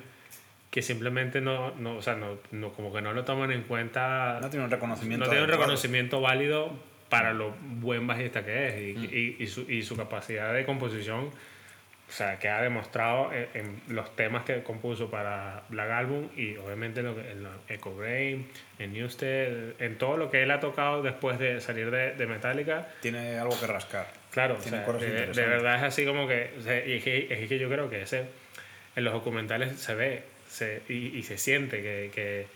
que 0.71 0.83
simplemente 0.83 1.41
no, 1.41 1.73
no, 1.77 1.97
o 1.99 2.03
sea, 2.03 2.17
no, 2.17 2.39
no, 2.51 2.73
como 2.73 2.93
que 2.93 3.01
no 3.01 3.13
lo 3.13 3.25
toman 3.25 3.53
en 3.53 3.63
cuenta, 3.63 4.39
No 4.41 4.51
tiene 4.51 4.65
un 4.65 4.71
reconocimiento. 4.71 5.25
no 5.25 5.31
tiene 5.31 5.45
un 5.45 5.51
reconocimiento 5.51 6.21
válido 6.21 6.73
para 7.09 7.33
lo 7.33 7.55
buen 7.61 8.07
bajista 8.09 8.45
que 8.45 8.69
es 8.69 8.81
y, 8.97 9.07
y, 9.17 9.37
y 9.39 9.47
su, 9.47 9.71
y 9.71 9.83
su 9.85 9.97
capacidad 9.97 10.53
de 10.53 10.65
composición, 10.65 11.27
o 11.27 12.13
sea, 12.13 12.41
que 12.41 12.49
ha 12.49 12.61
demostrado 12.61 13.31
en, 13.33 13.49
en 13.55 13.83
los 13.95 14.17
temas 14.17 14.43
que 14.45 14.65
compuso 14.65 15.11
para 15.11 15.63
Black 15.69 15.91
Album 15.91 16.29
y 16.37 16.57
obviamente 16.57 17.01
en, 17.01 17.07
lo 17.07 17.15
que- 17.15 17.31
en 17.31 17.47
Echo 17.69 17.95
Brain, 17.95 18.49
en 18.81 18.93
Newsted, 18.95 19.81
en 19.81 19.97
todo 19.97 20.17
lo 20.17 20.29
que 20.29 20.43
él 20.43 20.51
ha 20.51 20.59
tocado 20.59 21.03
después 21.03 21.39
de 21.39 21.61
salir 21.61 21.91
de, 21.93 22.15
de 22.15 22.27
Metallica. 22.27 22.89
Tiene 23.01 23.39
algo 23.39 23.59
que 23.61 23.67
rascar. 23.69 24.09
Claro, 24.33 24.57
o 24.59 24.61
sea, 24.61 24.81
de, 24.85 25.27
de 25.29 25.47
verdad 25.47 25.77
es 25.77 25.83
así 25.85 26.05
como 26.05 26.27
que, 26.27 26.51
o 26.59 26.63
sea, 26.63 26.85
y 26.85 26.95
es 26.95 27.05
que, 27.05 27.29
es 27.31 27.49
que 27.49 27.59
yo 27.61 27.69
creo 27.69 27.89
que 27.89 28.03
ese, 28.03 28.25
en 28.97 29.05
los 29.05 29.13
documentales 29.13 29.79
se 29.81 29.95
ve 29.95 30.23
se, 30.51 30.83
y, 30.89 31.17
y 31.19 31.23
se 31.25 31.37
siente 31.39 31.83
que, 31.83 32.11
que 32.15 32.47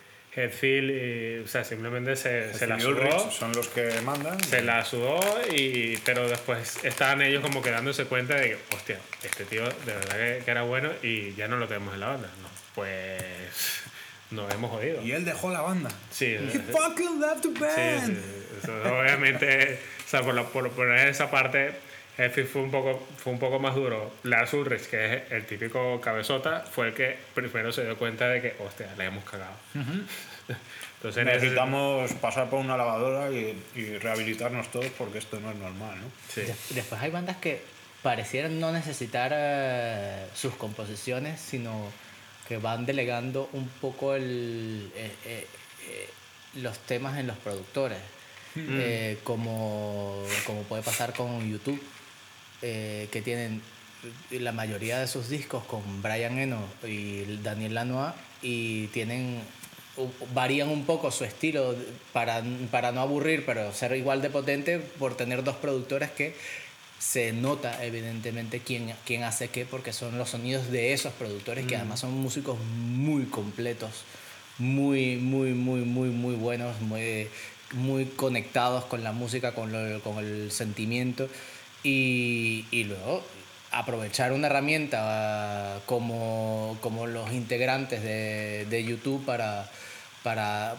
Hetfield, 0.41 0.91
y, 0.91 1.39
o 1.45 1.49
sea, 1.49 1.65
simplemente 1.65 2.15
se, 2.15 2.55
se 2.55 2.67
la 2.69 2.79
sudó, 2.79 3.31
son 3.31 3.53
los 3.53 3.67
que 3.69 4.01
mandan. 4.03 4.39
se 4.45 4.63
la 4.63 4.85
sudó, 4.85 5.19
y, 5.53 5.97
pero 6.05 6.29
después 6.29 6.85
estaban 6.85 7.23
ellos 7.23 7.43
como 7.43 7.61
que 7.61 7.71
dándose 7.73 8.05
cuenta 8.05 8.35
de 8.37 8.51
que, 8.51 8.59
hostia, 8.77 8.99
este 9.25 9.45
tío 9.47 9.63
de 9.65 9.95
verdad 9.95 10.17
que, 10.17 10.43
que 10.45 10.51
era 10.51 10.63
bueno 10.63 10.91
y 11.03 11.35
ya 11.35 11.49
no 11.49 11.57
lo 11.57 11.67
tenemos 11.67 11.93
en 11.95 12.01
la 12.01 12.07
banda. 12.09 12.29
No, 12.41 12.49
pues 12.75 13.83
nos 14.31 14.53
hemos 14.55 14.71
jodido. 14.71 15.03
Y 15.03 15.13
él 15.13 15.25
dejó 15.25 15.51
la 15.51 15.63
banda. 15.63 15.91
Sí, 16.11 16.27
He 16.27 16.51
sí, 16.53 16.59
fucking 16.71 17.21
left 17.21 17.43
the 17.43 17.49
Sí, 17.49 17.59
band. 17.59 18.17
sí, 18.19 18.23
eso, 18.63 18.83
obviamente, 19.01 19.81
o 20.07 20.09
sea, 20.09 20.23
por, 20.23 20.35
la- 20.35 20.45
por 20.45 20.71
poner 20.71 21.09
esa 21.09 21.31
parte, 21.31 21.73
Hetfield 22.19 22.49
fue 22.49 22.63
un 22.63 22.71
poco, 22.73 23.07
fue 23.17 23.33
un 23.33 23.39
poco 23.39 23.59
más 23.61 23.75
duro. 23.77 24.13
Lars 24.25 24.53
Ulrich, 24.53 24.83
que 24.89 25.15
es 25.15 25.23
el 25.33 25.47
típico 25.47 26.01
cabezota, 26.01 26.61
fue 26.63 26.89
el 26.89 26.95
que 26.95 27.17
primero 27.35 27.71
se 27.73 27.85
dio 27.85 27.97
cuenta 27.97 28.29
de 28.29 28.43
que, 28.43 28.57
hostia, 28.59 28.89
le 28.99 29.05
hemos 29.05 29.25
cagado. 29.25 29.55
Entonces, 30.97 31.23
en 31.23 31.29
ese- 31.29 31.37
Necesitamos 31.39 32.13
pasar 32.15 32.51
por 32.51 32.59
una 32.59 32.77
lavadora 32.77 33.31
y, 33.31 33.57
y 33.77 33.99
rehabilitarnos 33.99 34.69
todos 34.71 34.87
porque 34.99 35.19
esto 35.19 35.39
no 35.41 35.51
es 35.51 35.57
normal, 35.57 35.97
¿no? 36.01 36.07
sí. 36.33 36.41
Des- 36.43 36.75
Después 36.75 37.01
hay 37.01 37.11
bandas 37.11 37.37
que 37.37 37.63
parecieran 38.03 38.59
no 38.59 38.73
necesitar 38.73 39.33
eh, 39.35 40.27
sus 40.35 40.55
composiciones, 40.55 41.41
sino 41.41 41.91
que 42.49 42.57
van 42.57 42.85
delegando 42.87 43.49
un 43.53 43.69
poco 43.69 44.15
el, 44.15 44.91
eh, 44.97 45.13
eh, 45.27 45.47
eh, 45.89 46.09
los 46.55 46.79
temas 46.81 47.19
en 47.19 47.27
los 47.29 47.37
productores, 47.39 47.99
Eh, 48.57 49.19
como, 49.23 50.25
como 50.45 50.63
puede 50.63 50.83
pasar 50.83 51.13
con 51.13 51.49
YouTube, 51.49 51.81
eh, 52.63 53.09
que 53.11 53.23
tienen 53.23 53.61
la 54.31 54.53
mayoría 54.53 54.99
de 55.01 55.07
sus 55.09 55.29
discos 55.29 55.65
con 55.65 56.03
Brian 56.03 56.39
Eno 56.39 56.61
y 56.87 57.25
Daniel 57.43 57.75
Lanois 57.75 58.15
y 58.43 58.87
tienen 58.89 59.41
varían 60.33 60.69
un 60.69 60.85
poco 60.87 61.11
su 61.11 61.25
estilo 61.25 61.75
para, 62.13 62.41
para 62.71 62.93
no 62.93 63.01
aburrir, 63.01 63.45
pero 63.45 63.73
ser 63.75 63.97
igual 63.97 64.23
de 64.23 64.31
potente 64.31 64.79
por 64.79 65.17
tener 65.17 65.43
dos 65.43 65.57
productores 65.57 66.11
que 66.13 66.37
se 67.01 67.33
nota 67.33 67.85
evidentemente 67.85 68.61
quién, 68.61 68.93
quién 69.05 69.25
hace 69.25 69.49
qué, 69.49 69.65
porque 69.67 69.93
son 69.93 70.17
los 70.17 70.31
sonidos 70.31 70.71
de 70.71 70.93
esos 70.93 71.13
productores 71.15 71.67
que 71.67 71.75
además 71.77 71.99
son 72.01 72.13
músicos 72.13 72.57
muy 72.61 73.25
completos, 73.25 73.91
muy, 74.59 75.17
muy, 75.17 75.51
muy, 75.53 75.81
muy, 75.81 76.11
muy 76.11 76.35
buenos, 76.37 76.81
muy, 76.81 77.27
muy 77.73 78.05
conectados 78.05 78.85
con 78.85 79.03
la 79.03 79.11
música, 79.13 79.53
con, 79.55 79.73
lo- 79.73 80.01
con 80.01 80.19
el 80.19 80.51
sentimiento 80.53 81.29
y, 81.83 82.65
y 82.71 82.85
luego 82.85 83.25
aprovechar 83.71 84.33
una 84.33 84.47
herramienta 84.47 85.81
como, 85.87 86.79
como 86.81 87.07
los 87.07 87.31
integrantes 87.33 88.03
de, 88.03 88.67
de 88.71 88.85
YouTube 88.85 89.25
para, 89.25 89.71
para 90.23 90.77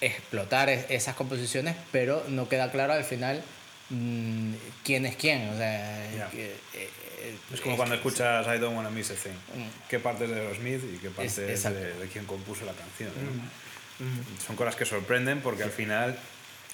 explotar 0.00 0.68
es- 0.68 0.86
esas 0.90 1.14
composiciones, 1.16 1.76
pero 1.92 2.24
no 2.28 2.48
queda 2.48 2.70
claro 2.70 2.92
al 2.92 3.04
final 3.04 3.42
mm, 3.90 4.52
quién 4.84 5.06
es 5.06 5.16
quién. 5.16 5.48
O 5.50 5.56
sea, 5.56 6.04
eh, 6.32 6.56
eh, 6.74 7.34
Es 7.52 7.60
como 7.60 7.76
cuando 7.76 7.94
escuchas 7.94 8.46
I 8.46 8.58
Don't 8.58 8.76
Wanna 8.76 8.90
Miss 8.90 9.10
a 9.10 9.14
Thing. 9.14 9.32
Mm. 9.32 9.88
¿Qué 9.88 9.98
parte 9.98 10.24
es 10.24 10.30
de 10.30 10.44
los 10.44 10.56
Smith 10.58 10.80
y 10.94 10.98
qué 10.98 11.10
parte 11.10 11.52
Es- 11.52 11.62
de, 11.64 11.94
de 11.94 12.06
quien 12.08 12.24
compuso 12.26 12.64
la 12.64 12.72
canción? 12.72 13.10
¿no? 13.16 14.44
Son 14.46 14.56
cosas 14.56 14.74
que 14.76 14.84
sorprenden 14.84 15.40
porque 15.40 15.62
al 15.62 15.70
final, 15.70 16.18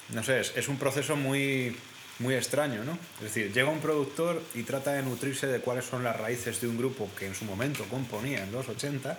no 0.09 0.23
sé, 0.23 0.39
es, 0.41 0.53
es 0.55 0.67
un 0.67 0.77
proceso 0.77 1.15
muy, 1.15 1.75
muy 2.21 2.35
extraño, 2.35 2.83
¿no? 2.83 2.97
Es 3.17 3.23
decir, 3.33 3.51
llega 3.53 3.69
un 3.69 3.79
productor 3.79 4.41
y 4.53 4.63
trata 4.63 4.93
de 4.93 5.03
nutrirse 5.03 5.47
de 5.47 5.59
cuáles 5.59 5.85
son 5.85 6.03
las 6.03 6.15
raíces 6.15 6.61
de 6.61 6.67
un 6.67 6.77
grupo 6.77 7.09
que 7.17 7.27
en 7.27 7.35
su 7.35 7.45
momento 7.45 7.83
componía 7.85 8.43
en 8.43 8.51
los 8.51 8.69
80 8.69 9.17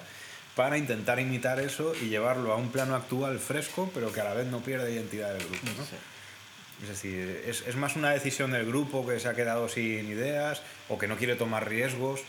para 0.54 0.76
intentar 0.76 1.18
imitar 1.18 1.60
eso 1.60 1.94
y 2.00 2.08
llevarlo 2.08 2.52
a 2.52 2.56
un 2.56 2.70
plano 2.70 2.94
actual 2.94 3.38
fresco, 3.38 3.90
pero 3.94 4.12
que 4.12 4.20
a 4.20 4.24
la 4.24 4.34
vez 4.34 4.46
no 4.46 4.60
pierde 4.60 4.92
identidad 4.92 5.32
del 5.32 5.46
grupo, 5.48 5.66
¿no? 5.76 5.84
Es 6.82 6.88
decir, 6.88 7.44
es, 7.46 7.62
es 7.66 7.76
más 7.76 7.94
una 7.94 8.10
decisión 8.10 8.50
del 8.50 8.66
grupo 8.66 9.06
que 9.06 9.20
se 9.20 9.28
ha 9.28 9.34
quedado 9.34 9.68
sin 9.68 10.08
ideas 10.08 10.62
o 10.88 10.98
que 10.98 11.06
no 11.06 11.16
quiere 11.16 11.36
tomar 11.36 11.68
riesgos 11.68 12.20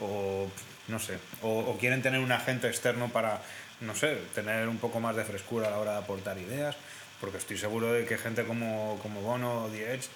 o 0.00 0.48
no 0.88 0.98
sé, 0.98 1.18
o, 1.42 1.60
o 1.60 1.78
quieren 1.78 2.02
tener 2.02 2.20
un 2.20 2.32
agente 2.32 2.66
externo 2.66 3.08
para, 3.08 3.40
no 3.80 3.94
sé, 3.94 4.18
tener 4.34 4.68
un 4.68 4.78
poco 4.78 5.00
más 5.00 5.14
de 5.14 5.24
frescura 5.24 5.68
a 5.68 5.70
la 5.70 5.78
hora 5.78 5.92
de 5.92 5.98
aportar 5.98 6.38
ideas, 6.38 6.76
porque 7.20 7.38
estoy 7.38 7.58
seguro 7.58 7.92
de 7.92 8.04
que 8.04 8.18
gente 8.18 8.44
como, 8.44 8.98
como 9.02 9.20
Bono 9.20 9.64
o 9.64 9.68
The 9.68 9.94
Edge 9.94 10.08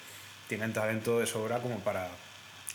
tienen 0.47 0.73
talento 0.73 1.19
de 1.19 1.27
sobra 1.27 1.59
como 1.59 1.79
para 1.79 2.09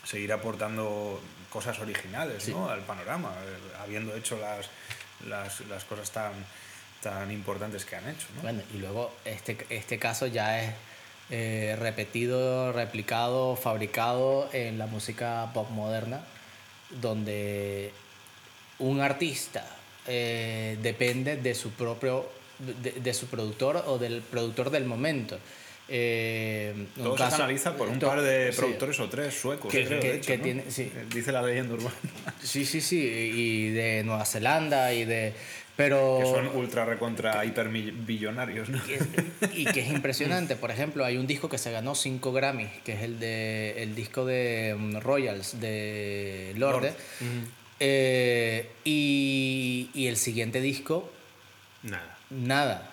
seguir 0.04 0.32
aportando 0.32 1.20
cosas 1.50 1.78
originales 1.80 2.42
Sí. 2.44 2.52
¿no? 2.52 2.68
al 2.68 2.80
panorama, 2.80 3.32
eh, 3.44 3.76
habiendo 3.82 4.14
hecho 4.16 4.38
las, 4.38 4.68
las, 5.28 5.60
las 5.68 5.84
cosas 5.84 6.10
tan, 6.10 6.32
tan 7.02 7.30
importantes 7.30 7.84
que 7.84 7.96
han 7.96 8.08
hecho. 8.08 8.26
¿no? 8.36 8.42
Bueno, 8.42 8.62
y 8.74 8.78
luego 8.78 9.12
este, 9.24 9.58
este 9.68 9.98
caso 9.98 10.26
ya 10.26 10.62
es 10.62 10.74
eh, 11.30 11.76
repetido, 11.78 12.72
replicado, 12.72 13.56
fabricado 13.56 14.48
en 14.52 14.78
la 14.78 14.86
música 14.86 15.50
pop 15.54 15.70
moderna, 15.70 16.20
donde 17.00 17.92
un 18.78 19.00
artista 19.00 19.64
eh, 20.06 20.78
depende 20.82 21.36
de 21.36 21.54
su 21.54 21.70
propio, 21.70 22.28
de, 22.58 22.92
de 22.92 23.14
su 23.14 23.26
productor 23.26 23.84
o 23.86 23.98
del 23.98 24.22
productor 24.22 24.70
del 24.70 24.86
momento. 24.86 25.38
Eh, 25.92 26.86
Todo 26.96 27.16
caso- 27.16 27.36
se 27.36 27.42
analiza 27.42 27.76
por 27.76 27.88
un 27.88 27.98
to- 27.98 28.06
par 28.06 28.22
de 28.22 28.52
sí. 28.52 28.58
productores 28.58 29.00
o 29.00 29.08
tres 29.08 29.34
suecos, 29.34 29.70
Que- 29.72 29.84
creo, 29.84 30.00
que- 30.00 30.08
de 30.12 30.16
hecho, 30.18 30.26
que 30.28 30.38
¿no? 30.38 30.44
tiene- 30.44 30.64
sí. 30.70 30.82
Eh, 30.94 31.04
Dice 31.12 31.32
la 31.32 31.42
leyenda 31.42 31.74
urbana. 31.74 31.94
Sí, 32.42 32.64
sí, 32.64 32.80
sí, 32.80 32.98
y 33.00 33.70
de 33.70 34.02
Nueva 34.04 34.24
Zelanda 34.24 34.92
y 34.94 35.04
de... 35.04 35.32
Pero... 35.76 36.18
Que 36.20 36.26
son 36.26 36.46
ultra 36.58 36.84
recontra 36.84 37.42
hiper 37.44 37.68
billonarios, 37.70 38.68
¿no? 38.68 38.78
y 39.54 39.64
que 39.64 39.80
es 39.80 39.88
impresionante. 39.88 40.54
Por 40.54 40.70
ejemplo, 40.70 41.04
hay 41.06 41.16
un 41.16 41.26
disco 41.26 41.48
que 41.48 41.56
se 41.58 41.70
ganó 41.72 41.94
5 41.94 42.32
Grammys, 42.32 42.68
que 42.84 42.92
es 42.92 43.02
el 43.02 43.18
de 43.18 43.82
el 43.82 43.94
disco 43.94 44.26
de 44.26 44.76
mm, 44.78 44.96
Royals 45.00 45.58
de 45.58 46.52
Lorde. 46.58 46.92
Eh, 47.78 48.68
y, 48.84 49.88
y 49.94 50.06
el 50.08 50.16
siguiente 50.18 50.60
disco, 50.60 51.10
Nada. 51.82 52.18
nada. 52.28 52.92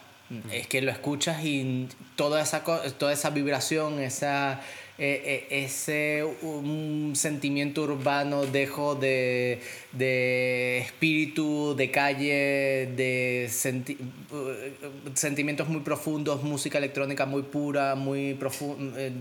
Es 0.52 0.68
que 0.68 0.82
lo 0.82 0.92
escuchas 0.92 1.44
y 1.46 1.88
toda 2.16 2.42
esa, 2.42 2.64
toda 2.98 3.14
esa 3.14 3.30
vibración, 3.30 4.00
esa, 4.00 4.60
eh, 4.98 5.46
eh, 5.50 5.64
ese 5.64 6.26
un 6.42 7.14
sentimiento 7.16 7.84
urbano, 7.84 8.46
dejo 8.46 8.96
de, 8.96 9.62
de 9.94 10.80
espíritu, 10.80 11.76
de 11.78 11.92
calle, 11.92 12.90
de 12.96 13.48
senti- 13.50 13.98
eh, 14.34 14.74
sentimientos 15.14 15.70
muy 15.70 15.80
profundos, 15.82 16.44
música 16.44 16.78
electrónica 16.78 17.26
muy 17.26 17.44
pura, 17.44 17.96
muy 17.96 18.38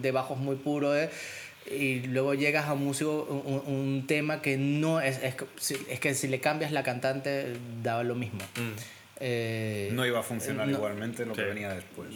de 0.03 0.11
bajos 0.13 0.39
muy 0.39 0.57
puros. 0.57 0.97
eh, 0.97 1.11
y 1.69 2.01
luego 2.07 2.35
llegas 2.35 2.67
a 2.67 2.75
un 2.75 2.85
músico, 2.85 3.25
un, 3.67 3.75
un 3.75 4.07
tema 4.07 4.41
que 4.41 4.57
no 4.57 5.01
es, 5.01 5.19
es, 5.23 5.35
es 5.89 5.99
que 6.01 6.15
si 6.15 6.29
le 6.29 6.39
cambias 6.41 6.71
la 6.71 6.85
cantante, 6.85 7.55
da 7.83 8.03
lo 8.05 8.15
mismo. 8.15 8.39
Eh, 9.21 9.91
No 9.93 10.05
iba 10.07 10.21
a 10.21 10.23
funcionar 10.23 10.67
no- 10.69 10.77
igualmente 10.77 11.25
lo 11.27 11.33
que 11.35 11.43
venía 11.43 11.73
después. 11.73 12.09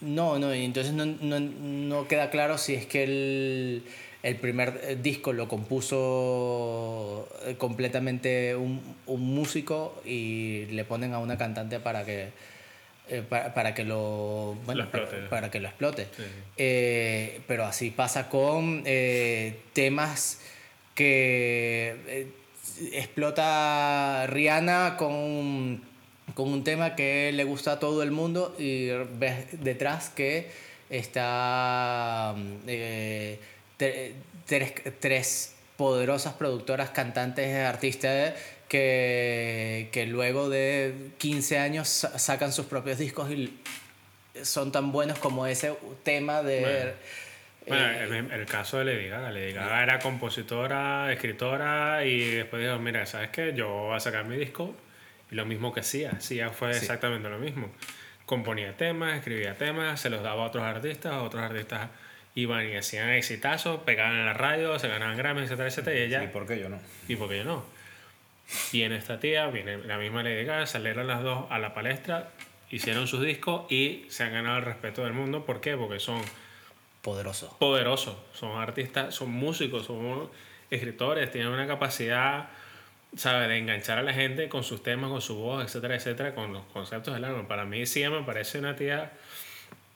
No, 0.00 0.38
no, 0.38 0.52
y 0.54 0.64
entonces 0.64 0.92
no, 0.92 1.06
no, 1.06 1.38
no 1.40 2.08
queda 2.08 2.28
claro 2.30 2.58
si 2.58 2.74
es 2.74 2.86
que 2.86 3.04
el, 3.04 3.84
el 4.24 4.36
primer 4.36 4.80
eh, 4.82 4.96
disco 5.00 5.32
lo 5.32 5.46
compuso 5.48 7.28
eh, 7.46 7.54
completamente 7.56 8.56
un, 8.56 8.80
un 9.06 9.20
músico 9.34 10.00
y 10.04 10.66
le 10.72 10.84
ponen 10.84 11.12
a 11.14 11.18
una 11.20 11.38
cantante 11.38 11.78
para 11.80 12.04
que 12.04 12.30
eh, 13.08 13.22
para, 13.28 13.54
para 13.54 13.74
que 13.74 13.84
lo 13.84 14.56
bueno, 14.64 14.78
Lo 14.82 14.84
explote. 14.88 15.16
para, 15.18 15.28
para 15.30 15.50
que 15.50 15.60
lo 15.60 15.68
explote 15.68 16.04
Sí. 16.16 16.22
Eh, 16.56 17.40
pero 17.46 17.64
así 17.64 17.90
pasa 17.90 18.28
con 18.28 18.82
eh, 18.86 19.60
temas 19.72 20.40
que 20.94 21.96
eh, 22.08 22.26
explota 22.92 24.26
Rihanna 24.28 24.96
con, 24.98 25.80
con 26.34 26.48
un 26.52 26.64
tema 26.64 26.94
que 26.96 27.30
le 27.32 27.44
gusta 27.44 27.72
a 27.72 27.78
todo 27.80 28.02
el 28.02 28.10
mundo 28.10 28.54
y 28.58 28.88
ves 29.18 29.62
detrás 29.62 30.08
que 30.10 30.50
está 30.90 32.34
eh, 32.66 33.38
tre- 33.78 34.12
tres, 34.46 34.72
tres 35.00 35.54
poderosas 35.76 36.34
productoras, 36.34 36.90
cantantes, 36.90 37.54
artistas 37.66 38.34
que, 38.68 39.88
que 39.92 40.06
luego 40.06 40.48
de 40.48 40.94
15 41.18 41.58
años 41.58 41.88
sa- 41.88 42.18
sacan 42.18 42.52
sus 42.52 42.66
propios 42.66 42.98
discos 42.98 43.30
y 43.30 43.58
son 44.42 44.72
tan 44.72 44.92
buenos 44.92 45.18
como 45.18 45.46
ese 45.46 45.74
tema 46.02 46.42
de... 46.42 46.60
Bueno. 46.60 46.92
Bueno, 47.64 47.86
eh, 47.86 48.04
el, 48.04 48.32
el 48.40 48.46
caso 48.46 48.78
de 48.78 48.86
Lady 48.86 49.08
Gaga. 49.08 49.30
Lady 49.30 49.52
Gaga 49.52 49.82
era 49.84 49.98
compositora, 50.00 51.12
escritora 51.12 52.04
y 52.04 52.18
después 52.36 52.60
dijo, 52.62 52.76
mira, 52.80 53.06
¿sabes 53.06 53.30
qué? 53.30 53.52
Yo 53.54 53.68
voy 53.68 53.96
a 53.96 54.00
sacar 54.00 54.24
mi 54.24 54.36
disco 54.36 54.74
y 55.32 55.34
lo 55.34 55.44
mismo 55.46 55.72
que 55.72 55.82
Sia. 55.82 56.20
Sia 56.20 56.50
fue 56.50 56.74
Sí. 56.74 56.80
exactamente 56.80 57.28
lo 57.28 57.38
mismo. 57.38 57.70
Componía 58.26 58.76
temas, 58.76 59.16
escribía 59.16 59.56
temas, 59.56 60.00
se 60.00 60.10
los 60.10 60.22
daba 60.22 60.44
a 60.44 60.46
otros 60.46 60.62
artistas, 60.62 61.14
otros 61.14 61.42
artistas 61.42 61.88
iban 62.34 62.66
y 62.68 62.76
hacían 62.76 63.08
exitazos, 63.10 63.80
pegaban 63.80 64.16
en 64.16 64.26
la 64.26 64.32
radio, 64.34 64.78
se 64.78 64.88
ganaban 64.88 65.16
Grammy, 65.16 65.42
etcétera, 65.42 65.68
etcétera, 65.68 65.98
y 65.98 66.02
ella... 66.02 66.24
¿Y 66.24 66.28
por 66.28 66.46
qué 66.46 66.58
yo 66.60 66.68
no? 66.68 66.78
¿Y 67.08 67.16
por 67.16 67.28
qué 67.28 67.38
yo 67.38 67.44
no? 67.44 67.64
Viene 68.72 68.96
esta 68.96 69.18
tía, 69.18 69.46
viene 69.48 69.78
la 69.78 69.98
misma 69.98 70.22
Lady 70.22 70.44
Gaga, 70.44 70.66
salieron 70.66 71.06
las 71.06 71.22
dos 71.22 71.46
a 71.50 71.58
la 71.58 71.74
palestra, 71.74 72.30
hicieron 72.70 73.06
sus 73.06 73.22
discos 73.22 73.70
y 73.70 74.06
se 74.08 74.24
han 74.24 74.32
ganado 74.32 74.58
el 74.58 74.64
respeto 74.64 75.04
del 75.04 75.12
mundo. 75.14 75.44
¿Por 75.44 75.60
qué? 75.60 75.76
Porque 75.76 76.00
son 76.00 76.20
poderoso. 77.02 77.56
poderosos, 77.58 78.16
son 78.32 78.60
artistas, 78.60 79.14
son 79.14 79.30
músicos, 79.30 79.86
son 79.86 80.30
escritores, 80.70 81.30
tienen 81.30 81.50
una 81.50 81.66
capacidad, 81.66 82.48
¿sabe?, 83.16 83.48
de 83.48 83.58
enganchar 83.58 83.98
a 83.98 84.02
la 84.02 84.12
gente 84.12 84.48
con 84.48 84.64
sus 84.64 84.82
temas, 84.82 85.10
con 85.10 85.20
su 85.20 85.36
voz, 85.36 85.64
etcétera, 85.64 85.96
etcétera, 85.96 86.34
con 86.34 86.52
los 86.52 86.64
conceptos 86.66 87.14
del 87.14 87.24
álbum. 87.24 87.46
Para 87.46 87.64
mí, 87.64 87.86
sí 87.86 88.06
me 88.08 88.22
parece 88.22 88.58
una 88.58 88.76
tía 88.76 89.12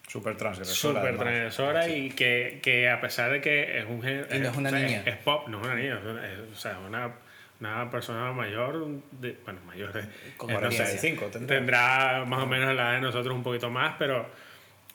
Súper 0.07 0.37
transgresora. 0.37 0.77
súper 0.77 1.03
además. 1.03 1.21
transgresora 1.21 1.89
y 1.89 2.11
que, 2.11 2.61
que 2.63 2.89
a 2.89 3.01
pesar 3.01 3.33
de 3.33 3.41
que 3.41 3.79
es 3.79 3.85
un 3.87 4.03
género... 4.03 4.27
Y 4.35 4.39
no 4.39 4.51
es 4.51 4.57
una 4.57 4.69
o 4.69 4.73
sea, 4.73 4.81
niña. 4.81 5.03
Es, 5.05 5.17
pop, 5.17 5.49
no 5.49 5.59
es 5.61 5.67
una 5.67 5.75
niña, 5.75 6.01
es 6.25 6.57
o 6.57 6.61
sea, 6.61 6.79
una, 6.79 7.13
una 7.61 7.91
persona 7.91 8.33
mayor, 8.33 8.87
de, 9.11 9.37
bueno, 9.45 9.61
mayor 9.67 9.93
de... 9.93 10.05
Con 10.37 10.51
eh, 10.51 10.59
no 10.61 10.71
sé, 10.71 10.77
45 10.77 11.27
tendrá. 11.27 11.57
tendrá 11.57 12.25
más 12.25 12.43
o 12.43 12.47
menos 12.47 12.75
la 12.75 12.83
edad 12.83 12.93
de 12.95 13.01
nosotros 13.01 13.35
un 13.35 13.43
poquito 13.43 13.69
más, 13.69 13.97
pero, 13.99 14.31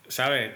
¿sabes? 0.07 0.51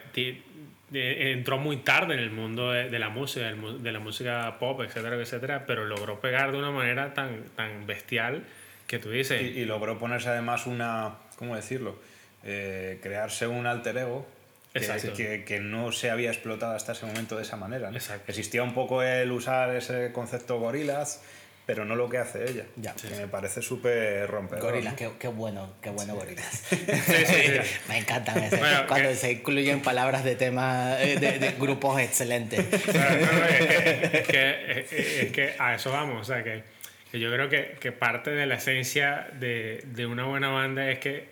Entró 0.93 1.57
muy 1.57 1.77
tarde 1.77 2.13
en 2.13 2.19
el 2.19 2.29
mundo 2.29 2.71
de, 2.71 2.89
de 2.89 2.99
la 2.99 3.09
música, 3.09 3.51
de 3.51 3.91
la 3.91 3.99
música 3.99 4.57
pop, 4.59 4.81
etcétera, 4.81 5.15
etcétera, 5.15 5.65
pero 5.65 5.85
logró 5.85 6.19
pegar 6.19 6.51
de 6.51 6.59
una 6.59 6.71
manera 6.71 7.13
tan, 7.13 7.43
tan 7.55 7.87
bestial 7.87 8.43
que 8.87 8.99
tú 8.99 9.09
dices... 9.09 9.41
Y, 9.41 9.45
y 9.59 9.65
logró 9.65 9.97
ponerse 9.97 10.29
además 10.29 10.67
una, 10.67 11.15
¿cómo 11.37 11.55
decirlo? 11.55 11.99
Eh, 12.43 12.99
crearse 13.01 13.47
un 13.47 13.65
alter 13.65 13.97
ego 13.97 14.27
que, 14.71 15.13
que, 15.15 15.43
que 15.43 15.59
no 15.59 15.91
se 15.91 16.11
había 16.11 16.29
explotado 16.29 16.75
hasta 16.75 16.91
ese 16.91 17.07
momento 17.07 17.35
de 17.35 17.41
esa 17.41 17.55
manera. 17.55 17.89
¿no? 17.89 17.97
Exacto. 17.97 18.25
Existía 18.27 18.61
un 18.61 18.75
poco 18.75 19.01
el 19.01 19.31
usar 19.31 19.75
ese 19.75 20.11
concepto 20.11 20.59
gorilas, 20.59 21.23
pero 21.65 21.83
no 21.85 21.95
lo 21.95 22.07
que 22.09 22.17
hace 22.19 22.49
ella. 22.49 22.65
Ya. 22.75 22.93
Que 22.95 23.09
me 23.15 23.27
parece 23.27 23.61
súper 23.61 24.27
rompedor. 24.29 24.61
Gorilas, 24.63 24.93
¿no? 24.93 24.97
qué, 24.97 25.09
qué 25.19 25.27
bueno, 25.27 25.73
qué 25.81 25.89
bueno 25.89 26.15
gorilas. 26.15 26.45
sí, 26.69 26.77
sí. 26.77 27.51
Me 27.89 27.97
encantan 27.97 28.37
ese- 28.43 28.57
Bueno, 28.57 28.83
cuando 28.87 29.09
que- 29.09 29.15
se 29.15 29.31
incluyen 29.31 29.81
palabras 29.81 30.23
de 30.23 30.35
temas 30.35 30.99
eh, 31.01 31.17
de, 31.19 31.39
de 31.39 31.51
grupos 31.53 31.99
excelentes. 31.99 32.63
Claro, 32.83 33.15
no, 33.25 33.31
no, 33.39 33.45
es, 33.45 33.57
que, 33.67 34.17
es, 34.19 34.27
que, 34.27 34.79
es- 34.79 34.93
es 35.23 35.31
que 35.31 35.55
a 35.57 35.75
eso 35.75 35.91
vamos, 35.91 36.21
o 36.21 36.23
sea, 36.23 36.43
que, 36.43 36.63
que 37.11 37.19
yo 37.19 37.31
creo 37.31 37.49
que, 37.49 37.77
que 37.79 37.91
parte 37.91 38.29
de 38.31 38.45
la 38.45 38.55
esencia 38.55 39.27
de, 39.39 39.81
de 39.85 40.05
una 40.05 40.25
buena 40.25 40.49
banda 40.49 40.89
es 40.91 40.99
que, 40.99 41.27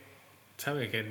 ¿sabes? 0.57 0.89
Que 0.89 1.05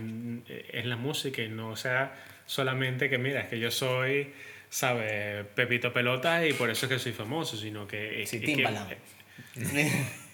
es 0.72 0.84
la 0.84 0.96
música 0.96 1.42
y 1.42 1.48
no 1.48 1.76
sea 1.76 2.12
solamente 2.46 3.08
que, 3.08 3.18
mira, 3.18 3.40
es 3.42 3.48
que 3.48 3.58
yo 3.60 3.70
soy, 3.70 4.32
¿sabes? 4.72 5.44
Pepito 5.54 5.92
Pelota 5.92 6.46
y 6.46 6.54
por 6.54 6.70
eso 6.70 6.86
es 6.86 6.92
que 6.92 6.98
soy 6.98 7.12
famoso, 7.12 7.58
sino 7.58 7.86
que... 7.86 8.24
Sí, 8.26 8.40
Timbaland. 8.40 8.94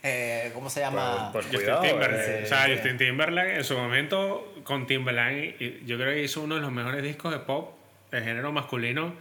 Eh, 0.05 0.51
¿Cómo 0.55 0.70
se 0.70 0.78
llama? 0.80 1.30
Pues, 1.32 1.47
pues 1.47 1.57
Justin 1.57 1.74
cuidado. 1.74 1.82
Timberlake. 1.82 2.39
eh, 2.41 2.43
o 2.45 2.47
sea, 2.47 2.64
sí. 2.66 2.72
Justin 2.72 2.97
Timberlake 2.99 3.57
en 3.57 3.64
su 3.64 3.76
momento 3.76 4.55
con 4.62 4.86
Timberlake, 4.86 5.80
yo 5.84 5.97
creo 5.99 6.12
que 6.14 6.22
hizo 6.22 6.41
uno 6.43 6.55
de 6.55 6.61
los 6.61 6.70
mejores 6.70 7.03
discos 7.03 7.32
de 7.32 7.41
pop 7.41 7.76
de 8.12 8.20
género 8.20 8.53
masculino 8.53 9.14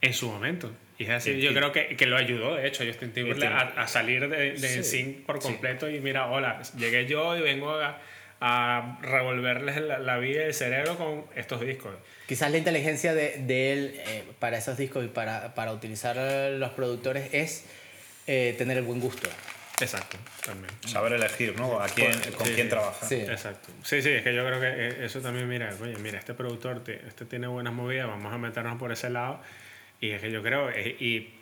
en 0.00 0.12
su 0.12 0.28
momento. 0.28 0.72
Y 0.98 1.04
es 1.04 1.10
así, 1.10 1.30
Y- 1.30 1.40
yo 1.40 1.52
y- 1.52 1.54
creo 1.54 1.70
que, 1.70 1.96
que 1.96 2.06
lo 2.06 2.16
ayudó, 2.16 2.56
de 2.56 2.66
hecho, 2.66 2.84
Justin 2.84 3.12
Timberlake 3.12 3.52
a, 3.52 3.82
a 3.82 3.86
salir 3.86 4.28
de, 4.28 4.52
de 4.54 4.56
Sí, 4.58 4.82
sync 4.82 5.24
por 5.24 5.40
sí. 5.40 5.48
completo 5.48 5.88
y 5.88 6.00
mira, 6.00 6.26
hola, 6.26 6.60
llegué 6.76 7.06
yo 7.06 7.36
y 7.36 7.40
vengo 7.40 7.70
a, 7.70 8.00
a 8.46 8.98
revolverles 9.00 9.80
la, 9.80 9.98
la 9.98 10.18
vida 10.18 10.42
y 10.42 10.44
el 10.48 10.54
cerebro 10.54 10.98
con 10.98 11.24
estos 11.34 11.62
discos. 11.62 11.94
Quizás 12.28 12.50
la 12.50 12.58
inteligencia 12.58 13.14
de, 13.14 13.38
de 13.38 13.72
él 13.72 13.94
eh, 14.06 14.24
para 14.38 14.58
esos 14.58 14.76
discos 14.76 15.02
y 15.02 15.08
para, 15.08 15.54
para 15.54 15.72
utilizar 15.72 16.16
los 16.52 16.70
productores 16.72 17.32
es 17.32 17.64
eh, 18.26 18.54
tener 18.58 18.76
el 18.76 18.84
buen 18.84 19.00
gusto. 19.00 19.30
Exacto, 19.80 20.18
también. 20.44 20.70
Saber 20.86 21.14
elegir, 21.14 21.58
¿no? 21.58 21.80
A 21.80 21.88
quién, 21.88 22.12
con 22.36 22.46
Sí, 22.46 22.52
quién 22.54 22.66
sí. 22.66 22.70
trabajar. 22.70 23.08
Sí. 23.08 23.14
Exacto. 23.16 23.70
Sí, 23.82 24.02
sí, 24.02 24.10
es 24.10 24.22
que 24.22 24.34
yo 24.34 24.46
creo 24.46 24.60
que 24.60 24.66
eh, 24.68 25.04
eso 25.06 25.20
también, 25.22 25.48
mira, 25.48 25.74
oye, 25.80 25.96
mira, 25.96 26.18
este 26.18 26.34
productor 26.34 26.84
te- 26.84 27.00
este 27.08 27.24
tiene 27.24 27.46
buenas 27.46 27.72
movidas, 27.72 28.06
vamos 28.08 28.30
a 28.32 28.36
meternos 28.36 28.78
por 28.78 28.92
ese 28.92 29.08
lado. 29.08 29.40
Y 30.02 30.10
es 30.10 30.20
que 30.20 30.30
yo 30.30 30.42
creo, 30.42 30.68
eh, 30.68 30.96
y 31.00 31.32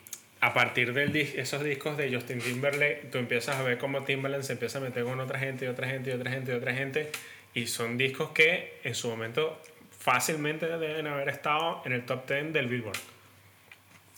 a 0.45 0.53
partir 0.53 0.93
de 0.93 1.39
esos 1.39 1.63
discos 1.63 1.95
de 1.97 2.13
Justin 2.13 2.39
Timberlake, 2.39 3.07
tú 3.11 3.17
empiezas 3.17 3.55
a 3.55 3.63
ver 3.63 3.77
cómo 3.77 4.03
Timberlake 4.03 4.43
se 4.43 4.53
empieza 4.53 4.79
a 4.79 4.81
meter 4.81 5.03
con 5.03 5.19
otra 5.19 5.39
gente 5.39 5.65
y 5.65 5.67
otra 5.69 5.87
gente 5.87 6.09
y 6.09 6.13
otra 6.13 6.31
gente 6.31 6.51
y 6.51 6.55
otra 6.55 6.73
gente. 6.73 7.11
Y 7.53 7.67
son 7.67 7.97
discos 7.97 8.31
que 8.31 8.79
en 8.83 8.93
su 8.95 9.09
momento 9.09 9.61
fácilmente 9.97 10.65
deben 10.67 11.07
haber 11.07 11.29
estado 11.29 11.81
en 11.85 11.93
el 11.93 12.05
top 12.05 12.27
10 12.27 12.51
del 12.51 12.67
Billboard. 12.67 12.97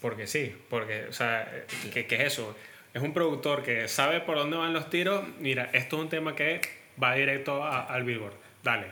Porque 0.02 0.28
sí, 0.28 0.56
porque, 0.70 1.06
o 1.10 1.14
sea, 1.14 1.52
¿qué, 1.94 2.06
qué 2.06 2.16
es 2.16 2.22
eso? 2.34 2.56
Es 2.94 3.02
un 3.02 3.14
productor 3.14 3.62
que 3.64 3.88
sabe 3.88 4.20
por 4.22 4.36
dónde 4.38 4.58
van 4.58 4.74
los 4.74 4.90
tiros. 4.90 5.24
Mira, 5.40 5.70
esto 5.74 5.98
es 5.98 6.02
un 6.04 6.10
tema 6.10 6.36
que 6.36 6.62
va 7.02 7.14
directo 7.16 7.64
a- 7.64 7.84
al 7.86 8.04
Billboard. 8.04 8.34
Dale, 8.64 8.88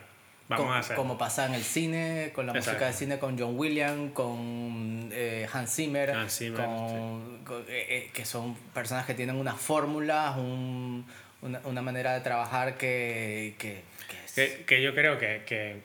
vamos 0.49 0.63
como, 0.65 0.73
a 0.73 0.79
hacer. 0.79 0.95
como 0.95 1.17
pasa 1.17 1.45
en 1.45 1.53
el 1.53 1.63
cine, 1.63 2.31
con 2.33 2.45
la 2.47 2.53
música 2.53 2.71
Exacto. 2.73 2.91
de 2.91 2.93
cine, 2.97 3.19
con 3.19 3.37
John 3.39 3.57
Williams, 3.57 4.11
con 4.13 5.09
eh, 5.11 5.47
Hans 5.51 5.73
Zimmer, 5.75 6.11
Hans 6.11 6.37
Zimmer, 6.37 6.65
con- 6.65 7.43
con- 7.45 7.61
eh, 7.69 7.85
eh, 7.89 8.09
que 8.13 8.25
son 8.25 8.55
personas 8.73 9.05
que 9.05 9.13
tienen 9.13 9.35
unas 9.35 9.55
fórmulas, 9.59 10.37
un- 10.37 11.05
una, 11.41 11.59
una 11.65 11.81
manera 11.81 12.13
de 12.13 12.21
trabajar 12.21 12.77
que, 12.77 13.55
que, 13.57 13.83
que 14.09 14.25
es- 14.25 14.31
Que, 14.33 14.63
que 14.65 14.81
yo 14.81 14.93
creo 14.93 15.17
que, 15.19 15.43
que, 15.45 15.81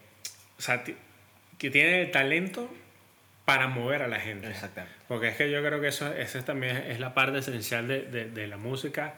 o 0.59 0.63
sea, 0.63 0.83
que 0.85 1.71
tiene 1.71 2.03
el 2.03 2.11
talento 2.11 2.69
para 3.45 3.67
mover 3.67 4.03
a 4.03 4.09
la 4.09 4.21
gente. 4.21 4.49
Exactamente. 4.49 4.95
Porque 5.09 5.29
es 5.29 5.37
que 5.37 5.51
yo 5.51 5.63
creo 5.65 5.81
que 5.81 5.89
eso, 5.89 6.13
eso 6.13 6.45
también 6.45 6.77
es 6.77 7.01
la 7.01 7.15
parte 7.15 7.39
esencial 7.39 7.89
de, 7.89 8.03
de, 8.03 8.27
de 8.31 8.47
la 8.47 8.57
música, 8.59 9.15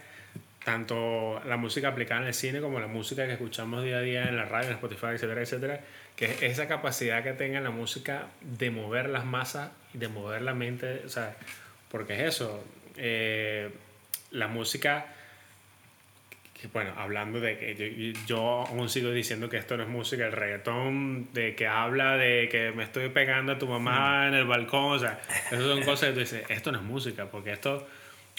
tanto 0.64 1.40
la 1.46 1.56
música 1.56 1.88
aplicada 1.88 2.20
en 2.22 2.28
el 2.28 2.34
cine 2.34 2.60
como 2.60 2.80
la 2.80 2.86
música 2.86 3.26
que 3.26 3.32
escuchamos 3.32 3.82
día 3.82 3.98
a 3.98 4.00
día 4.02 4.28
en 4.28 4.36
la 4.36 4.44
radio, 4.44 4.68
en 4.68 4.74
Spotify, 4.74 5.06
etcétera, 5.14 5.40
etcétera, 5.40 5.80
que 6.16 6.26
es 6.26 6.42
esa 6.42 6.68
capacidad 6.68 7.22
que 7.22 7.32
tenga 7.32 7.60
la 7.60 7.70
música 7.70 8.26
de 8.42 8.70
mover 8.70 9.08
las 9.08 9.24
masas 9.24 9.70
y 9.94 9.98
de 9.98 10.08
mover 10.08 10.42
la 10.42 10.54
mente, 10.54 11.02
o 11.04 11.08
sea, 11.08 11.36
porque 11.90 12.14
es 12.14 12.34
eso, 12.34 12.62
eh, 12.96 13.70
la 14.30 14.48
música 14.48 15.06
que, 16.60 16.68
bueno, 16.68 16.92
hablando 16.98 17.40
de 17.40 17.56
que 17.56 17.74
yo, 17.74 18.20
yo 18.26 18.66
aún 18.66 18.90
sigo 18.90 19.10
diciendo 19.12 19.48
que 19.48 19.56
esto 19.56 19.78
no 19.78 19.84
es 19.84 19.88
música, 19.88 20.26
el 20.26 20.32
reggaetón 20.32 21.32
de 21.32 21.54
que 21.54 21.66
habla 21.66 22.18
de 22.18 22.50
que 22.50 22.70
me 22.72 22.84
estoy 22.84 23.08
pegando 23.08 23.52
a 23.52 23.58
tu 23.58 23.66
mamá 23.66 24.28
en 24.28 24.34
el 24.34 24.44
balcón, 24.44 24.92
o 24.92 24.98
sea, 24.98 25.20
esas 25.46 25.62
son 25.62 25.82
cosas 25.84 26.10
que 26.10 26.14
tú 26.14 26.20
dices, 26.20 26.44
esto 26.50 26.70
no 26.70 26.78
es 26.78 26.84
música, 26.84 27.30
porque 27.30 27.52
esto 27.52 27.88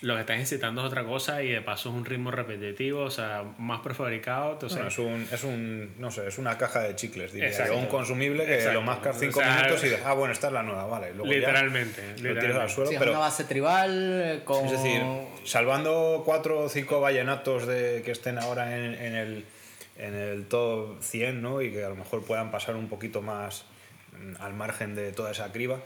lo 0.01 0.15
que 0.15 0.21
estás 0.21 0.39
incitando 0.39 0.81
es 0.81 0.87
otra 0.87 1.03
cosa 1.03 1.43
y 1.43 1.49
de 1.49 1.61
paso 1.61 1.89
es 1.89 1.95
un 1.95 2.05
ritmo 2.05 2.31
repetitivo, 2.31 3.01
o 3.01 3.11
sea, 3.11 3.43
más 3.59 3.81
prefabricado, 3.81 4.53
entonces... 4.53 4.77
Bueno, 4.77 4.89
es, 4.89 4.97
un, 4.97 5.27
es 5.31 5.43
un, 5.43 5.93
no 5.99 6.09
sé, 6.09 6.27
es 6.27 6.39
una 6.39 6.57
caja 6.57 6.79
de 6.81 6.95
chicles, 6.95 7.33
diría 7.33 7.49
Exacto. 7.49 7.77
un 7.77 7.85
consumible 7.85 8.45
que 8.45 8.55
Exacto. 8.55 8.79
lo 8.79 8.81
mascas 8.81 9.17
cinco 9.19 9.39
O 9.39 9.43
sea, 9.43 9.55
minutos 9.57 9.83
y 9.83 9.89
dices, 9.89 10.01
ah, 10.03 10.13
bueno, 10.13 10.33
esta 10.33 10.47
es 10.47 10.53
la 10.53 10.63
nueva, 10.63 10.85
vale. 10.85 11.13
Luego 11.13 11.31
ya 11.31 11.37
literalmente, 11.37 12.01
lo 12.01 12.15
tiras 12.15 12.25
al 12.25 12.33
literalmente. 12.33 12.73
suelo, 12.73 12.89
Sí, 12.89 12.95
es 12.95 13.01
una 13.01 13.19
base 13.19 13.43
tribal 13.43 14.21
eh, 14.23 14.41
con... 14.43 14.65
es 14.65 14.71
decir, 14.71 15.01
salvando 15.45 16.23
cuatro 16.25 16.61
o 16.61 16.69
cinco 16.69 16.99
vallenatos 16.99 17.67
de, 17.67 18.01
que 18.03 18.09
estén 18.11 18.39
ahora 18.39 18.75
en, 18.75 18.95
en 18.95 19.15
el, 19.15 19.45
en 19.97 20.15
el 20.15 20.47
top 20.47 20.99
100, 21.03 21.41
¿no? 21.43 21.61
Y 21.61 21.71
que 21.71 21.83
a 21.83 21.89
lo 21.89 21.95
mejor 21.95 22.25
puedan 22.25 22.49
pasar 22.49 22.75
un 22.75 22.89
poquito 22.89 23.21
más 23.21 23.65
mm, 24.13 24.41
al 24.41 24.55
margen 24.55 24.95
de 24.95 25.11
toda 25.11 25.29
esa 25.29 25.51
criba. 25.51 25.79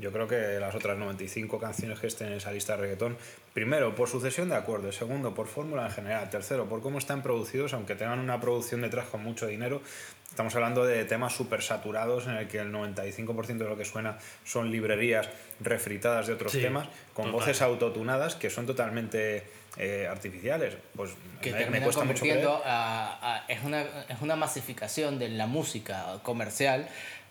Yo 0.00 0.10
creo 0.12 0.26
que 0.26 0.58
las 0.58 0.74
otras 0.74 0.96
95 0.96 1.58
canciones 1.60 2.00
que 2.00 2.06
estén 2.06 2.28
en 2.28 2.34
esa 2.34 2.50
lista 2.52 2.74
de 2.74 2.82
reggaetón, 2.82 3.18
primero 3.52 3.94
por 3.94 4.08
sucesión 4.08 4.48
de 4.48 4.56
acordes, 4.56 4.96
segundo 4.96 5.34
por 5.34 5.46
fórmula 5.46 5.84
en 5.86 5.92
general, 5.92 6.30
tercero 6.30 6.66
por 6.68 6.80
cómo 6.80 6.98
están 6.98 7.22
producidos, 7.22 7.74
aunque 7.74 7.94
tengan 7.94 8.18
una 8.18 8.40
producción 8.40 8.80
detrás 8.80 9.06
con 9.08 9.22
mucho 9.22 9.46
dinero, 9.46 9.82
estamos 10.30 10.54
hablando 10.54 10.86
de 10.86 11.04
temas 11.04 11.34
súper 11.34 11.60
saturados 11.62 12.26
en 12.26 12.32
el 12.36 12.48
que 12.48 12.58
el 12.60 12.72
95% 12.72 13.58
de 13.58 13.68
lo 13.68 13.76
que 13.76 13.84
suena 13.84 14.16
son 14.44 14.70
librerías 14.70 15.28
refritadas 15.60 16.26
de 16.28 16.32
otros 16.32 16.52
Sí, 16.52 16.60
temas, 16.62 16.88
con 17.12 17.26
total. 17.26 17.32
voces 17.32 17.60
autotunadas 17.62 18.36
que 18.36 18.48
son 18.48 18.64
totalmente 18.66 19.44
eh, 19.76 20.08
artificiales. 20.10 20.76
Pues 20.96 21.12
que 21.40 21.52
me- 21.66 21.80
cuesta 21.80 22.02
mucho 22.04 22.24
a- 22.64 23.44
es, 23.48 23.62
una, 23.62 23.82
es 24.08 24.20
una 24.20 24.34
masificación 24.34 25.18
de 25.18 25.28
la 25.28 25.46
música 25.46 26.18
comercial 26.24 26.88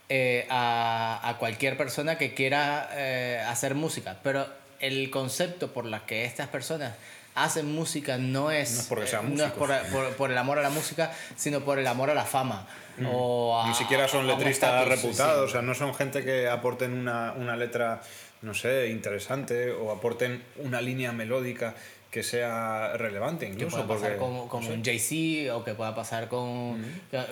eh, 0.09 0.45
a, 0.49 1.19
a 1.23 1.37
cualquier 1.37 1.77
persona 1.77 2.17
que 2.17 2.33
quiera 2.33 2.89
eh, 2.93 3.43
hacer 3.47 3.75
música. 3.75 4.17
Pero 4.23 4.47
el 4.79 5.09
concepto 5.11 5.71
por 5.73 5.85
la 5.85 6.05
que 6.05 6.25
estas 6.25 6.47
personas 6.47 6.93
hacen 7.35 7.71
música 7.73 8.17
no 8.17 8.51
es, 8.51 8.71
No 8.73 8.79
es 8.81 8.85
porque 8.87 9.07
sean 9.07 9.27
eh, 9.27 9.35
no 9.35 9.45
es 9.45 9.51
por, 9.51 9.69
músicos. 9.69 9.89
por- 9.91 10.15
por 10.15 10.31
el 10.31 10.37
amor 10.37 10.59
a 10.59 10.61
la 10.61 10.69
música, 10.71 11.11
sino 11.37 11.61
por 11.61 11.79
el 11.79 11.87
amor 11.87 12.09
a 12.09 12.13
la 12.13 12.25
fama. 12.25 12.67
O 13.09 13.61
a- 13.61 13.67
Ni 13.67 13.73
siquiera 13.73 14.07
son 14.07 14.27
letristas 14.27 14.85
reputados, 14.87 15.49
o 15.49 15.51
sea, 15.51 15.61
no 15.61 15.73
son 15.73 15.93
gente 15.95 16.23
que 16.25 16.49
aporten 16.49 16.91
una, 16.93 17.31
una 17.33 17.55
letra, 17.55 18.01
no 18.41 18.53
sé, 18.53 18.89
interesante 18.89 19.71
o 19.71 19.91
aporten 19.91 20.43
una 20.57 20.81
línea 20.81 21.11
melódica 21.13 21.75
que 22.11 22.23
sea 22.23 22.93
relevante 22.97 23.45
que 23.45 23.51
incluso. 23.53 23.75
pueda 23.85 23.87
pasar 23.87 24.17
porque, 24.17 24.37
con, 24.39 24.47
con 24.47 24.65
un 24.65 24.83
Jay-Z 24.83 25.55
o 25.55 25.63
que 25.63 25.75
pueda 25.75 25.93
pasar 25.93 26.27
con, 26.27 26.83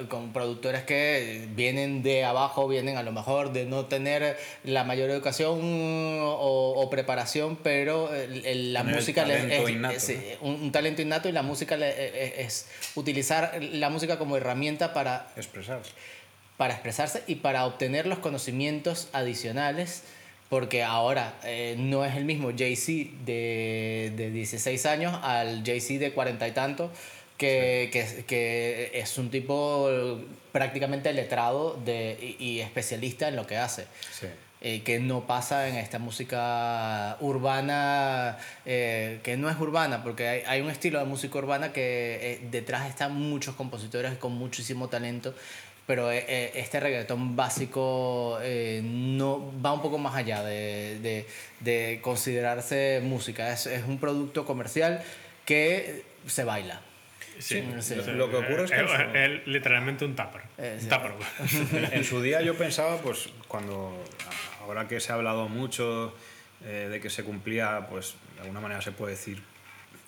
con 0.07 0.32
productores 0.34 0.84
que 0.84 1.47
vienen 1.55 2.03
de 2.03 2.23
abajo, 2.25 2.67
vienen 2.67 2.95
a 2.95 3.01
lo 3.01 3.11
mejor 3.11 3.53
de 3.53 3.65
no 3.65 3.86
tener 3.88 4.38
la 4.63 4.84
mayor 4.84 5.09
educación 5.09 5.59
o, 6.21 6.73
o 6.78 6.89
preparación, 6.91 7.55
pero 7.55 8.13
el- 8.13 8.45
el- 8.45 8.73
la 8.73 8.82
Tener 8.82 8.93
el 8.95 8.99
música 9.01 9.21
talento 9.23 9.53
es, 9.55 9.69
innato, 9.69 9.95
es, 9.95 10.13
un, 10.41 10.53
un 10.61 10.71
talento 10.71 11.01
innato 11.01 11.28
y 11.28 11.32
la 11.32 11.41
música 11.41 11.75
le- 11.75 12.36
es, 12.43 12.65
es 12.67 12.67
utilizar 12.95 13.57
la 13.59 13.89
música 13.89 14.19
como 14.19 14.38
herramienta 14.38 14.93
para 14.93 15.28
expresarse. 15.36 15.89
para 16.57 16.73
expresarse 16.75 17.23
y 17.25 17.36
para 17.36 17.65
obtener 17.65 18.05
los 18.05 18.19
conocimientos 18.19 19.07
adicionales, 19.11 20.03
porque 20.50 20.84
ahora 20.84 21.34
eh, 21.43 21.76
no 21.78 22.06
es 22.06 22.16
el 22.16 22.26
mismo 22.26 22.52
Jay-Z 22.58 23.12
de, 23.26 24.14
de 24.16 24.32
16 24.32 24.86
años 24.86 25.20
al 25.24 25.64
Jay-Z 25.66 26.00
de 26.00 26.12
40 26.14 26.48
y 26.48 26.52
tanto, 26.52 26.91
que, 27.38 27.89
que, 27.91 28.24
que 28.26 28.91
es 28.93 29.18
un 29.18 29.30
tipo 29.30 29.89
prácticamente 30.52 31.14
letrado 31.14 31.80
de, 31.86 32.36
y, 32.39 32.43
y 32.43 32.60
especialista 32.62 33.28
en 33.28 33.36
lo 33.36 33.45
que 33.45 33.58
hace. 33.58 33.86
Sí. 34.12 34.28
eh, 34.62 34.82
que 34.82 35.00
no 35.00 35.28
pasa 35.28 35.68
en 35.68 35.76
esta 35.76 36.00
música 36.00 37.16
urbana, 37.20 38.38
eh, 38.66 39.20
que 39.22 39.38
no 39.38 39.50
es 39.52 39.60
urbana, 39.60 40.02
porque 40.02 40.28
hay, 40.28 40.41
hay 40.48 40.62
un 40.62 40.72
estilo 40.72 40.98
de 40.98 41.06
música 41.06 41.38
urbana 41.38 41.72
que 41.74 42.18
eh, 42.22 42.48
detrás 42.50 42.89
están 42.89 43.14
muchos 43.14 43.54
compositores 43.56 44.18
con 44.18 44.32
muchísimo 44.34 44.88
talento, 44.88 45.36
pero 45.88 46.11
eh, 46.11 46.23
eh, 46.27 46.51
este 46.55 46.79
reggaetón 46.79 47.35
básico 47.35 48.38
eh, 48.43 48.81
no 48.83 49.51
va 49.59 49.73
un 49.73 49.81
poco 49.81 49.97
más 49.97 50.15
allá 50.15 50.43
de, 50.43 50.99
de, 50.99 51.25
de 51.61 51.99
considerarse 52.03 53.01
música, 53.03 53.51
es, 53.51 53.65
es 53.65 53.83
un 53.85 53.97
producto 53.97 54.45
comercial 54.45 55.01
que 55.45 56.03
se 56.27 56.43
baila. 56.43 56.81
Sí, 57.39 57.63
lo 58.13 58.29
que 58.29 58.38
ocurre 58.38 58.65
es 58.65 58.71
que 58.71 59.25
es, 59.25 59.47
literalmente 59.47 60.05
un 60.05 60.15
tupper. 60.15 60.41
Eh, 60.57 60.77
sí. 60.79 60.85
Un 60.85 60.89
tupper. 60.89 61.83
En, 61.83 61.93
en 61.99 62.03
su 62.03 62.21
día 62.21 62.41
yo 62.41 62.55
pensaba, 62.55 62.97
pues 62.97 63.29
cuando, 63.47 64.03
ahora 64.61 64.88
que 64.88 64.99
se 64.99 65.11
ha 65.11 65.15
hablado 65.15 65.47
mucho 65.47 66.13
eh, 66.65 66.88
de 66.89 66.99
que 66.99 67.09
se 67.09 67.23
cumplía, 67.23 67.88
pues 67.89 68.15
de 68.35 68.41
alguna 68.41 68.59
manera 68.59 68.81
se 68.81 68.91
puede 68.91 69.11
decir, 69.11 69.41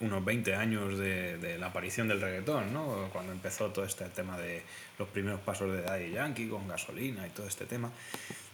unos 0.01 0.23
20 0.23 0.55
años 0.55 0.97
de, 0.97 1.37
de 1.37 1.57
la 1.57 1.67
aparición 1.67 2.07
del 2.07 2.21
reggaetón, 2.21 2.73
¿no? 2.73 3.09
Cuando 3.11 3.31
empezó 3.33 3.67
todo 3.71 3.83
este 3.85 4.05
tema 4.05 4.37
de 4.37 4.63
los 4.97 5.07
primeros 5.09 5.39
pasos 5.41 5.71
de 5.73 5.81
Daddy 5.81 6.11
Yankee 6.11 6.47
con 6.47 6.67
gasolina 6.67 7.27
y 7.27 7.29
todo 7.31 7.47
este 7.47 7.65
tema. 7.65 7.91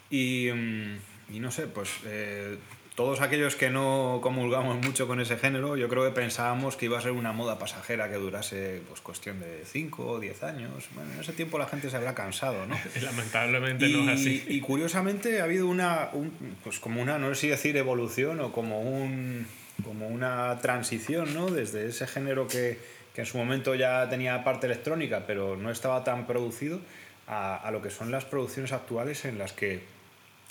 Y, 0.09 0.49
mm, 0.53 0.97
y 1.35 1.39
no 1.39 1.51
sé, 1.51 1.67
pues 1.67 1.89
eh, 2.05 2.57
todos 2.95 3.19
aquellos 3.21 3.55
que 3.55 3.69
no 3.69 4.19
comulgamos 4.23 4.77
mucho 4.83 5.05
con 5.07 5.19
ese 5.19 5.37
género, 5.37 5.75
yo 5.75 5.89
creo 5.89 6.03
que 6.05 6.11
pensábamos 6.11 6.77
que 6.77 6.85
iba 6.85 6.97
a 6.97 7.01
ser 7.01 7.11
una 7.11 7.33
moda 7.33 7.59
pasajera 7.59 8.09
que 8.09 8.15
durase 8.15 8.81
pues 8.87 9.01
cuestión 9.01 9.39
de 9.41 9.63
5 9.65 10.05
o 10.07 10.19
10 10.19 10.43
años. 10.43 10.85
Bueno, 10.95 11.11
en 11.13 11.19
ese 11.19 11.33
tiempo 11.33 11.59
la 11.59 11.67
gente 11.67 11.89
se 11.89 11.97
habrá 11.97 12.15
cansado, 12.15 12.65
¿no? 12.65 12.75
Lamentablemente 13.03 13.87
Y, 13.87 13.93
no 13.93 14.11
es 14.11 14.21
así. 14.21 14.43
y 14.47 14.61
curiosamente 14.61 15.41
ha 15.41 15.43
habido 15.43 15.67
una, 15.67 16.09
un- 16.13 16.31
pues 16.63 16.79
como 16.79 17.01
una, 17.01 17.17
no 17.19 17.29
sé 17.29 17.41
si 17.41 17.47
decir 17.49 17.75
evolución 17.77 18.39
o 18.39 18.51
como, 18.53 18.79
un, 18.81 19.45
como 19.83 20.07
una 20.07 20.57
transición, 20.61 21.33
¿no? 21.33 21.47
Desde 21.47 21.87
ese 21.87 22.07
género 22.07 22.47
que, 22.47 22.79
que 23.13 23.21
en 23.21 23.27
su 23.27 23.37
momento 23.37 23.75
ya 23.75 24.07
tenía 24.09 24.43
parte 24.43 24.67
electrónica, 24.67 25.23
pero 25.27 25.55
no 25.57 25.71
estaba 25.71 26.03
tan 26.03 26.25
producido, 26.27 26.79
a, 27.27 27.55
a 27.55 27.71
lo 27.71 27.81
que 27.81 27.89
son 27.89 28.11
las 28.11 28.25
producciones 28.25 28.71
actuales 28.71 29.25
en 29.25 29.37
las 29.37 29.53
que, 29.53 29.81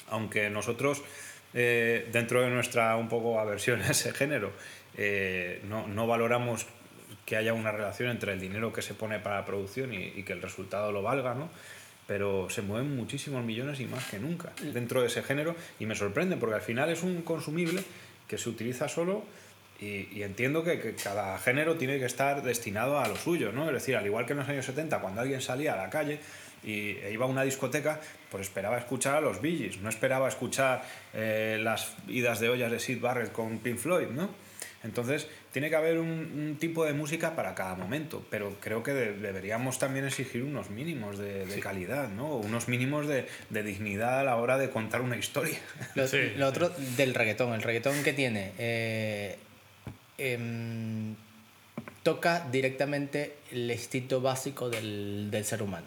aunque 0.08 0.50
nosotros, 0.50 1.02
eh, 1.54 2.08
dentro 2.12 2.42
de 2.42 2.50
nuestra 2.50 2.96
un 2.96 3.08
poco 3.08 3.38
aversión 3.38 3.80
a 3.82 3.90
ese 3.90 4.12
género, 4.12 4.52
eh, 4.96 5.60
no, 5.68 5.86
no 5.86 6.06
valoramos 6.06 6.66
que 7.26 7.36
haya 7.36 7.54
una 7.54 7.72
relación 7.72 8.10
entre 8.10 8.32
el 8.32 8.40
dinero 8.40 8.72
que 8.72 8.82
se 8.82 8.94
pone 8.94 9.18
para 9.18 9.36
la 9.36 9.44
producción 9.46 9.94
y, 9.94 10.12
y 10.16 10.22
que 10.24 10.32
el 10.32 10.42
resultado 10.42 10.92
lo 10.92 11.02
valga, 11.02 11.34
¿no? 11.34 11.48
Pero 12.06 12.50
se 12.50 12.60
mueven 12.60 12.94
muchísimos 12.94 13.42
millones 13.44 13.80
y 13.80 13.86
más 13.86 14.04
que 14.10 14.18
nunca 14.18 14.52
dentro 14.60 15.00
de 15.00 15.06
ese 15.06 15.22
género 15.22 15.56
y 15.80 15.86
me 15.86 15.94
sorprende 15.94 16.36
porque 16.36 16.56
al 16.56 16.60
final 16.60 16.90
es 16.90 17.02
un 17.02 17.22
consumible 17.22 17.82
que 18.28 18.38
se 18.38 18.48
utiliza 18.48 18.88
solo 18.88 19.24
y, 19.80 20.22
entiendo 20.22 20.64
que, 20.64 20.94
cada 20.94 21.36
género 21.38 21.76
tiene 21.76 21.98
que 21.98 22.06
estar 22.06 22.42
destinado 22.42 22.98
a 22.98 23.08
lo 23.08 23.16
suyo, 23.16 23.52
¿no? 23.52 23.66
Es 23.66 23.74
decir, 23.74 23.96
al 23.96 24.06
igual 24.06 24.24
que 24.24 24.32
en 24.32 24.38
los 24.38 24.48
años 24.48 24.64
70, 24.64 25.00
cuando 25.00 25.20
alguien 25.20 25.42
salía 25.42 25.74
a 25.74 25.76
la 25.76 25.90
calle 25.90 26.20
y 26.62 26.92
e 26.92 27.10
iba 27.12 27.26
a 27.26 27.28
una 27.28 27.42
discoteca, 27.42 28.00
pues 28.30 28.44
esperaba 28.44 28.78
escuchar 28.78 29.16
a 29.16 29.20
los 29.20 29.40
Gees, 29.40 29.78
no 29.78 29.88
esperaba 29.88 30.28
escuchar 30.28 30.82
eh, 31.12 31.58
las 31.60 31.94
idas 32.08 32.40
de 32.40 32.48
ollas 32.48 32.70
de 32.70 32.80
Sid 32.80 33.00
Barrett 33.00 33.32
con 33.32 33.58
Pink 33.58 33.76
Floyd, 33.76 34.08
¿no? 34.08 34.30
Entonces, 34.84 35.28
tiene 35.54 35.70
que 35.70 35.76
haber 35.76 35.98
un, 35.98 36.08
un 36.08 36.56
tipo 36.58 36.84
de 36.84 36.92
música 36.92 37.36
para 37.36 37.54
cada 37.54 37.76
momento, 37.76 38.26
pero 38.28 38.56
creo 38.60 38.82
que 38.82 38.92
de- 38.92 39.12
deberíamos 39.12 39.78
también 39.78 40.04
exigir 40.04 40.42
unos 40.42 40.68
mínimos 40.68 41.16
de, 41.16 41.46
de 41.46 41.60
calidad, 41.60 42.08
¿no? 42.08 42.34
Unos 42.36 42.66
mínimos 42.66 43.06
de, 43.06 43.26
de 43.50 43.62
dignidad 43.62 44.18
a 44.18 44.24
la 44.24 44.34
hora 44.36 44.58
de 44.58 44.68
contar 44.68 45.00
una 45.00 45.16
historia. 45.16 45.56
Lo, 45.94 46.08
Sí, 46.08 46.18
lo 46.36 46.48
otro 46.48 46.70
del 46.96 47.14
reggaetón, 47.14 47.54
el 47.54 47.62
reggaetón 47.62 48.02
que 48.02 48.12
tiene, 48.12 48.50
eh, 48.58 49.36
em, 50.18 51.14
toca 52.02 52.46
directamente 52.50 53.34
el 53.52 53.70
instinto 53.70 54.20
básico 54.20 54.68
del, 54.68 55.28
del 55.30 55.44
ser 55.44 55.62
humano. 55.62 55.86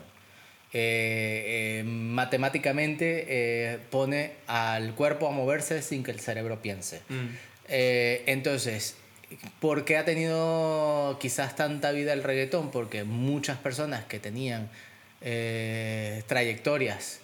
Eh, 0.73 1.79
eh, 1.79 1.83
matemáticamente 1.85 3.25
eh, 3.27 3.79
pone 3.89 4.31
al 4.47 4.93
cuerpo 4.95 5.27
a 5.27 5.31
moverse 5.31 5.81
sin 5.81 6.03
que 6.03 6.11
el 6.11 6.19
cerebro 6.19 6.61
piense. 6.61 7.01
Mm. 7.09 7.25
Eh, 7.69 8.23
entonces, 8.27 8.95
¿por 9.59 9.85
qué 9.85 9.97
ha 9.97 10.05
tenido 10.05 11.17
quizás 11.19 11.55
tanta 11.55 11.91
vida 11.91 12.13
el 12.13 12.23
reggaetón? 12.23 12.71
Porque 12.71 13.03
muchas 13.03 13.57
personas 13.57 14.05
que 14.05 14.19
tenían 14.19 14.69
eh, 15.21 16.23
trayectorias 16.27 17.19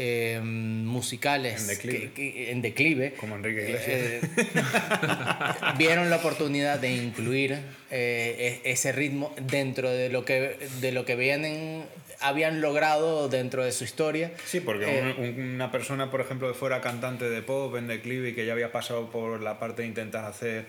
eh, 0.00 0.40
musicales 0.42 1.62
En 1.62 1.66
declive. 1.68 2.12
que- 2.12 2.32
que- 2.32 2.50
en 2.52 2.62
declive, 2.62 3.14
Como 3.18 3.34
Enrique 3.36 3.62
Iglesias. 3.62 3.88
eh, 3.88 4.20
vieron 5.78 6.08
la 6.10 6.16
oportunidad 6.16 6.78
de 6.78 6.94
incluir 6.96 7.58
eh, 7.90 8.60
e- 8.64 8.70
ese 8.70 8.92
ritmo 8.92 9.34
dentro 9.40 9.90
de 9.90 10.08
lo 10.08 10.24
que, 10.24 10.56
de 10.80 10.92
lo 10.92 11.04
que 11.04 11.16
vienen, 11.16 11.84
habían 12.20 12.60
logrado 12.60 13.28
dentro 13.28 13.64
de 13.64 13.72
su 13.72 13.84
historia. 13.84 14.32
Sí, 14.44 14.60
porque 14.60 14.98
Eh, 15.00 15.14
un- 15.18 15.54
una 15.54 15.72
persona, 15.72 16.10
por 16.10 16.20
ejemplo, 16.20 16.46
que 16.48 16.54
fuera 16.58 16.80
cantante 16.80 17.28
de 17.28 17.42
pop 17.42 17.74
en 17.76 17.86
declive 17.88 18.30
y 18.30 18.34
que 18.34 18.46
ya 18.46 18.52
había 18.52 18.70
pasado 18.72 19.10
por 19.10 19.40
la 19.40 19.58
parte 19.58 19.82
de 19.82 19.88
intentar 19.88 20.24
hacer 20.24 20.66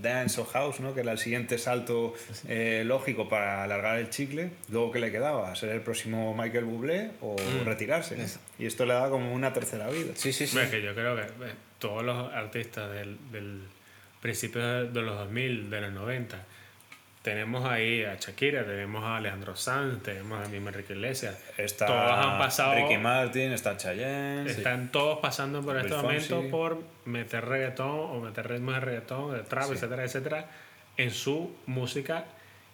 dance 0.00 0.40
o 0.40 0.44
house, 0.44 0.80
¿no? 0.80 0.94
que 0.94 1.00
era 1.00 1.12
el 1.12 1.18
siguiente 1.18 1.58
salto 1.58 2.14
eh, 2.48 2.82
lógico 2.86 3.28
para 3.28 3.62
alargar 3.62 3.98
el 3.98 4.10
chicle, 4.10 4.50
luego 4.68 4.92
que 4.92 4.98
le 5.00 5.10
quedaba? 5.10 5.54
¿Ser 5.56 5.70
el 5.70 5.80
próximo 5.80 6.34
Michael 6.34 6.64
Bublé 6.64 7.10
o 7.20 7.36
retirarse? 7.64 8.16
Y 8.58 8.66
esto 8.66 8.86
le 8.86 8.94
da 8.94 9.08
como 9.10 9.32
una 9.32 9.52
tercera 9.52 9.88
vida. 9.88 10.12
Sí, 10.14 10.32
sí, 10.32 10.46
sí. 10.46 10.58
Es 10.58 10.70
que 10.70 10.82
yo 10.82 10.94
creo 10.94 11.16
que 11.16 11.22
eh, 11.22 11.52
todos 11.78 12.04
los 12.04 12.32
artistas 12.32 12.90
del, 12.92 13.18
del 13.30 13.60
principio 14.20 14.62
de, 14.66 14.88
de 14.90 15.02
los 15.02 15.16
2000, 15.16 15.70
de 15.70 15.80
los 15.80 15.92
90, 15.92 16.44
tenemos 17.22 17.64
ahí 17.64 18.04
a 18.04 18.16
Shakira, 18.16 18.64
tenemos 18.64 19.04
a 19.04 19.16
Alejandro 19.18 19.54
Sanz, 19.56 20.02
tenemos 20.02 20.44
a 20.44 20.48
mismo 20.48 20.68
Enrique 20.70 20.92
Iglesias. 20.94 21.38
Está 21.56 21.86
todos 21.86 22.12
han 22.12 22.38
pasado, 22.38 22.74
Ricky 22.74 22.98
Martin, 22.98 23.52
está 23.52 23.76
Chayanne. 23.76 24.50
están 24.50 24.90
todos 24.90 25.18
pasando 25.20 25.62
por 25.62 25.74
Luis 25.74 25.86
este 25.86 25.96
Fonsi. 26.00 26.32
momento 26.32 26.50
por 26.56 26.82
meter 27.04 27.44
reggaetón 27.44 27.88
o 27.90 28.20
meter 28.20 28.48
ritmos 28.48 28.74
de 28.74 28.80
reggaetón, 28.80 29.32
de 29.36 29.42
trap, 29.44 29.64
Sí. 29.64 29.72
etcétera, 29.74 30.04
etcétera, 30.04 30.46
en 30.96 31.10
su 31.12 31.54
música 31.66 32.24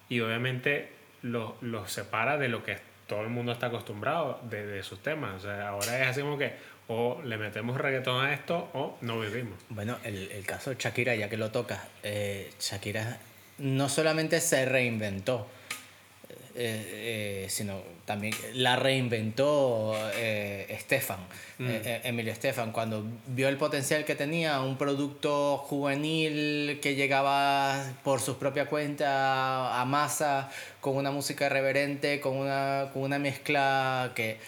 y 0.09 0.21
obviamente 0.21 0.93
los 1.23 1.53
los 1.63 1.91
separa 1.93 2.39
de 2.39 2.49
lo 2.49 2.65
que 2.65 2.79
todo 3.07 3.23
el 3.23 3.29
mundo 3.29 3.53
está 3.53 3.67
acostumbrado 3.67 4.41
de, 4.51 4.67
de 4.67 4.83
sus 4.83 5.03
temas. 5.03 5.35
O 5.37 5.41
sea, 5.41 5.69
ahora 5.69 6.01
es 6.03 6.09
así 6.09 6.21
como 6.23 6.39
que 6.39 6.53
o 6.89 7.21
le 7.23 7.37
metemos 7.37 7.77
reggaetón 7.77 8.25
a 8.25 8.33
esto 8.33 8.71
o 8.73 8.97
no 9.03 9.21
vivimos. 9.21 9.59
Bueno, 9.69 9.99
el, 10.05 10.31
el 10.31 10.47
caso 10.47 10.71
de 10.71 10.77
Shakira, 10.79 11.15
ya 11.17 11.29
que 11.29 11.37
lo 11.37 11.51
tocas, 11.51 11.81
eh, 12.03 12.51
Shakira 12.59 13.19
no 13.59 13.89
solamente 13.89 14.41
se 14.41 14.65
reinventó, 14.65 15.47
eh, 16.55 17.45
eh, 17.45 17.47
sino 17.49 17.81
también 18.05 18.35
la 18.55 18.77
reinventó 18.77 19.95
eh, 20.15 20.67
Estefan, 20.71 21.21
eh, 21.61 22.01
Emilio 22.05 22.33
Estefan, 22.33 22.73
cuando 22.73 23.05
vio 23.27 23.49
el 23.49 23.59
potencial 23.59 24.05
que 24.07 24.15
tenía, 24.15 24.63
un 24.63 24.79
producto 24.79 25.59
juvenil 25.59 26.79
que 26.81 26.95
llegaba 26.95 27.85
por 28.03 28.21
sus 28.21 28.37
propias 28.37 28.67
cuentas 28.69 29.09
a 29.11 29.85
masa, 29.87 30.51
con 30.81 30.97
una 30.97 31.11
música 31.11 31.47
irreverente, 31.47 32.19
con 32.21 32.37
una, 32.37 32.89
con 32.95 33.03
una 33.03 33.19
mezcla 33.19 34.13
que 34.15 34.39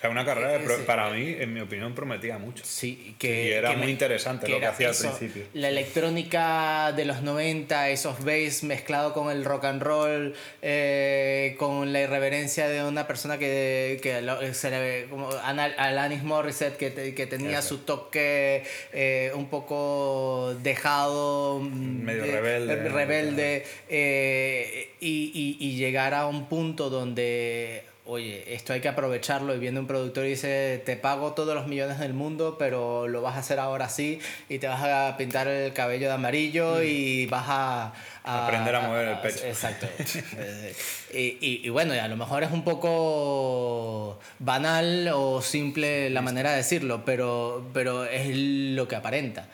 Era 0.00 0.10
una 0.10 0.24
carrera 0.24 0.58
que 0.58 0.64
pro- 0.64 0.76
Sí. 0.76 0.82
para 0.86 1.10
mí, 1.10 1.34
en 1.38 1.52
mi 1.52 1.60
opinión, 1.60 1.94
prometía 1.94 2.38
mucho. 2.38 2.62
Sí, 2.64 3.16
que, 3.18 3.46
Y 3.48 3.50
era 3.52 3.70
que 3.70 3.76
muy 3.76 3.86
me- 3.86 3.92
interesante 3.92 4.48
lo 4.48 4.60
que 4.60 4.66
hacía 4.66 4.90
al 4.90 4.94
principio. 4.96 5.44
La 5.54 5.68
electrónica 5.68 6.92
de 6.92 7.04
los 7.04 7.22
90, 7.22 7.88
esos 7.90 8.24
bass 8.24 8.62
mezclado 8.62 9.12
con 9.12 9.30
el 9.30 9.44
rock 9.44 9.64
and 9.64 9.82
roll, 9.82 10.34
eh, 10.62 11.56
con 11.58 11.92
la 11.92 12.00
irreverencia 12.02 12.68
de 12.68 12.84
una 12.84 13.06
persona 13.06 13.38
que, 13.38 13.98
que 14.02 14.54
se 14.54 14.70
le 14.70 14.78
ve 14.78 15.06
como 15.10 15.30
Alanis 15.30 16.22
Morissette, 16.22 16.76
que, 16.76 17.14
que 17.14 17.26
tenía 17.26 17.58
Eso. 17.58 17.68
su 17.70 17.78
toque 17.78 18.62
eh, 18.92 19.32
un 19.34 19.48
poco 19.48 20.54
dejado, 20.62 21.60
mm, 21.60 22.02
Medio 22.02 22.24
rebelde, 22.24 22.88
rebelde 22.88 23.64
eh, 23.88 24.90
y, 25.00 25.56
y, 25.60 25.66
y 25.66 25.76
llegar 25.76 26.14
a 26.14 26.26
un 26.26 26.48
punto 26.48 26.88
donde 26.90 27.82
oye, 28.10 28.54
esto 28.54 28.72
hay 28.72 28.80
que 28.80 28.88
aprovecharlo 28.88 29.54
y 29.54 29.58
viene 29.58 29.78
un 29.78 29.86
productor 29.86 30.24
y 30.24 30.30
dice, 30.30 30.82
te 30.86 30.96
pago 30.96 31.34
todos 31.34 31.54
los 31.54 31.66
millones 31.66 31.98
del 31.98 32.14
mundo, 32.14 32.56
pero 32.58 33.06
lo 33.06 33.20
vas 33.20 33.36
a 33.36 33.40
hacer 33.40 33.58
ahora 33.58 33.90
sí 33.90 34.18
y 34.48 34.58
te 34.58 34.66
vas 34.66 34.82
a 34.82 35.16
pintar 35.18 35.46
el 35.46 35.74
cabello 35.74 36.08
de 36.08 36.14
amarillo 36.14 36.82
y 36.82 37.26
vas 37.26 37.44
a... 37.48 37.92
Aprender 38.24 38.74
a 38.74 38.80
mover 38.80 39.08
el 39.08 39.18
pecho. 39.18 39.44
Exacto. 39.44 39.86
Y, 41.14 41.38
y, 41.40 41.60
y 41.64 41.68
bueno, 41.70 41.94
a 41.94 42.06
lo 42.08 42.16
mejor 42.16 42.42
es 42.42 42.50
un 42.50 42.64
poco 42.64 44.18
banal 44.38 45.08
o 45.14 45.40
simple 45.40 46.10
la 46.10 46.20
manera 46.20 46.50
de 46.50 46.58
decirlo, 46.58 47.02
pero, 47.04 47.66
pero 47.72 48.04
es 48.04 48.28
lo 48.36 48.86
que 48.88 48.96
aparenta. 48.96 49.48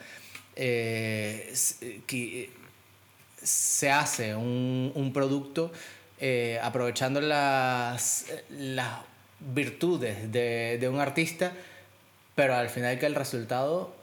Eh, 0.55 1.53
que- 2.07 2.49
se 3.41 3.91
hace 3.91 4.33
un, 4.35 4.91
un 4.95 5.13
producto 5.13 5.71
eh, 6.19 6.59
aprovechando 6.61 7.21
las, 7.21 8.25
las 8.49 8.99
virtudes 9.39 10.31
de, 10.31 10.77
de 10.79 10.89
un 10.89 10.99
artista, 10.99 11.51
pero 12.35 12.55
al 12.55 12.69
final 12.69 12.99
que 12.99 13.05
el 13.05 13.15
resultado 13.15 13.93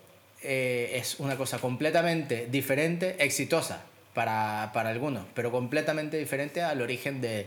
eh, 0.42 0.92
es 0.94 1.20
una 1.20 1.36
cosa 1.36 1.58
completamente 1.58 2.48
diferente, 2.50 3.16
exitosa 3.18 3.82
para, 4.12 4.70
para 4.74 4.90
algunos, 4.90 5.24
pero 5.34 5.52
completamente 5.52 6.16
diferente 6.16 6.62
al 6.62 6.82
origen 6.82 7.20
de, 7.20 7.46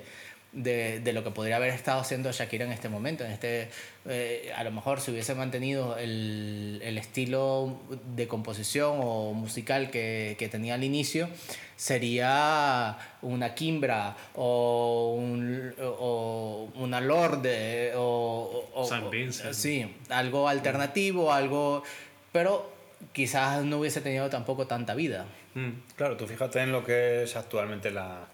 de, 0.53 1.11
lo 1.13 1.23
que 1.23 1.31
podría 1.31 1.57
haber 1.57 1.71
estado 1.71 1.99
haciendo 1.99 2.31
Shakira 2.31 2.65
en 2.65 2.71
este 2.71 2.87
momento. 2.87 3.25
En 3.25 3.31
este, 3.31 3.67
eh, 4.07 4.51
a 4.55 4.63
lo 4.63 4.71
mejor 4.71 5.01
si 5.01 5.11
hubiese 5.11 5.35
mantenido 5.35 5.97
el, 5.97 6.79
el 6.83 6.97
estilo 6.97 7.81
de 8.15 8.27
composición 8.27 8.99
o 9.01 9.33
musical 9.33 9.91
que, 9.91 10.35
que 10.39 10.47
tenía 10.47 10.75
al 10.75 10.83
inicio, 10.83 11.27
sería 11.75 12.97
una 13.21 13.53
Kimbra 13.53 14.15
o, 14.35 15.15
un, 15.17 15.73
o 15.79 16.69
una 16.75 17.01
Lorde 17.01 17.93
o, 17.95 18.01
o- 18.01 18.81
o- 18.81 18.85
San 18.87 19.09
Vincent. 19.09 19.53
Sí, 19.53 19.95
algo 20.09 20.47
alternativo, 20.47 21.31
algo... 21.33 21.83
Pero 22.31 22.71
quizás 23.13 23.63
no 23.63 23.77
hubiese 23.79 24.01
tenido 24.01 24.29
tampoco 24.29 24.67
tanta 24.67 24.93
vida. 24.95 25.25
Mm, 25.53 25.71
Claro, 25.95 26.17
tú 26.17 26.27
fíjate 26.27 26.59
en 26.61 26.71
lo 26.71 26.83
que 26.83 27.23
es 27.23 27.35
actualmente 27.35 27.91
la... 27.91 28.27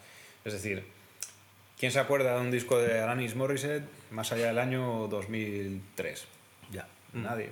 Es 0.43 0.53
decir, 0.53 0.83
¿quién 1.79 1.91
se 1.91 1.99
acuerda 1.99 2.35
de 2.35 2.41
un 2.41 2.51
disco 2.51 2.79
de 2.79 2.99
Alanis 2.99 3.35
Morissette 3.35 3.83
más 4.11 4.31
allá 4.31 4.47
del 4.47 4.57
año 4.59 5.07
2003? 5.07 6.25
Ya. 6.71 6.87
Nadie. 7.13 7.49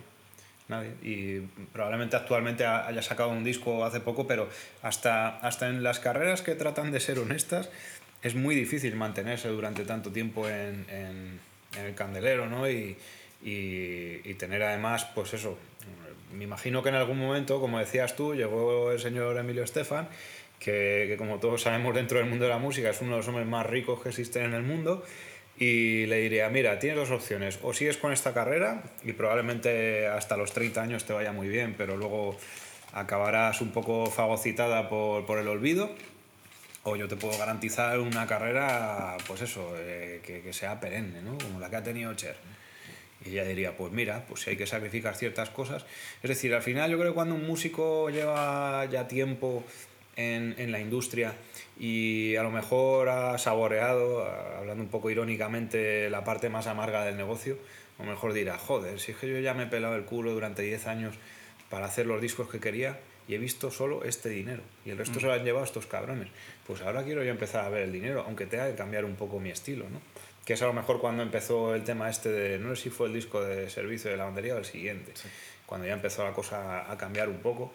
Nadie. 0.69 0.91
Y 1.01 1.39
probablemente 1.73 2.15
actualmente 2.15 2.63
ha- 2.63 2.87
haya 2.87 3.01
sacado 3.01 3.29
un 3.29 3.43
disco 3.43 3.83
hace 3.83 3.99
poco, 3.99 4.25
pero 4.27 4.47
hasta, 4.81 5.37
hasta 5.39 5.67
en 5.67 5.83
las 5.83 5.99
carreras 5.99 6.41
que 6.41 6.55
tratan 6.55 6.91
de 6.91 6.99
ser 6.99 7.19
honestas 7.19 7.69
es 8.23 8.35
muy 8.35 8.55
difícil 8.55 8.95
mantenerse 8.95 9.47
durante 9.49 9.83
tanto 9.83 10.11
tiempo 10.11 10.47
en, 10.47 10.85
en- 10.89 11.39
el 11.83 11.93
candelero, 11.95 12.47
¿no? 12.47 12.69
Y, 12.69 12.95
y- 13.43 14.21
y 14.23 14.33
tener 14.35 14.63
además, 14.63 15.05
pues 15.15 15.33
eso, 15.33 15.57
me 16.33 16.43
imagino 16.43 16.81
que 16.83 16.89
en 16.89 16.95
algún 16.95 17.17
momento, 17.19 17.59
como 17.59 17.79
decías 17.79 18.15
tú, 18.15 18.35
llegó 18.35 18.91
el 18.91 18.99
señor 18.99 19.37
Emilio 19.37 19.63
Estefan, 19.63 20.07
que, 20.59 21.05
que 21.07 21.15
como 21.17 21.39
todos 21.39 21.61
sabemos 21.61 21.95
dentro 21.95 22.17
del 22.19 22.27
mundo 22.27 22.45
de 22.45 22.49
la 22.49 22.57
música 22.57 22.89
es 22.89 23.01
uno 23.01 23.11
de 23.11 23.17
los 23.17 23.27
hombres 23.27 23.47
más 23.47 23.65
ricos 23.65 24.01
que 24.01 24.09
existen 24.09 24.43
en 24.45 24.53
el 24.53 24.63
mundo, 24.63 25.03
y 25.59 26.05
le 26.05 26.21
diría, 26.21 26.49
mira, 26.49 26.79
tienes 26.79 26.97
dos 26.97 27.11
opciones, 27.11 27.59
o 27.61 27.73
sigues 27.73 27.97
con 27.97 28.13
esta 28.13 28.33
carrera 28.33 28.81
y 29.03 29.11
probablemente 29.11 30.07
hasta 30.07 30.37
los 30.37 30.53
30 30.53 30.81
años 30.81 31.03
te 31.03 31.11
vaya 31.11 31.33
muy 31.33 31.49
bien, 31.49 31.75
pero 31.77 31.97
luego 31.97 32.37
acabarás 32.93 33.59
un 33.59 33.71
poco 33.71 34.05
fagocitada 34.09 34.87
por, 34.87 35.25
por 35.25 35.37
el 35.37 35.49
olvido, 35.49 35.93
o 36.83 36.95
yo 36.95 37.09
te 37.09 37.17
puedo 37.17 37.37
garantizar 37.37 37.99
una 37.99 38.25
carrera, 38.25 39.17
pues 39.27 39.41
eso, 39.41 39.73
eh, 39.77 40.21
que, 40.23 40.53
sea 40.53 40.79
perenne, 40.79 41.21
¿no? 41.21 41.37
Como 41.37 41.59
la 41.59 41.69
que 41.69 41.75
ha 41.75 41.83
tenido 41.83 42.13
Cher. 42.13 42.37
Y 43.25 43.31
ella 43.31 43.43
diría, 43.43 43.75
pues 43.75 43.91
mira, 43.91 44.23
pues 44.27 44.41
si 44.41 44.51
hay 44.51 44.55
que 44.55 44.65
sacrificar 44.65 45.15
ciertas 45.15 45.49
cosas. 45.49 45.85
Es 46.23 46.29
decir, 46.29 46.53
al 46.55 46.61
final 46.61 46.89
yo 46.89 46.97
creo 46.97 47.11
que 47.11 47.15
cuando 47.15 47.35
un 47.35 47.45
músico 47.45 48.09
lleva 48.09 48.85
ya 48.89 49.09
tiempo 49.09 49.65
en, 50.15 50.55
en 50.57 50.71
la 50.71 50.79
industria 50.79 51.35
y 51.79 52.35
a 52.35 52.43
lo 52.43 52.51
mejor 52.51 53.07
ha 53.07 53.37
saboreado, 53.37 54.25
hablando 54.25 54.83
un 54.83 54.89
poco 54.89 55.09
irónicamente, 55.09 56.09
la 56.09 56.25
parte 56.25 56.49
más 56.49 56.67
amarga 56.67 57.05
del 57.05 57.15
negocio, 57.15 57.57
a 57.97 58.03
lo 58.03 58.11
mejor 58.11 58.33
dirá, 58.33 58.57
joder, 58.57 58.99
si 58.99 59.13
es 59.13 59.17
que 59.17 59.29
yo 59.29 59.39
ya 59.39 59.53
me 59.53 59.63
he 59.63 59.67
pelado 59.67 59.95
el 59.95 60.03
culo 60.03 60.33
durante 60.33 60.61
10 60.61 60.87
años 60.87 61.15
para 61.69 61.85
hacer 61.85 62.05
los 62.05 62.21
discos 62.21 62.49
que 62.49 62.59
quería 62.59 62.99
y 63.29 63.35
he 63.35 63.37
visto 63.37 63.71
solo 63.71 64.03
este 64.03 64.29
dinero 64.29 64.63
y 64.85 64.89
el 64.89 64.97
resto 64.97 65.19
se 65.19 65.27
lo 65.27 65.33
han 65.33 65.43
llevado 65.43 65.63
estos 65.63 65.85
cabrones. 65.85 66.27
Pues 66.67 66.81
ahora 66.81 67.03
quiero 67.03 67.23
yo 67.23 67.29
empezar 67.29 67.63
a 67.63 67.69
ver 67.69 67.83
el 67.83 67.93
dinero, 67.93 68.23
aunque 68.27 68.45
tenga 68.45 68.67
que 68.69 68.75
cambiar 68.75 69.05
un 69.05 69.15
poco 69.15 69.39
mi 69.39 69.49
estilo, 69.49 69.85
¿no? 69.89 70.01
Que 70.43 70.53
es 70.53 70.61
a 70.61 70.65
lo 70.65 70.73
mejor 70.73 70.99
cuando 70.99 71.23
empezó 71.23 71.75
el 71.75 71.83
tema 71.83 72.09
este 72.09 72.29
de, 72.29 72.59
no 72.59 72.75
sé 72.75 72.83
si 72.83 72.89
fue 72.89 73.07
el 73.07 73.13
disco 73.13 73.41
de 73.41 73.69
servicio 73.69 74.09
de 74.09 74.17
lavandería 74.17 74.55
o 74.55 74.57
el 74.57 74.65
siguiente, 74.65 75.13
cuando 75.65 75.87
ya 75.87 75.93
empezó 75.93 76.23
la 76.23 76.33
cosa 76.33 76.91
a 76.91 76.97
cambiar 76.97 77.29
un 77.29 77.37
poco. 77.37 77.71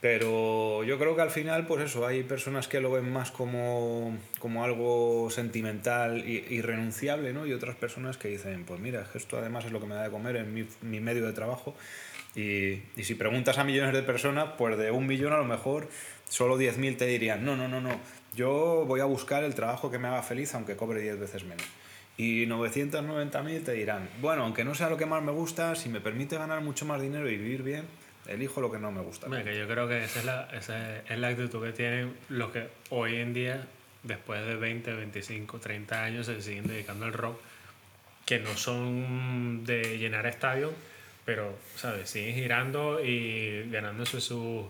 Pero 0.00 0.84
yo 0.84 0.98
creo 0.98 1.16
que 1.16 1.22
al 1.22 1.30
final, 1.30 1.66
pues 1.66 1.84
eso, 1.84 2.06
hay 2.06 2.22
personas 2.22 2.68
que 2.68 2.80
lo 2.80 2.90
ven 2.90 3.10
más 3.10 3.30
como, 3.30 4.16
como 4.38 4.62
algo 4.62 5.30
sentimental 5.30 6.28
y 6.28 6.44
irrenunciable, 6.50 7.32
¿no? 7.32 7.46
Y 7.46 7.52
otras 7.52 7.76
personas 7.76 8.18
que 8.18 8.28
dicen, 8.28 8.64
pues 8.64 8.78
mira, 8.78 9.06
esto 9.14 9.38
además 9.38 9.64
es 9.64 9.72
lo 9.72 9.80
que 9.80 9.86
me 9.86 9.94
da 9.94 10.02
de 10.04 10.10
comer 10.10 10.36
en 10.36 10.52
mi, 10.52 10.66
mi 10.82 11.00
medio 11.00 11.26
de 11.26 11.32
trabajo. 11.32 11.74
Y, 12.34 12.82
y 12.96 13.04
si 13.04 13.14
preguntas 13.14 13.56
a 13.56 13.64
millones 13.64 13.94
de 13.94 14.02
personas, 14.02 14.50
pues 14.58 14.76
de 14.76 14.90
un 14.90 15.06
millón 15.06 15.32
a 15.32 15.38
lo 15.38 15.46
mejor 15.46 15.88
solo 16.28 16.58
10.000 16.58 16.98
te 16.98 17.06
dirían, 17.06 17.44
no, 17.44 17.56
no, 17.56 17.66
no, 17.66 17.80
no, 17.80 17.98
yo 18.34 18.84
voy 18.86 19.00
a 19.00 19.04
buscar 19.06 19.44
el 19.44 19.54
trabajo 19.54 19.90
que 19.90 19.98
me 19.98 20.08
haga 20.08 20.22
feliz 20.22 20.54
aunque 20.54 20.76
cobre 20.76 21.00
10 21.00 21.18
veces 21.18 21.44
menos. 21.44 21.66
Y 22.18 22.46
990.000 22.46 23.64
te 23.64 23.72
dirán, 23.72 24.08
bueno, 24.20 24.44
aunque 24.44 24.64
no 24.64 24.74
sea 24.74 24.88
lo 24.88 24.96
que 24.96 25.06
más 25.06 25.22
me 25.22 25.32
gusta, 25.32 25.74
si 25.74 25.88
me 25.88 26.00
permite 26.00 26.36
ganar 26.36 26.62
mucho 26.62 26.86
más 26.86 27.00
dinero 27.00 27.28
y 27.30 27.36
vivir 27.36 27.62
bien, 27.62 27.84
elijo 28.28 28.60
lo 28.60 28.70
que 28.70 28.78
no 28.78 28.90
me 28.92 29.00
gusta. 29.00 29.26
Hombre, 29.26 29.44
que 29.44 29.58
yo 29.58 29.66
creo 29.66 29.88
que 29.88 30.04
esa 30.04 30.18
es 30.20 30.24
la, 30.24 30.48
esa 30.52 30.98
es 31.00 31.18
la 31.18 31.28
actitud 31.28 31.62
que 31.62 31.72
tienen 31.72 32.14
los 32.28 32.50
que 32.50 32.68
hoy 32.90 33.16
en 33.16 33.32
día, 33.32 33.66
después 34.02 34.44
de 34.46 34.56
20, 34.56 34.92
25, 34.94 35.58
30 35.58 36.04
años, 36.04 36.26
se 36.26 36.40
siguen 36.42 36.66
dedicando 36.66 37.06
al 37.06 37.12
rock, 37.12 37.40
que 38.24 38.38
no 38.38 38.56
son 38.56 39.64
de 39.64 39.98
llenar 39.98 40.26
estadios, 40.26 40.72
pero, 41.24 41.56
¿sabes? 41.76 42.10
Siguen 42.10 42.34
girando 42.34 43.04
y 43.04 43.68
ganándose 43.70 44.20
su, 44.20 44.68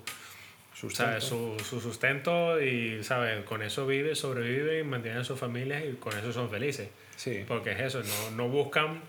¿sabes? 0.92 1.24
su, 1.24 1.57
su 1.64 1.80
sustento 1.80 2.61
y, 2.61 3.02
¿sabes? 3.02 3.44
Con 3.44 3.62
eso 3.62 3.86
viven, 3.86 4.16
sobreviven, 4.16 4.88
mantienen 4.88 5.20
a 5.20 5.24
sus 5.24 5.38
familias 5.38 5.84
y 5.84 5.96
con 5.96 6.16
eso 6.16 6.32
son 6.32 6.50
felices. 6.50 6.88
Sí. 7.16 7.44
Porque 7.46 7.72
es 7.72 7.80
eso, 7.80 8.02
no, 8.02 8.30
no 8.36 8.48
buscan 8.48 9.00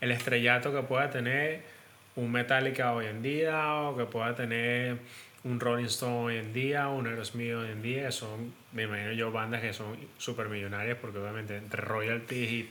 el 0.00 0.10
estrellato 0.10 0.72
que 0.74 0.82
pueda 0.82 1.10
tener 1.10 1.75
un 2.16 2.32
Metallica 2.32 2.92
hoy 2.92 3.06
en 3.06 3.22
día 3.22 3.74
o 3.74 3.96
que 3.96 4.04
pueda 4.04 4.34
tener 4.34 4.98
un 5.44 5.60
Rolling 5.60 5.84
Stone 5.84 6.16
hoy 6.26 6.36
en 6.38 6.52
día, 6.52 6.88
un 6.88 7.06
Aerosmith 7.06 7.52
hoy 7.54 7.70
en 7.70 7.80
día, 7.82 8.10
son, 8.10 8.52
me 8.72 8.82
imagino 8.84 9.12
yo, 9.12 9.30
bandas 9.30 9.60
que 9.60 9.72
son 9.72 9.96
súper 10.18 10.48
millonarias 10.48 10.98
porque 11.00 11.18
obviamente 11.18 11.56
entre 11.56 11.82
royalties 11.82 12.50
y 12.50 12.70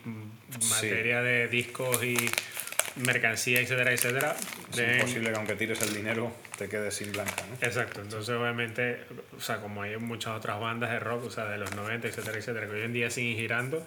Sí. 0.60 0.70
materia 0.70 1.22
de 1.22 1.48
discos 1.48 2.04
y 2.04 2.18
mercancía, 2.98 3.60
etcétera, 3.62 3.92
etcétera. 3.94 4.36
Es 4.74 4.80
imposible 4.98 5.32
que 5.32 5.38
aunque 5.38 5.56
tires 5.56 5.82
el 5.82 5.94
dinero 5.94 6.34
te 6.58 6.68
quedes 6.70 6.94
sin 6.96 7.12
blanca, 7.12 7.44
¿no? 7.50 7.66
Exacto, 7.66 8.02
entonces 8.02 8.36
obviamente, 8.36 9.00
o 9.38 9.42
sea, 9.42 9.58
como 9.58 9.82
hay 9.82 9.98
muchas 9.98 10.34
otras 10.38 10.60
bandas 10.60 10.92
de 10.92 11.00
rock, 11.00 11.26
o 11.26 11.30
sea, 11.32 11.46
de 11.46 11.58
los 11.58 11.74
90, 11.76 12.08
etcétera, 12.08 12.38
etcétera, 12.38 12.68
que 12.68 12.74
hoy 12.74 12.82
en 12.82 12.94
día 12.94 13.10
siguen 13.10 13.38
girando 13.38 13.86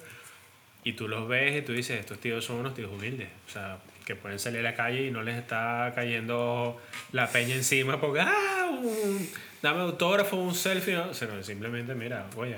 y 0.84 0.92
tú 0.92 1.08
los 1.08 1.26
ves 1.28 1.56
y 1.58 1.62
tú 1.62 1.72
dices, 1.72 1.98
estos 2.00 2.18
tíos 2.20 2.44
son 2.44 2.56
unos 2.56 2.74
tíos 2.74 2.90
humildes, 2.90 3.28
o 3.46 3.50
sea, 3.50 3.78
que 4.08 4.16
pueden 4.16 4.38
salir 4.38 4.60
a 4.60 4.62
la 4.62 4.74
calle 4.74 5.02
y 5.06 5.10
no 5.10 5.22
les 5.22 5.36
está 5.36 5.92
cayendo 5.94 6.80
la 7.12 7.28
peña 7.28 7.54
encima 7.54 8.00
porque, 8.00 8.20
ah, 8.22 8.70
un- 8.70 9.28
dame 9.60 9.80
autógrafo, 9.82 10.34
un 10.38 10.54
selfie, 10.54 10.94
no, 10.94 11.10
o 11.10 11.14
sea, 11.14 11.28
no, 11.28 11.42
simplemente, 11.42 11.94
mira, 11.94 12.24
oye, 12.36 12.56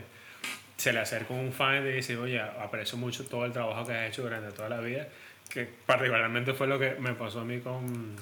se 0.76 0.92
le 0.92 1.00
acerca 1.00 1.34
un 1.34 1.52
fan 1.52 1.78
y 1.78 1.80
le 1.86 1.92
dice, 1.94 2.16
oye, 2.16 2.40
aprecio 2.40 2.96
mucho 2.96 3.24
todo 3.26 3.44
el 3.46 3.52
trabajo 3.52 3.84
que 3.84 3.94
has 3.94 4.08
hecho 4.10 4.22
durante 4.22 4.52
toda 4.52 4.68
la 4.68 4.78
vida, 4.80 5.08
que 5.48 5.68
particularmente 5.86 6.54
fue 6.54 6.68
lo 6.68 6.78
que 6.78 6.92
me 7.00 7.14
pasó 7.14 7.40
a 7.40 7.44
mí 7.44 7.58
con, 7.58 8.14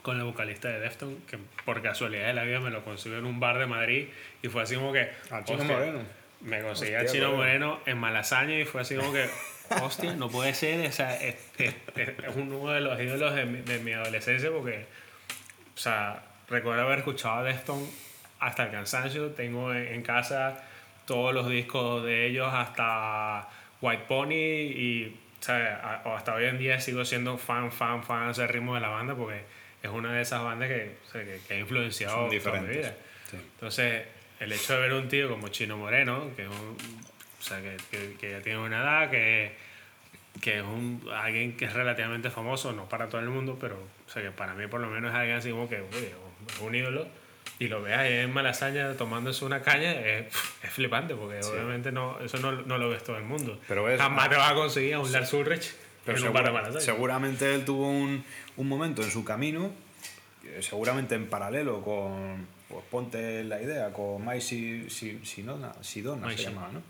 con 0.00 0.16
el 0.16 0.24
vocalista 0.24 0.68
de 0.70 0.80
Defton, 0.80 1.18
que 1.28 1.38
por 1.66 1.82
casualidad 1.82 2.28
de 2.28 2.32
la 2.34 2.44
vida 2.44 2.60
me 2.60 2.70
lo 2.70 2.82
consiguió 2.82 3.18
en 3.18 3.26
un 3.26 3.40
bar 3.40 3.58
de 3.58 3.66
Madrid 3.66 4.08
y 4.42 4.48
fue 4.48 4.62
así 4.62 4.74
como 4.74 4.90
que... 4.90 5.10
Chino 5.44 5.64
Moreno. 5.64 5.98
Me 6.40 6.62
conseguí 6.62 6.94
Hostia, 6.94 7.00
al 7.00 7.06
Chino 7.08 7.24
colega. 7.32 7.36
Moreno 7.36 7.80
en 7.84 7.98
Malasaña 7.98 8.58
y 8.58 8.64
fue 8.64 8.80
así 8.80 8.96
como 8.96 9.12
que, 9.12 9.28
hostia, 9.82 10.14
no 10.14 10.28
puede 10.28 10.54
ser, 10.54 10.86
o 10.88 10.92
sea, 10.92 11.14
es, 11.22 11.36
es- 11.58 11.74
es- 11.96 12.36
uno 12.36 12.70
de 12.70 12.80
los 12.80 13.00
ídolos 13.00 13.34
de 13.34 13.44
mi, 13.46 13.60
de 13.60 13.78
mi 13.78 13.92
adolescencia 13.92 14.50
porque, 14.50 14.86
o 15.74 15.78
sea, 15.78 16.22
recuerdo 16.48 16.82
haber 16.82 16.98
escuchado 16.98 17.36
a 17.36 17.42
Defton 17.42 17.84
hasta 18.40 18.64
el 18.64 18.70
cansancio, 18.70 19.28
tengo 19.30 19.72
en, 19.72 19.86
en 19.88 20.02
casa 20.02 20.62
todos 21.06 21.34
los 21.34 21.48
discos 21.48 22.04
de 22.04 22.26
ellos 22.26 22.48
hasta 22.52 23.48
White 23.80 24.04
Pony 24.08 24.32
y, 24.34 25.16
o 26.04 26.14
hasta 26.14 26.34
hoy 26.34 26.44
en 26.46 26.58
día 26.58 26.80
sigo 26.80 27.04
siendo 27.04 27.36
fan, 27.38 27.70
fan, 27.72 28.02
fan 28.02 28.32
del 28.32 28.48
ritmo 28.48 28.74
de 28.74 28.80
la 28.80 28.88
banda 28.88 29.14
porque 29.14 29.42
es 29.82 29.90
una 29.90 30.12
de 30.14 30.22
esas 30.22 30.42
bandas 30.42 30.68
que, 30.68 30.96
o 31.06 31.10
sea, 31.12 31.22
que, 31.24 31.40
que 31.46 31.54
ha 31.54 31.58
influenciado 31.58 32.28
toda 32.28 32.60
mi 32.60 32.68
vida. 32.68 32.94
Sí. 33.30 33.36
Entonces, 33.36 34.02
el 34.40 34.52
hecho 34.52 34.72
de 34.74 34.80
ver 34.80 34.92
un 34.94 35.08
tío 35.08 35.28
como 35.28 35.48
Chino 35.48 35.76
Moreno, 35.76 36.30
que, 36.36 36.42
es 36.42 36.48
un- 36.48 36.76
o 37.44 37.46
sea, 37.46 37.60
que, 37.60 37.76
que- 37.90 38.14
que 38.18 38.30
ya 38.30 38.40
tiene 38.40 38.58
una 38.58 38.78
edad, 38.82 39.10
que, 39.10 39.52
que 40.40 40.58
es 40.58 40.62
un, 40.64 41.06
alguien 41.14 41.56
que 41.56 41.66
es 41.66 41.72
relativamente 41.74 42.30
famoso, 42.30 42.72
no 42.72 42.88
para 42.88 43.08
todo 43.08 43.20
el 43.20 43.28
mundo, 43.28 43.58
pero 43.60 43.76
o 43.76 44.10
sea, 44.10 44.22
que 44.22 44.30
para 44.30 44.54
mí 44.54 44.66
por 44.66 44.80
lo 44.80 44.88
menos 44.88 45.10
es 45.12 45.16
alguien 45.16 45.36
así 45.36 45.50
como 45.50 45.68
que, 45.68 45.80
oye, 45.82 46.12
es 46.48 46.60
un 46.60 46.74
ídolo, 46.74 47.06
y 47.58 47.68
lo 47.68 47.82
veas 47.82 48.00
ahí 48.00 48.14
en 48.14 48.32
Malasaña 48.32 48.94
tomándose 48.94 49.44
una 49.44 49.60
caña, 49.62 49.92
es, 49.92 50.26
es 50.62 50.70
flipante, 50.70 51.14
porque 51.14 51.38
obviamente 51.44 51.92
no, 51.92 52.18
eso 52.20 52.38
no, 52.38 52.50
no 52.52 52.78
lo 52.78 52.88
ves 52.90 53.04
todo 53.04 53.16
el 53.18 53.24
mundo. 53.24 53.60
Pero 53.68 53.84
ves- 53.84 54.00
Jamás 54.00 54.28
te 54.30 54.36
vas 54.36 54.50
a 54.50 54.54
conseguir 54.54 54.94
a 54.94 55.00
un 55.00 55.12
Lars 55.12 55.32
Ulrich 55.34 55.72
Pero 56.04 56.16
en 56.18 56.24
un 56.24 56.32
segura- 56.32 56.50
Malasaña. 56.50 56.80
seguramente 56.80 57.54
él 57.54 57.64
tuvo 57.64 57.88
un, 57.90 58.24
un 58.56 58.68
momento 58.68 59.02
en 59.02 59.10
su 59.10 59.22
camino, 59.24 59.70
eh, 60.44 60.58
seguramente 60.62 61.14
en 61.14 61.26
paralelo 61.28 61.80
con, 61.82 62.46
pues 62.74 62.84
ponte 62.90 63.44
la 63.44 63.62
idea, 63.62 63.92
con 63.92 64.24
Mike 64.26 64.40
Si- 64.40 64.90
Si- 64.90 65.20
Sidona, 65.24 65.72
se 66.36 66.38
sí. 66.38 66.44
llamaba, 66.50 66.72
¿no? 66.72 66.82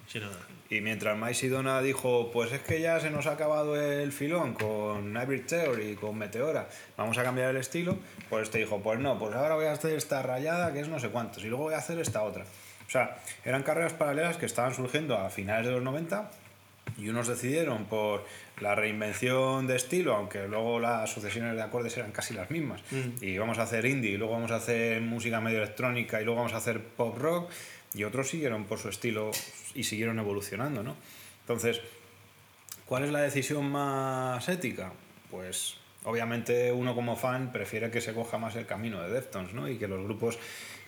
Y 0.70 0.80
mientras 0.80 1.16
Mike 1.18 1.34
Sidona 1.34 1.82
dijo, 1.82 2.30
pues 2.32 2.50
es 2.52 2.62
que 2.62 2.80
ya 2.80 2.98
se 2.98 3.10
nos 3.10 3.26
ha 3.26 3.32
acabado 3.32 3.76
el 3.78 4.10
filón 4.12 4.54
con 4.54 5.14
Hybrid 5.14 5.44
Theory, 5.44 5.94
con 5.94 6.16
Meteora, 6.16 6.68
vamos 6.96 7.18
a 7.18 7.22
cambiar 7.22 7.50
el 7.50 7.58
estilo, 7.58 7.98
pues 8.30 8.50
te 8.50 8.58
dijo, 8.58 8.80
pues 8.82 8.98
no, 8.98 9.18
pues 9.18 9.34
ahora 9.34 9.54
voy 9.56 9.66
a 9.66 9.72
hacer 9.72 9.92
esta 9.94 10.22
rayada 10.22 10.72
que 10.72 10.80
es 10.80 10.88
no 10.88 10.98
sé 10.98 11.10
cuántos, 11.10 11.44
y 11.44 11.48
luego 11.48 11.64
voy 11.64 11.74
a 11.74 11.78
hacer 11.78 11.98
esta 11.98 12.22
otra. 12.22 12.44
O 12.86 12.90
sea, 12.90 13.18
eran 13.44 13.62
carreras 13.62 13.92
paralelas 13.92 14.38
que 14.38 14.46
estaban 14.46 14.74
surgiendo 14.74 15.16
a 15.18 15.28
finales 15.28 15.66
de 15.66 15.72
los 15.72 15.82
90 15.82 16.30
y 16.96 17.08
unos 17.08 17.26
decidieron 17.26 17.86
por 17.86 18.24
la 18.60 18.74
reinvención 18.74 19.66
de 19.66 19.76
estilo, 19.76 20.14
aunque 20.14 20.46
luego 20.46 20.78
las 20.78 21.10
sucesiones 21.12 21.56
de 21.56 21.62
acordes 21.62 21.96
eran 21.96 22.12
casi 22.12 22.34
las 22.34 22.50
mismas. 22.50 22.82
Y 23.20 23.36
vamos 23.38 23.58
a 23.58 23.62
hacer 23.62 23.84
indie, 23.84 24.12
y 24.12 24.16
luego 24.16 24.34
vamos 24.34 24.50
a 24.50 24.56
hacer 24.56 25.00
música 25.00 25.40
medio 25.40 25.58
electrónica, 25.58 26.20
y 26.20 26.24
luego 26.24 26.38
vamos 26.38 26.54
a 26.54 26.58
hacer 26.58 26.80
pop 26.80 27.18
rock, 27.18 27.50
y 27.94 28.04
otros 28.04 28.28
siguieron 28.28 28.64
por 28.64 28.78
su 28.78 28.88
estilo 28.88 29.30
y 29.74 29.84
siguieron 29.84 30.18
evolucionando, 30.18 30.82
¿no? 30.82 30.96
Entonces, 31.40 31.80
¿cuál 32.86 33.04
es 33.04 33.10
la 33.10 33.22
decisión 33.22 33.70
más 33.70 34.48
ética? 34.48 34.92
Pues 35.30 35.76
obviamente 36.04 36.72
uno 36.72 36.94
como 36.94 37.16
fan 37.16 37.52
prefiere 37.52 37.90
que 37.90 38.00
se 38.00 38.12
coja 38.12 38.38
más 38.38 38.56
el 38.56 38.66
camino 38.66 39.02
de 39.02 39.10
Deftones, 39.10 39.52
¿no? 39.52 39.68
Y 39.68 39.76
que 39.76 39.88
los 39.88 40.02
grupos 40.02 40.38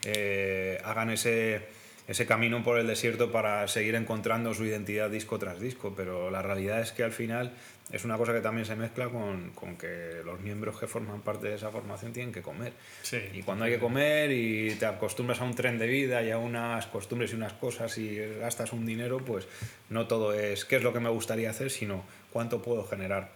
eh, 0.04 0.80
hagan 0.84 1.10
ese, 1.10 1.66
ese 2.08 2.26
camino 2.26 2.62
por 2.62 2.78
el 2.78 2.86
desierto 2.86 3.32
para 3.32 3.66
seguir 3.68 3.94
encontrando 3.96 4.54
su 4.54 4.64
identidad 4.64 5.10
disco 5.10 5.38
tras 5.38 5.60
disco, 5.60 5.94
pero 5.96 6.30
la 6.30 6.40
realidad 6.40 6.80
es 6.80 6.92
que 6.92 7.02
al 7.02 7.12
final 7.12 7.52
es 7.90 8.04
una 8.04 8.16
cosa 8.16 8.32
que 8.32 8.40
también 8.40 8.64
se 8.64 8.76
mezcla 8.76 9.08
con, 9.08 9.50
con 9.50 9.76
que 9.76 10.22
los 10.24 10.40
miembros 10.40 10.78
que 10.78 10.86
forman 10.86 11.20
parte 11.20 11.48
de 11.48 11.54
esa 11.54 11.70
formación 11.70 12.12
tienen 12.12 12.32
que 12.32 12.42
comer. 12.42 12.72
Sí. 13.02 13.18
Y 13.32 13.42
cuando 13.42 13.64
hay 13.64 13.72
que 13.72 13.78
comer 13.78 14.30
y 14.30 14.74
te 14.76 14.86
acostumbras 14.86 15.40
a 15.40 15.44
un 15.44 15.54
tren 15.54 15.78
de 15.78 15.86
vida 15.86 16.22
y 16.22 16.30
a 16.30 16.38
unas 16.38 16.86
costumbres 16.86 17.32
y 17.32 17.36
unas 17.36 17.52
cosas 17.54 17.96
y 17.98 18.16
gastas 18.40 18.72
un 18.72 18.86
dinero, 18.86 19.18
pues 19.18 19.46
no 19.88 20.06
todo 20.06 20.32
es 20.32 20.64
qué 20.64 20.76
es 20.76 20.82
lo 20.82 20.92
que 20.92 21.00
me 21.00 21.10
gustaría 21.10 21.50
hacer, 21.50 21.70
sino 21.70 22.04
cuánto 22.32 22.62
puedo 22.62 22.84
generar 22.84 23.30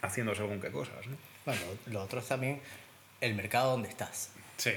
haciendo 0.00 0.34
según 0.34 0.60
qué 0.60 0.70
cosas. 0.70 1.06
¿no? 1.06 1.16
Bueno, 1.44 1.60
lo 1.86 2.02
otro 2.02 2.20
es 2.20 2.26
también 2.26 2.60
el 3.20 3.34
mercado 3.34 3.72
donde 3.72 3.88
estás. 3.88 4.30
Sí. 4.56 4.72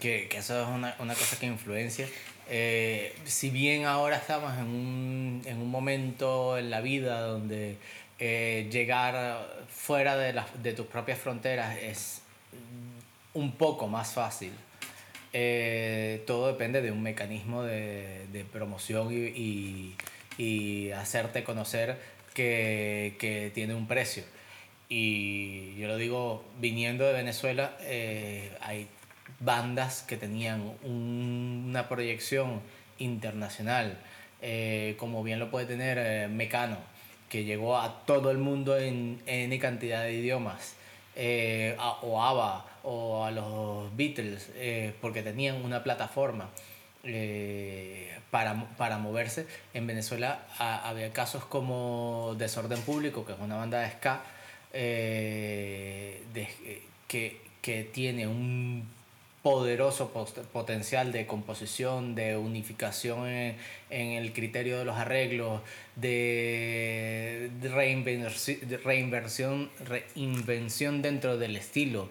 Que, 0.00 0.28
que 0.28 0.38
eso 0.38 0.60
es 0.60 0.68
una, 0.68 0.94
una 0.98 1.14
cosa 1.14 1.38
que 1.38 1.46
influencia. 1.46 2.06
Eh, 2.48 3.14
si 3.24 3.50
bien 3.50 3.86
ahora 3.86 4.16
estamos 4.16 4.56
en 4.56 4.66
un, 4.66 5.42
en 5.46 5.58
un 5.58 5.70
momento 5.70 6.58
en 6.58 6.70
la 6.70 6.80
vida 6.80 7.20
donde 7.20 7.76
eh, 8.20 8.68
llegar 8.70 9.64
fuera 9.68 10.16
de, 10.16 10.32
las, 10.32 10.62
de 10.62 10.72
tus 10.72 10.86
propias 10.86 11.18
fronteras 11.18 11.76
es 11.78 12.22
un 13.34 13.52
poco 13.52 13.88
más 13.88 14.12
fácil, 14.12 14.52
eh, 15.32 16.22
todo 16.26 16.46
depende 16.46 16.82
de 16.82 16.92
un 16.92 17.02
mecanismo 17.02 17.64
de, 17.64 18.26
de 18.32 18.44
promoción 18.44 19.12
y, 19.12 19.26
y, 19.26 19.96
y 20.38 20.90
hacerte 20.92 21.42
conocer 21.42 21.98
que, 22.32 23.16
que 23.18 23.50
tiene 23.52 23.74
un 23.74 23.88
precio. 23.88 24.22
Y 24.88 25.74
yo 25.76 25.88
lo 25.88 25.96
digo, 25.96 26.44
viniendo 26.60 27.04
de 27.04 27.12
Venezuela, 27.12 27.76
hay 28.60 28.86
bandas 29.40 30.02
que 30.02 30.16
tenían 30.16 30.60
un- 30.82 31.66
una 31.68 31.88
proyección 31.88 32.60
internacional, 32.98 33.98
eh, 34.42 34.94
como 34.98 35.22
bien 35.22 35.38
lo 35.38 35.50
puede 35.50 35.66
tener 35.66 35.98
eh, 35.98 36.28
Mecano, 36.28 36.78
que 37.28 37.44
llegó 37.44 37.78
a 37.78 38.04
todo 38.06 38.30
el 38.30 38.38
mundo 38.38 38.78
en 38.78 39.20
N 39.26 39.58
cantidad 39.58 40.02
de 40.04 40.12
idiomas, 40.14 40.74
eh, 41.16 41.76
o 42.02 42.22
ABBA, 42.22 42.64
o 42.84 43.24
a 43.24 43.30
los 43.32 43.94
Beatles, 43.96 44.50
porque 45.00 45.22
tenían 45.22 45.56
una 45.64 45.82
plataforma 45.82 46.48
para, 48.30 48.64
para 48.76 48.98
moverse. 48.98 49.46
En 49.74 49.86
Venezuela 49.88 50.46
ha- 50.58 50.88
había 50.88 51.12
casos 51.12 51.44
como 51.44 52.34
Desorden 52.38 52.80
Público, 52.82 53.24
que 53.24 53.32
es 53.32 53.38
una 53.40 53.56
banda 53.56 53.80
de 53.80 53.90
ska, 53.90 54.22
que, 57.08 57.40
que 57.62 57.84
tiene 57.84 58.26
un 58.28 58.88
poderoso 59.46 60.10
potencial 60.52 61.12
de 61.12 61.24
composición, 61.24 62.16
de 62.16 62.36
unificación 62.36 63.28
en, 63.28 63.56
el 63.90 64.32
criterio 64.32 64.76
de 64.76 64.84
los 64.84 64.96
arreglos, 64.96 65.62
de, 65.94 67.48
de 67.60 67.70
reinvenci- 67.70 68.58
de 68.58 68.76
reinversión, 68.78 69.70
reinvención 69.84 71.00
dentro 71.00 71.38
del 71.38 71.54
estilo, 71.54 72.10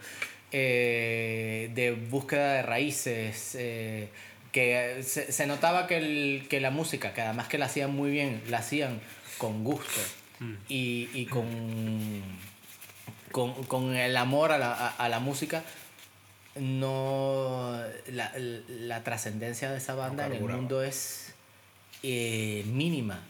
eh, 0.53 1.69
de 1.75 1.91
búsqueda 1.91 2.53
de 2.53 2.61
raíces, 2.61 3.57
eh, 3.59 4.07
que 4.53 5.03
se, 5.03 5.45
notaba 5.45 5.87
que, 5.87 5.97
el, 5.97 6.47
que 6.49 6.61
la 6.61 6.71
música, 6.71 7.13
que 7.13 7.19
además 7.19 7.49
que 7.49 7.57
la 7.57 7.65
hacían 7.65 7.93
muy 7.93 8.11
bien, 8.11 8.43
la 8.47 8.59
hacían 8.59 9.01
con 9.37 9.65
gusto 9.65 9.99
y, 10.69 11.09
y 11.13 11.25
con, 11.25 11.49
con, 13.33 13.61
con 13.65 13.93
el 13.97 14.15
amor 14.15 14.53
a 14.53 14.57
la, 14.57 14.71
a 14.87 15.09
la 15.09 15.19
música, 15.19 15.63
no 16.55 17.81
la, 18.07 18.31
la 18.37 19.03
trascendencia 19.03 19.71
de 19.71 19.77
esa 19.77 19.95
banda 19.95 20.25
en 20.27 20.33
el 20.33 20.41
mundo 20.41 20.81
es 20.83 21.33
eh, 22.03 22.63
mínima. 22.67 23.23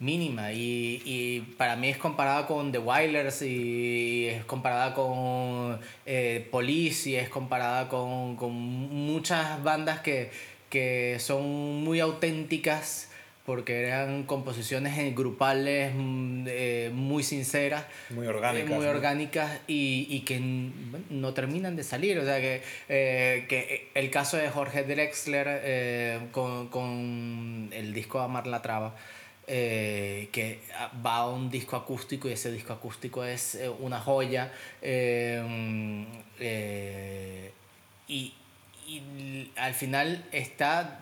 Mínima. 0.00 0.52
Y, 0.52 1.02
y 1.04 1.40
para 1.56 1.76
mí 1.76 1.88
es 1.88 1.96
comparada 1.96 2.46
con 2.46 2.72
The 2.72 2.78
Wailers 2.78 3.42
y 3.42 4.26
es 4.26 4.44
comparada 4.44 4.92
con 4.94 5.80
eh, 6.04 6.46
Police 6.50 7.10
y 7.10 7.16
es 7.16 7.28
comparada 7.28 7.88
con, 7.88 8.36
con 8.36 8.52
muchas 8.52 9.62
bandas 9.62 10.00
que, 10.00 10.30
que 10.68 11.16
son 11.20 11.84
muy 11.84 12.00
auténticas 12.00 13.08
porque 13.44 13.82
eran 13.86 14.24
composiciones 14.24 15.14
grupales 15.14 15.92
mm, 15.94 16.46
eh, 16.48 16.90
muy 16.92 17.22
sinceras 17.22 17.84
Muy 18.10 18.26
orgánicas, 18.26 18.70
eh, 18.70 18.74
muy 18.74 18.84
¿no? 18.84 18.90
orgánicas 18.90 19.60
y, 19.66 20.06
y 20.08 20.20
que 20.20 20.38
bueno, 20.38 21.04
no 21.10 21.34
terminan 21.34 21.76
de 21.76 21.84
salir 21.84 22.18
o 22.18 22.24
sea 22.24 22.40
que, 22.40 22.62
eh, 22.88 23.46
que 23.48 23.90
el 23.94 24.10
caso 24.10 24.36
de 24.36 24.48
Jorge 24.48 24.84
Drexler 24.84 26.30
con, 26.30 26.68
con 26.68 27.70
el 27.72 27.92
disco 27.92 28.20
Amar 28.20 28.46
la 28.46 28.62
Traba 28.62 28.94
eh, 29.46 30.30
que 30.32 30.58
va 31.04 31.16
a 31.16 31.28
un 31.28 31.50
disco 31.50 31.76
acústico 31.76 32.30
y 32.30 32.32
ese 32.32 32.50
disco 32.50 32.72
acústico 32.72 33.24
es 33.24 33.56
eh, 33.56 33.68
una 33.68 34.00
joya. 34.00 34.50
eh, 34.80 35.42
y, 38.08 38.32
y 38.86 39.50
al 39.56 39.74
final 39.74 40.24
está 40.32 40.98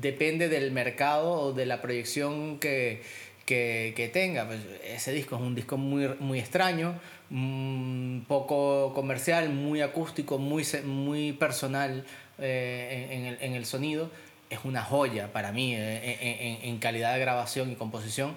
depende 0.00 0.48
del 0.48 0.70
mercado 0.72 1.30
o 1.32 1.52
de 1.52 1.66
la 1.66 1.80
proyección 1.82 2.58
que, 2.58 3.02
que, 3.46 3.92
que 3.96 4.08
tenga. 4.08 4.46
Pues 4.46 4.60
ese 4.84 5.12
disco 5.12 5.36
es 5.36 5.42
un 5.42 5.54
disco 5.54 5.76
muy, 5.76 6.08
muy 6.20 6.38
extraño, 6.38 6.94
mm, 7.30 8.20
poco 8.20 8.92
comercial, 8.94 9.48
muy 9.50 9.80
acústico, 9.80 10.38
muy, 10.38 10.64
muy 10.84 11.32
personal 11.32 12.04
eh, 12.38 13.08
en, 13.10 13.20
en 13.20 13.26
el, 13.26 13.38
en 13.42 13.52
el 13.54 13.64
sonido. 13.66 14.10
Es 14.50 14.60
una 14.64 14.82
joya 14.82 15.32
para 15.32 15.52
mí 15.52 15.74
eh, 15.76 16.58
en, 16.62 16.68
en- 16.70 16.78
calidad 16.78 17.14
de 17.14 17.20
grabación 17.20 17.70
y 17.70 17.74
composición. 17.76 18.34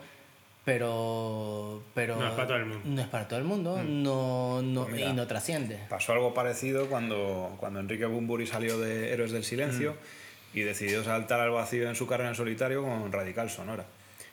Pero, 0.66 1.84
pero 1.94 2.16
No 2.16 2.28
es 2.30 2.34
para 2.36 2.48
todo 2.48 2.58
el 2.58 2.66
mundo. 2.66 2.82
no 2.86 3.02
es 3.02 3.08
para 3.10 3.28
todo 3.28 3.38
el 3.40 3.44
mundo 3.46 3.84
no, 3.84 4.62
no, 4.62 4.86
Mira. 4.88 5.10
y 5.10 5.14
no 5.14 5.28
trasciende. 5.28 5.78
Pasó 5.90 6.14
algo 6.14 6.34
parecido 6.34 6.88
cuando, 6.88 7.54
cuando 7.60 7.82
Enrique 7.82 8.06
Bumburi 8.06 8.48
salió 8.48 8.80
de 8.80 9.12
Héroes 9.12 9.34
del 9.34 9.44
Silencio 9.44 9.98
y 10.54 10.62
decidió 10.62 11.04
saltar 11.04 11.40
al 11.40 11.52
vacío 11.52 11.88
en 11.88 11.96
su 11.96 12.08
carrera 12.08 12.30
en 12.30 12.36
solitario 12.36 12.84
con 12.84 13.12
Radical 13.12 13.50
Sonora, 13.50 13.86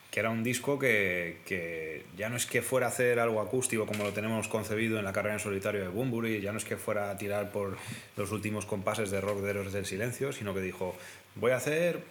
que 0.09 0.19
era 0.19 0.29
un 0.29 0.43
disco 0.43 0.77
que, 0.77 1.39
que 1.45 2.05
ya 2.17 2.29
no 2.29 2.35
es 2.35 2.45
que 2.45 2.61
fuera 2.61 2.87
a 2.87 2.89
hacer 2.89 3.19
algo 3.19 3.41
acústico 3.41 3.85
como 3.85 4.03
lo 4.03 4.11
tenemos 4.11 4.47
concebido 4.47 4.99
en 4.99 5.05
la 5.05 5.13
carrera 5.13 5.35
en 5.35 5.39
solitario 5.39 5.81
de 5.81 5.87
Bumburi, 5.87 6.41
ya 6.41 6.51
no 6.51 6.57
es 6.57 6.65
que 6.65 6.77
fuera 6.77 7.09
a 7.09 7.17
tirar 7.17 7.51
por 7.51 7.77
los 8.17 8.31
últimos 8.31 8.65
compases 8.65 9.09
de 9.09 9.21
rock 9.21 9.39
de 9.39 9.49
Héroes 9.49 9.73
del 9.73 9.85
Silencio, 9.85 10.31
sino 10.31 10.53
que 10.53 10.61
dijo, 10.61 10.95
voy 11.35 11.51
a 11.51 11.57
hacer 11.57 12.03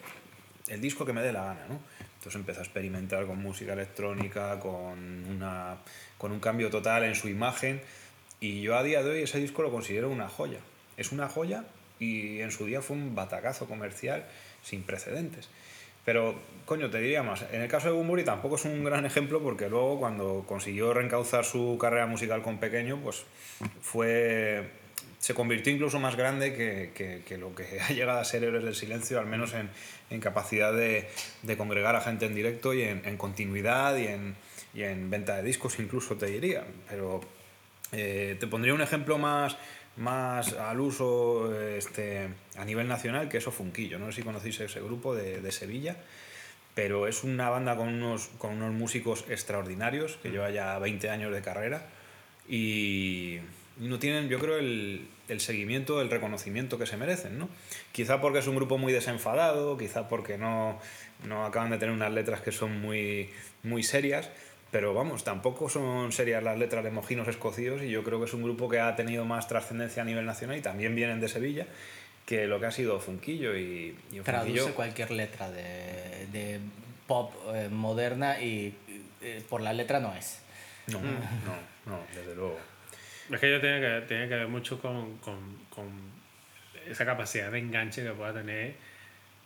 el 0.69 0.81
disco 0.81 1.05
que 1.05 1.13
me 1.13 1.23
dé 1.23 1.33
la 1.33 1.45
gana, 1.45 1.67
¿no? 1.69 1.81
Entonces 2.21 2.39
empezó 2.39 2.61
a 2.61 2.65
experimentar 2.65 3.27
con 3.27 3.39
música 3.39 3.73
electrónica, 3.73 4.61
con, 4.61 5.25
una, 5.27 5.77
con 6.19 6.33
un 6.33 6.41
cambio 6.41 6.69
total 6.69 7.05
en 7.05 7.15
su 7.15 7.29
imagen 7.29 7.81
y 8.41 8.61
yo 8.61 8.77
a 8.77 8.83
día 8.83 9.03
de 9.03 9.11
hoy 9.11 9.23
ese 9.23 9.39
disco 9.39 9.63
lo 9.63 9.71
considero 9.71 10.11
una 10.11 10.29
joya. 10.29 10.59
Es 10.99 11.13
una 11.13 11.29
joya 11.29 11.65
y 12.01 12.41
en 12.41 12.51
su 12.51 12.67
día 12.67 12.83
fue 12.83 12.97
un 12.97 13.15
batacazo 13.15 13.67
comercial 13.67 14.25
sin 14.63 14.83
precedentes. 14.83 15.49
Pero, 16.05 16.35
coño, 16.65 16.89
te 16.91 16.99
diría 16.99 17.23
más, 17.23 17.45
en 17.53 17.61
el 17.61 17.69
caso 17.69 17.89
de 17.89 17.93
Bumburi 17.93 18.25
tampoco 18.25 18.57
es 18.57 18.65
un 18.65 18.83
gran 18.83 19.05
ejemplo 19.05 19.41
porque 19.43 19.69
luego 19.69 20.01
cuando 20.01 20.45
consiguió 20.49 20.93
reencauzar 20.95 21.45
su 21.45 21.77
carrera 21.79 22.07
musical 22.07 22.43
con 22.43 22.59
Pequeño, 22.59 22.99
pues 23.05 23.25
fue 23.83 24.71
se 25.19 25.35
convirtió 25.35 25.71
incluso 25.71 26.01
más 26.01 26.17
grande 26.17 26.55
que, 26.55 26.93
que- 27.27 27.37
lo 27.37 27.55
que 27.55 27.79
ha 27.83 27.89
llegado 27.93 28.19
a 28.21 28.25
ser 28.25 28.43
Héroes 28.45 28.65
del 28.65 28.75
Silencio, 28.75 29.21
al 29.21 29.27
menos 29.27 29.53
en, 29.53 29.69
en 30.09 30.21
capacidad 30.21 30.73
de, 30.73 31.09
de 31.43 31.57
congregar 31.59 31.95
a 31.95 32.01
gente 32.01 32.25
en 32.25 32.35
directo 32.35 32.73
y 32.73 32.83
en, 32.83 33.03
en 33.05 33.19
continuidad 33.19 33.97
y 33.99 34.07
en, 34.07 34.35
y 34.73 34.83
en 34.83 35.11
venta 35.11 35.37
de 35.37 35.43
discos 35.43 35.79
incluso 35.79 36.17
te 36.17 36.27
diría. 36.27 36.65
Pero 36.89 37.21
eh, 37.93 38.37
te 38.41 38.47
pondría 38.47 38.73
un 38.73 38.81
ejemplo 38.81 39.19
más, 39.19 39.59
más 40.01 40.55
al 40.55 40.81
uso 40.81 41.55
este, 41.61 42.29
a 42.57 42.65
nivel 42.65 42.89
nacional, 42.89 43.29
que 43.29 43.39
eso 43.39 43.53
Funquillo. 43.53 43.99
No 43.99 44.07
sé 44.07 44.17
si 44.17 44.23
conocéis 44.23 44.59
ese 44.61 44.81
grupo 44.81 45.15
de, 45.15 45.41
de 45.41 45.53
Sevilla, 45.53 45.97
pero 46.75 47.07
es 47.07 47.23
una 47.23 47.49
banda 47.51 47.77
con 47.77 47.89
unos, 47.89 48.29
con 48.39 48.55
unos 48.55 48.73
músicos 48.73 49.25
extraordinarios, 49.29 50.19
que 50.23 50.31
lleva 50.31 50.51
ya 50.51 50.79
20 50.79 51.11
años 51.11 51.33
de 51.33 51.43
carrera 51.43 51.87
y 52.49 53.41
y 53.81 53.89
no 53.89 53.99
tienen, 53.99 54.29
yo 54.29 54.39
creo, 54.39 54.59
el, 54.59 55.09
el 55.29 55.41
seguimiento, 55.41 56.03
el 56.03 56.11
reconocimiento 56.11 56.79
que 56.79 56.85
se 56.85 56.99
merecen, 56.99 57.39
¿no? 57.39 57.49
Quizá 57.93 58.21
porque 58.21 58.41
es 58.41 58.47
un 58.47 58.57
grupo 58.57 58.77
muy 58.77 58.93
desenfadado, 58.93 59.79
quizá 59.79 60.07
porque 60.07 60.37
no, 60.37 60.79
no 61.27 61.47
acaban 61.47 61.71
de 61.71 61.79
tener 61.79 61.95
unas 61.95 62.13
letras 62.13 62.43
que 62.43 62.53
son 62.53 62.79
muy, 62.79 63.31
muy 63.63 63.83
serias, 63.83 64.29
pero 64.71 64.95
vamos, 64.95 65.25
tampoco 65.25 65.69
son 65.69 66.13
serias 66.13 66.43
las 66.43 66.59
letras 66.59 66.85
de 66.85 66.91
Mojinos 66.91 67.27
Escocidos 67.29 67.83
y 67.83 67.91
yo 67.91 68.05
creo 68.05 68.19
que 68.21 68.27
es 68.27 68.35
un 68.35 68.43
grupo 68.43 68.69
que 68.69 68.79
ha 68.81 68.95
tenido 68.97 69.25
más 69.25 69.49
trascendencia 69.49 70.03
a 70.03 70.05
nivel 70.05 70.25
nacional 70.27 70.57
y 70.59 70.61
también 70.63 70.95
vienen 70.95 71.21
de 71.21 71.29
Sevilla 71.29 71.67
que 72.27 72.47
lo 72.47 72.61
que 72.61 72.67
ha 72.67 72.71
sido 72.71 73.01
Funquillo 73.01 73.57
y, 73.57 73.97
y 74.13 74.21
Traduce 74.21 74.61
Funquillo- 74.63 74.75
cualquier 74.75 75.11
letra 75.11 75.51
de, 75.51 76.27
de 76.33 76.61
pop 77.09 77.33
eh, 77.55 77.69
moderna 77.71 78.41
y 78.41 78.75
eh, 79.23 79.43
por 79.49 79.61
la 79.61 79.73
letra 79.73 79.99
no 79.99 80.15
es. 80.15 80.41
No, 80.87 81.01
no, 81.01 81.09
no, 81.87 82.01
desde 82.15 82.35
luego. 82.37 82.59
Es 83.33 83.41
que 83.41 83.51
yo 83.51 83.61
tiene 83.61 83.81
que, 83.81 84.07
tiene 84.07 84.29
que 84.29 84.35
ver 84.35 84.49
mucho 84.49 84.81
con, 84.81 85.17
con, 85.19 85.37
con 85.71 85.87
esa 86.89 87.05
capacidad 87.05 87.51
de 87.51 87.59
enganche 87.59 88.03
que 88.03 88.11
pueda 88.11 88.33
tener 88.33 88.75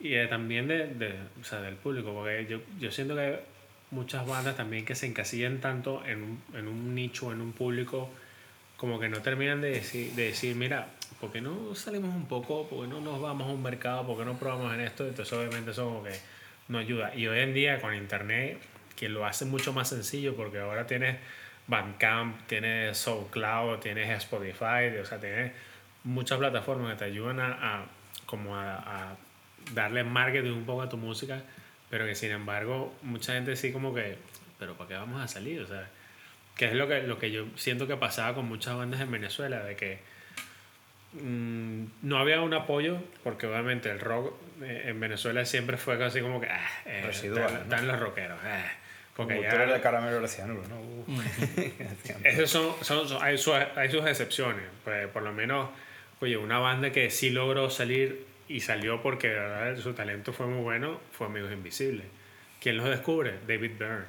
y 0.00 0.10
de- 0.10 0.26
también 0.26 0.68
de, 0.68 0.86
de- 0.88 1.14
o 1.40 1.44
sea, 1.44 1.60
del 1.60 1.76
público, 1.76 2.12
porque 2.12 2.46
yo, 2.48 2.60
yo 2.78 2.90
siento 2.90 3.14
que 3.14 3.40
muchas 3.94 4.26
bandas 4.26 4.56
también 4.56 4.84
que 4.84 4.94
se 4.94 5.06
encasillan 5.06 5.60
tanto 5.60 6.04
en 6.04 6.22
un, 6.22 6.42
en 6.54 6.68
un 6.68 6.94
nicho, 6.94 7.32
en 7.32 7.40
un 7.40 7.52
público, 7.52 8.10
como 8.76 8.98
que 8.98 9.08
no 9.08 9.22
terminan 9.22 9.60
de 9.60 9.70
decir, 9.70 10.12
de 10.12 10.26
decir, 10.26 10.56
mira, 10.56 10.88
¿por 11.20 11.32
qué 11.32 11.40
no 11.40 11.74
salimos 11.74 12.14
un 12.14 12.26
poco? 12.26 12.68
¿Por 12.68 12.84
qué 12.84 12.92
no 12.92 13.00
nos 13.00 13.20
vamos 13.20 13.48
a 13.48 13.52
un 13.52 13.62
mercado? 13.62 14.06
¿Por 14.06 14.18
qué 14.18 14.24
no 14.24 14.36
probamos 14.36 14.74
en 14.74 14.80
esto? 14.80 15.06
Entonces 15.06 15.32
obviamente 15.32 15.70
eso 15.70 15.86
como 15.86 16.02
que 16.02 16.12
no 16.68 16.78
ayuda. 16.78 17.14
Y 17.14 17.26
hoy 17.26 17.38
en 17.40 17.54
día 17.54 17.80
con 17.80 17.94
internet, 17.94 18.58
que 18.96 19.08
lo 19.08 19.24
hace 19.24 19.44
mucho 19.44 19.72
más 19.72 19.88
sencillo, 19.88 20.34
porque 20.34 20.58
ahora 20.58 20.86
tienes 20.86 21.16
Bandcamp, 21.66 22.46
tienes 22.46 22.98
SoundCloud, 22.98 23.78
tienes 23.78 24.10
Spotify, 24.22 24.98
o 25.00 25.04
sea, 25.06 25.18
tienes 25.18 25.52
muchas 26.02 26.38
plataformas 26.38 26.92
que 26.92 26.98
te 26.98 27.04
ayudan 27.04 27.40
a, 27.40 27.86
como 28.26 28.56
a 28.56 29.16
darle 29.72 30.04
marketing 30.04 30.52
un 30.52 30.64
poco 30.64 30.82
a 30.82 30.88
tu 30.88 30.96
música, 30.96 31.42
pero 31.94 32.06
que 32.06 32.16
sin 32.16 32.32
embargo 32.32 32.92
mucha 33.02 33.34
gente 33.34 33.54
sí 33.54 33.70
como 33.70 33.94
que, 33.94 34.16
pero 34.58 34.74
¿para 34.74 34.88
qué 34.88 34.94
vamos 34.94 35.22
a 35.22 35.28
salir? 35.28 35.60
O 35.60 35.66
sea, 35.68 35.88
que 36.56 36.64
es 36.64 36.72
lo 36.72 36.88
que, 36.88 37.04
lo 37.04 37.20
que 37.20 37.30
yo 37.30 37.46
siento 37.54 37.86
que 37.86 37.96
pasaba 37.96 38.34
con 38.34 38.46
muchas 38.46 38.76
bandas 38.76 39.00
en 39.00 39.12
Venezuela, 39.12 39.62
de 39.62 39.76
que 39.76 40.00
mm, 41.12 41.84
no 42.02 42.18
había 42.18 42.40
un 42.40 42.52
apoyo, 42.52 42.98
porque 43.22 43.46
obviamente 43.46 43.92
el 43.92 44.00
rock 44.00 44.34
eh, 44.60 44.86
en 44.86 44.98
Venezuela 44.98 45.44
siempre 45.44 45.76
fue 45.76 46.04
así 46.04 46.20
como 46.20 46.40
que, 46.40 46.48
ah, 46.48 46.68
eh, 46.84 47.04
Residual, 47.06 47.44
están, 47.44 47.54
¿no? 47.54 47.62
están 47.62 47.86
los 47.86 48.00
rockeros, 48.00 48.40
ah, 48.44 48.72
porque 49.14 49.34
Como 49.36 49.44
ya 49.44 49.50
tú 49.50 49.56
eres 49.62 49.74
de 49.74 49.80
caramelo 49.80 50.20
de 50.20 50.26
cianuro, 50.26 50.62
¿no? 50.66 50.80
Uh. 50.80 51.22
esos 52.24 52.50
son, 52.50 52.74
son, 52.80 53.08
son- 53.08 53.22
hay, 53.22 53.38
sus, 53.38 53.54
hay 53.54 53.88
sus 53.88 54.04
excepciones. 54.04 54.64
Pues, 54.82 55.06
por 55.06 55.22
lo 55.22 55.32
menos, 55.32 55.70
oye, 56.20 56.36
una 56.38 56.58
banda 56.58 56.90
que 56.90 57.08
sí 57.10 57.30
logró 57.30 57.70
salir 57.70 58.33
y 58.48 58.60
salió 58.60 59.00
porque 59.02 59.28
de 59.28 59.34
verdad 59.40 59.76
su 59.78 59.92
talento 59.94 60.32
fue 60.32 60.46
muy 60.46 60.62
bueno 60.62 61.00
fue 61.12 61.26
Amigos 61.26 61.52
Invisibles. 61.52 62.06
¿Quién 62.60 62.76
los 62.76 62.88
descubre? 62.88 63.34
David 63.46 63.72
Byrne. 63.78 64.04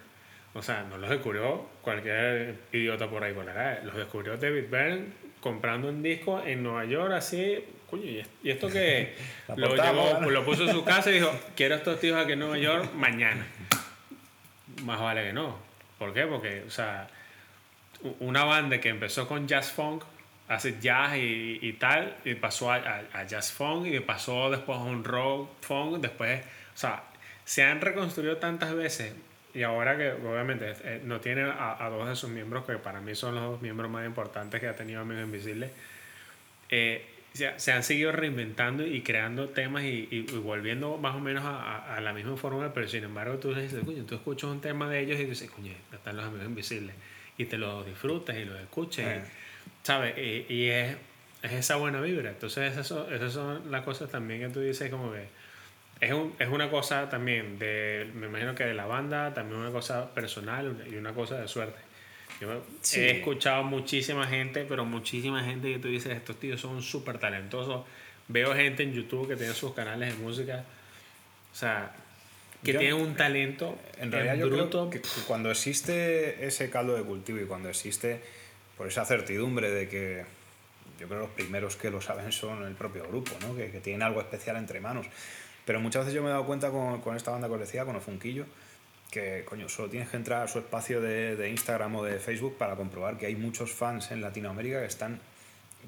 O 0.54 0.62
sea, 0.62 0.84
no 0.84 0.98
los 0.98 1.10
descubrió 1.10 1.68
cualquier 1.82 2.56
idiota 2.72 3.10
por 3.10 3.24
ahí 3.24 3.34
por 3.34 3.44
la 3.46 3.54
calle. 3.54 3.80
Los 3.86 3.96
descubrió 3.96 4.38
David 4.38 4.66
Byrne 4.70 5.06
comprando 5.42 5.90
un 5.90 6.02
disco 6.02 6.42
en 6.46 6.64
Nueva 6.64 6.86
York 6.86 7.12
así. 7.14 7.64
Coño, 7.90 8.06
¿y 8.06 8.20
es- 8.20 8.28
¿y 8.44 8.50
esto 8.52 8.70
que 8.70 9.14
Lo, 9.58 9.76
llevó, 9.76 10.20
lo 10.32 10.46
puso 10.46 10.64
en 10.64 10.72
su 10.72 10.84
casa 10.86 11.12
y 11.12 11.16
dijo, 11.16 11.32
quiero 11.56 11.76
estos 11.76 12.00
tíos 12.00 12.18
aquí 12.18 12.32
en 12.34 12.40
Nueva 12.40 12.58
York 12.58 12.94
mañana. 12.94 13.46
Más 14.84 15.00
vale 15.00 15.24
que 15.26 15.34
no. 15.34 15.58
¿Por 16.00 16.14
qué? 16.14 16.26
Porque, 16.26 16.64
o 16.68 16.72
sea, 16.72 17.08
una 18.20 18.44
banda 18.44 18.80
que 18.80 18.90
empezó 18.90 19.28
con 19.28 19.48
jazz 19.48 19.72
funk, 19.72 20.04
hace 20.48 20.80
jazz 20.80 21.16
y, 21.18 21.60
y 21.62 21.74
tal, 21.74 22.16
y 22.24 22.36
pasó 22.36 22.72
a, 22.72 22.76
a- 22.76 23.04
a 23.14 23.24
jazz 23.26 23.52
funk, 23.52 23.88
y 23.88 24.00
pasó 24.00 24.50
después 24.52 24.78
a 24.78 24.82
un 24.84 25.04
rock 25.04 25.50
funk, 25.62 25.98
después, 26.02 26.42
o 26.42 26.78
sea, 26.78 27.04
se 27.46 27.64
han 27.64 27.82
reconstruido 27.82 28.38
tantas 28.38 28.74
veces, 28.76 29.14
y 29.54 29.64
ahora 29.64 29.98
que 29.98 30.12
obviamente 30.12 30.74
eh, 30.84 31.02
no 31.04 31.20
tiene 31.22 31.44
a, 31.44 31.84
a 31.84 31.90
dos 31.90 32.08
de 32.10 32.16
sus 32.16 32.30
miembros, 32.30 32.66
que 32.66 32.74
para 32.78 33.02
mí 33.02 33.16
son 33.16 33.36
los 33.36 33.44
dos 33.44 33.62
miembros 33.62 33.90
más 33.90 34.06
importantes 34.06 34.60
que 34.60 34.68
ha 34.68 34.76
tenido 34.76 35.02
Amigo 35.02 35.22
Invisible, 35.22 35.70
eh, 36.70 37.06
se, 37.34 37.58
se 37.60 37.72
han 37.74 37.84
seguido 37.84 38.12
reinventando 38.12 38.86
y 38.86 39.02
creando 39.02 39.50
temas 39.50 39.84
y, 39.84 40.08
y- 40.10 40.26
y 40.30 40.38
volviendo 40.38 40.98
más 40.98 41.16
o 41.16 41.20
menos 41.20 41.44
a, 41.46 42.00
la 42.02 42.14
misma 42.14 42.38
fórmula, 42.38 42.74
pero 42.74 42.88
sin 42.88 43.04
embargo 43.04 43.36
tú 43.40 43.54
dices, 43.54 43.84
coño, 43.84 44.04
tú 44.06 44.16
escuchas 44.16 44.50
un 44.50 44.62
tema 44.62 44.90
de 44.90 45.02
ellos 45.02 45.20
y 45.20 45.26
dices, 45.26 45.50
coño, 45.52 45.74
están 45.92 46.16
los 46.18 46.26
amigos 46.26 46.46
invisibles, 46.48 46.96
y 47.38 47.46
te 47.46 47.58
lo 47.58 47.84
disfrutas 47.84 48.38
y 48.38 48.46
lo 48.46 48.58
escuchas, 48.58 49.06
y- 49.06 49.10
Eh. 49.10 49.24
¿Sabes? 49.86 50.18
Y, 50.18 50.46
y 50.54 50.70
es, 50.70 50.98
es 51.44 51.52
esa 51.54 51.76
buena 51.78 52.02
vibra. 52.02 52.32
Entonces 52.32 52.72
esas 52.74 52.88
son, 52.88 53.14
esas 53.14 53.32
son 53.34 53.72
las 53.72 53.84
cosas 53.84 54.10
también 54.10 54.42
que 54.42 54.50
tú 54.50 54.60
dices 54.60 54.90
como 54.90 55.12
que 55.14 55.28
es, 56.02 56.12
un- 56.12 56.34
es 56.40 56.50
una 56.50 56.70
cosa 56.70 57.08
también 57.10 57.58
de, 57.60 58.10
me 58.16 58.26
imagino 58.28 58.54
que 58.56 58.66
de 58.66 58.74
la 58.74 58.86
banda, 58.86 59.34
también 59.34 59.62
una 59.62 59.72
cosa 59.72 60.14
personal 60.14 60.84
y 60.92 60.96
una 60.96 61.14
cosa 61.14 61.40
de 61.40 61.48
suerte. 61.48 61.80
Yo 62.42 62.64
Sí. 62.82 63.00
he 63.00 63.12
escuchado 63.20 63.64
muchísima 63.64 64.28
gente, 64.28 64.66
pero 64.68 64.84
muchísima 64.84 65.42
gente 65.44 65.72
que 65.72 65.80
tú 65.80 65.88
dices, 65.88 66.12
estos 66.18 66.38
tíos 66.40 66.60
son 66.60 66.82
súper 66.82 67.18
talentosos. 67.20 67.86
Veo 68.28 68.54
gente 68.56 68.84
en 68.84 68.92
YouTube 68.92 69.28
que 69.30 69.36
tiene 69.38 69.54
sus 69.54 69.74
canales 69.74 70.18
de 70.18 70.22
música, 70.24 70.66
o 71.54 71.56
sea, 71.56 71.94
que 72.64 72.74
Yo- 72.74 72.80
tienen 72.80 72.98
un 73.00 73.16
talento 73.16 73.78
En 74.00 74.12
realidad 74.12 74.36
yo 74.36 74.48
bruto. 74.50 74.90
creo 74.90 75.02
que 75.04 75.08
cuando 75.28 75.52
existe 75.52 76.46
ese 76.46 76.70
caldo 76.72 76.96
de 76.96 77.04
cultivo 77.04 77.40
y 77.40 77.46
cuando 77.46 77.70
existe 77.70 78.20
por 78.78 78.88
esa 78.88 79.06
certidumbre 79.06 79.72
de 79.72 79.88
que 79.88 80.26
yo 81.00 81.08
creo 81.08 81.22
que 81.22 81.26
los 81.28 81.30
primeros 81.36 81.76
que 81.76 81.90
lo 81.90 82.02
saben 82.02 82.32
son 82.32 82.64
el 82.64 82.76
propio 82.76 83.08
grupo, 83.08 83.32
¿no? 83.42 83.56
que, 83.56 83.72
que 83.72 83.80
tienen 83.80 84.04
algo 84.04 84.22
especial 84.22 84.58
entre 84.58 84.80
manos. 84.80 85.08
Pero 85.66 85.80
muchas 85.80 86.04
veces 86.06 86.14
yo 86.14 86.22
me 86.22 86.30
he 86.30 86.32
dado 86.32 86.46
cuenta 86.46 86.70
con, 86.70 87.02
con 87.02 87.16
esta 87.16 87.32
banda 87.32 87.48
que 87.48 87.54
os 87.56 87.60
decía, 87.60 87.86
con 87.86 87.96
Ofunquillo, 87.96 88.46
que, 89.12 89.44
coño, 89.46 89.68
solo 89.70 89.90
tienes 89.90 90.10
que 90.10 90.18
entrar 90.18 90.44
a 90.44 90.48
su 90.48 90.60
espacio 90.60 91.02
de, 91.02 91.36
de 91.36 91.50
Instagram 91.50 91.96
o 91.96 92.04
de 92.04 92.20
Facebook 92.20 92.58
para 92.58 92.76
comprobar 92.76 93.18
que 93.18 93.26
hay 93.26 93.36
muchos 93.36 93.72
fans 93.72 94.12
en 94.12 94.22
Latinoamérica 94.22 94.80
que 94.82 94.86
están 94.88 95.20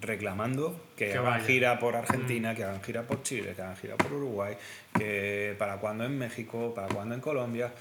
reclamando 0.01 0.79
que, 0.95 1.05
Que 1.07 1.17
hagan 1.17 1.25
vaya. 1.33 1.45
gira 1.45 1.79
por 1.79 1.95
Argentina, 1.95 2.53
que 2.55 2.63
hagan 2.63 2.81
gira 2.83 3.03
por 3.03 3.23
Chile, 3.23 3.53
que 3.55 3.61
hagan 3.61 3.75
gira 3.77 3.95
por 3.95 4.13
Uruguay, 4.13 4.55
que 4.97 5.55
para 5.57 5.77
cuando 5.77 6.05
en 6.05 6.17
México, 6.17 6.73
para 6.75 6.87
cuando 6.87 7.15
en 7.15 7.21
Colombia. 7.21 7.71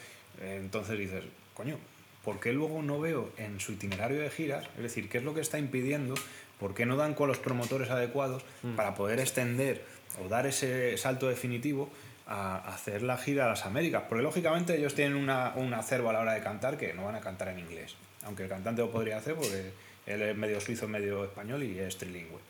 Entonces 0.41 0.99
dices, 0.99 1.25
coño, 1.55 1.79
¿por 2.27 2.41
qué 2.41 2.53
luego 2.53 2.83
no 2.83 2.99
veo 2.99 3.31
en 3.37 3.61
su 3.61 3.71
itinerario 3.71 4.21
de 4.21 4.29
giras? 4.31 4.67
Es 4.77 4.83
decir, 4.83 5.09
¿qué 5.09 5.19
es 5.19 5.25
lo 5.25 5.33
que 5.33 5.41
está 5.41 5.61
impidiendo? 5.61 6.17
¿Por 6.59 6.75
qué 6.75 6.85
no 6.85 6.97
dan 6.97 7.15
con 7.15 7.29
los 7.29 7.39
promotores 7.39 7.89
adecuados 7.89 8.43
para 8.75 8.97
poder 8.97 9.21
extender 9.21 9.85
o 10.21 10.29
dar 10.29 10.45
ese 10.45 10.99
salto 10.99 11.29
definitivo 11.29 11.89
a 12.27 12.57
hacer 12.75 13.03
la 13.03 13.17
gira 13.17 13.45
a 13.45 13.49
las 13.51 13.65
Américas? 13.65 14.03
Porque 14.09 14.25
lógicamente 14.25 14.77
ellos 14.77 14.97
tienen 14.97 15.17
una, 15.17 15.53
un 15.55 15.73
acervo 15.73 16.11
a 16.11 16.15
la 16.15 16.19
hora 16.19 16.33
de 16.33 16.41
cantar 16.41 16.77
que 16.77 16.93
no 16.95 17.05
van 17.05 17.15
a 17.15 17.21
cantar 17.21 17.47
en 17.47 17.61
inglés. 17.61 17.95
Aunque 18.25 18.43
el 18.43 18.49
cantante 18.49 18.83
lo 18.83 18.91
podría 18.91 19.19
hacer 19.19 19.37
porque 19.37 19.71
él 20.07 20.21
es 20.21 20.37
medio 20.37 20.61
suizo, 20.61 20.89
medio 20.89 21.25
español 21.27 21.63
y 21.63 21.79
es 21.79 21.97
trilingüe. 21.97 22.41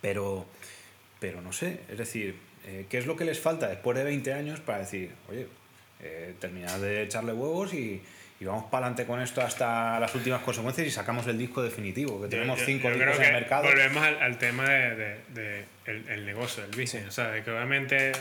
Pero, 0.00 0.46
pero 1.20 1.42
no 1.42 1.52
sé, 1.52 1.80
es 1.90 1.98
decir, 1.98 2.38
eh, 2.64 2.86
¿qué 2.88 2.96
es 2.96 3.04
lo 3.04 3.16
que 3.16 3.26
les 3.26 3.38
falta 3.38 3.68
después 3.68 3.98
de 3.98 4.04
20 4.04 4.32
años 4.32 4.60
para 4.60 4.78
decir, 4.78 5.10
oye, 5.28 5.46
eh, 6.00 6.34
terminad 6.40 6.80
de 6.80 7.02
echarle 7.02 7.34
huevos 7.34 7.74
y, 7.74 8.00
y 8.44 8.46
vamos 8.46 8.64
para 8.70 8.86
adelante 8.86 9.06
con 9.06 9.20
esto 9.22 9.40
hasta 9.40 9.98
las 9.98 10.14
últimas 10.14 10.42
consecuencias 10.42 10.86
y 10.86 10.90
sacamos 10.90 11.26
el 11.26 11.38
disco 11.38 11.62
definitivo, 11.62 12.20
que 12.20 12.28
tenemos 12.28 12.58
Yo- 12.60 12.66
cinco 12.66 12.88
yo 12.90 12.94
discos 12.96 13.14
creo 13.16 13.28
en 13.28 13.34
el 13.34 13.40
mercado. 13.40 13.64
Volvemos 13.64 14.04
al, 14.04 14.22
al 14.22 14.38
tema 14.38 14.68
de, 14.68 14.94
de- 14.94 15.20
de 15.34 15.64
el, 15.86 16.26
negocio, 16.26 16.62
del 16.66 16.78
business. 16.78 17.06
O 17.08 17.10
sea, 17.10 17.28
de 17.30 17.42
que 17.42 17.50
obviamente 17.50 18.12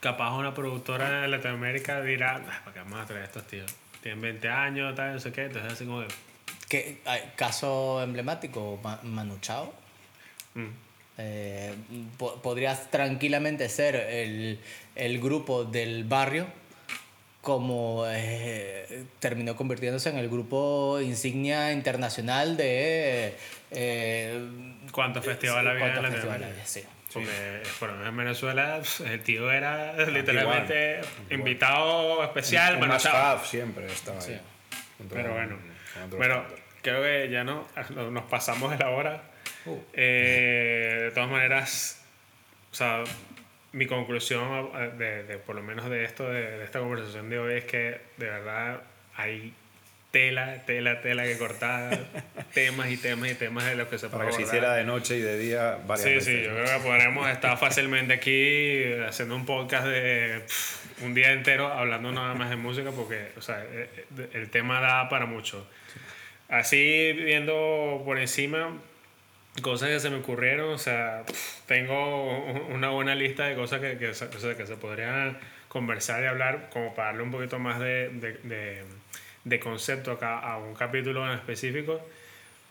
capaz 0.00 0.34
una 0.36 0.54
productora 0.54 1.20
de 1.22 1.28
Latinoamérica 1.28 2.00
dirá, 2.00 2.36
"Ah, 2.48 2.60
¿para 2.64 2.72
qué 2.74 2.80
vamos 2.80 2.98
a 3.00 3.06
traer 3.06 3.22
a 3.22 3.26
estos 3.26 3.46
tíos? 3.46 3.72
Tienen 4.02 4.20
20 4.20 4.48
años, 4.48 4.94
tal, 4.96 5.12
no 5.14 5.20
sé 5.20 5.30
qué. 5.32 5.42
Entonces 5.44 5.72
así 5.72 5.84
como 5.84 6.00
de, 6.00 6.08
¿Qué, 6.68 6.98
caso 7.36 8.02
emblemático, 8.02 8.80
Ma- 8.82 9.00
Manu 9.02 9.38
Chao. 9.40 9.72
mm, 10.54 10.66
Eh, 11.18 11.74
po- 12.16 12.40
podría 12.40 12.74
tranquilamente 12.90 13.68
ser 13.68 13.96
el, 13.96 14.58
el 14.96 15.20
grupo 15.20 15.62
del 15.64 16.04
barrio 16.04 16.46
como 17.42 18.04
eh, 18.06 19.04
terminó 19.18 19.56
convirtiéndose 19.56 20.08
en 20.08 20.16
el 20.16 20.28
grupo 20.30 21.00
insignia 21.00 21.72
internacional 21.72 22.56
de... 22.56 23.36
Eh, 23.72 24.48
¿Cuántos 24.92 25.24
festivales 25.24 25.72
había 25.72 25.86
en 25.86 25.92
¿cuántos 25.92 26.12
Latinoamérica? 26.12 26.60
festivales? 26.62 26.88
Sí. 26.88 27.02
Porque 27.78 28.06
en 28.06 28.16
Venezuela 28.16 28.80
el 29.04 29.22
tío 29.22 29.50
era 29.50 29.94
literalmente 30.06 31.00
invitado 31.30 32.24
especial. 32.24 32.74
Un 32.74 32.78
Bueno, 32.78 32.96
chao. 32.98 33.14
have 33.14 33.46
siempre 33.46 33.86
estaba 33.86 34.18
ahí. 34.18 34.24
Sí. 34.24 35.06
Pero 35.10 35.34
bueno, 35.34 35.58
bueno, 36.16 36.44
creo 36.80 37.02
que 37.02 37.28
ya 37.30 37.44
no, 37.44 37.66
nos 38.10 38.24
pasamos 38.24 38.70
de 38.70 38.78
la 38.78 38.90
hora. 38.90 39.22
Uh. 39.66 39.78
Eh, 39.92 40.98
de 41.02 41.10
todas 41.10 41.28
maneras, 41.28 42.02
o 42.70 42.74
sea, 42.74 43.04
mi 43.72 43.86
conclusión 43.86 44.70
eh, 44.74 44.90
de, 44.98 45.22
de 45.24 45.38
por 45.38 45.54
lo 45.56 45.62
menos 45.62 45.88
de 45.88 46.04
esto, 46.04 46.28
de, 46.28 46.58
de 46.58 46.64
esta 46.64 46.78
conversación 46.80 47.30
de 47.30 47.38
hoy 47.38 47.54
es 47.54 47.64
que 47.64 48.00
de 48.18 48.26
verdad 48.26 48.82
hay 49.16 49.54
tela, 50.10 50.62
tela, 50.66 51.00
tela 51.00 51.24
que 51.24 51.38
cortar, 51.38 51.98
temas 52.54 52.90
y 52.90 52.98
temas 52.98 53.30
y 53.30 53.34
temas 53.34 53.64
de 53.64 53.76
los 53.76 53.88
que 53.88 53.98
se 53.98 54.08
Para 54.10 54.24
puede 54.24 54.36
que 54.36 54.42
se 54.42 54.48
hiciera 54.48 54.74
de 54.74 54.84
noche 54.84 55.16
y 55.16 55.20
de 55.22 55.38
día 55.38 55.78
varias 55.86 56.02
Sí, 56.06 56.14
veces. 56.14 56.24
sí, 56.24 56.42
yo 56.44 56.50
creo 56.54 56.78
que 56.78 56.84
podremos 56.86 57.28
estar 57.30 57.56
fácilmente 57.58 58.12
aquí 58.12 58.84
haciendo 59.08 59.34
un 59.36 59.46
podcast 59.46 59.86
de 59.86 60.42
pff, 60.46 61.02
un 61.02 61.14
día 61.14 61.32
entero 61.32 61.66
hablando 61.68 62.12
nada 62.12 62.34
más 62.34 62.50
de 62.50 62.56
música 62.56 62.90
porque, 62.90 63.28
o 63.38 63.40
sea, 63.40 63.64
eh, 63.64 63.88
eh, 64.18 64.28
el 64.34 64.50
tema 64.50 64.80
da 64.82 65.08
para 65.08 65.24
mucho. 65.24 65.66
Así 66.50 67.12
viendo 67.14 68.02
por 68.04 68.18
encima 68.18 68.76
cosas 69.60 69.90
que 69.90 70.00
se 70.00 70.08
me 70.10 70.16
ocurrieron, 70.16 70.70
o 70.72 70.78
sea, 70.78 71.24
tengo 71.66 72.44
un- 72.46 72.72
una 72.72 72.88
buena 72.90 73.14
lista 73.14 73.46
de 73.46 73.54
cosas 73.54 73.80
que, 73.80 73.98
que, 73.98 74.08
o 74.08 74.14
sea, 74.14 74.28
que 74.30 74.66
se 74.66 74.76
podrían 74.76 75.38
conversar 75.68 76.22
y 76.22 76.26
hablar 76.26 76.70
como 76.72 76.94
para 76.94 77.08
darle 77.08 77.22
un 77.22 77.30
poquito 77.30 77.58
más 77.58 77.78
de, 77.80 78.08
de, 78.10 78.32
de, 78.44 78.82
de 79.44 79.60
concepto 79.60 80.12
acá 80.12 80.38
a 80.38 80.58
un 80.58 80.74
capítulo 80.74 81.26
en 81.26 81.32
específico. 81.38 82.00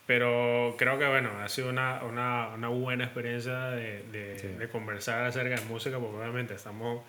Pero 0.06 0.74
creo 0.78 0.98
que, 0.98 1.06
bueno, 1.06 1.30
ha 1.42 1.48
sido 1.48 1.68
una, 1.68 2.02
una, 2.02 2.48
una 2.48 2.68
buena 2.68 3.04
experiencia 3.04 3.70
de, 3.70 4.02
de, 4.10 4.34
de 4.58 4.68
conversar 4.68 5.24
acerca 5.24 5.54
de 5.54 5.64
música, 5.66 5.98
porque 5.98 6.16
obviamente 6.18 6.54
estamos... 6.54 7.02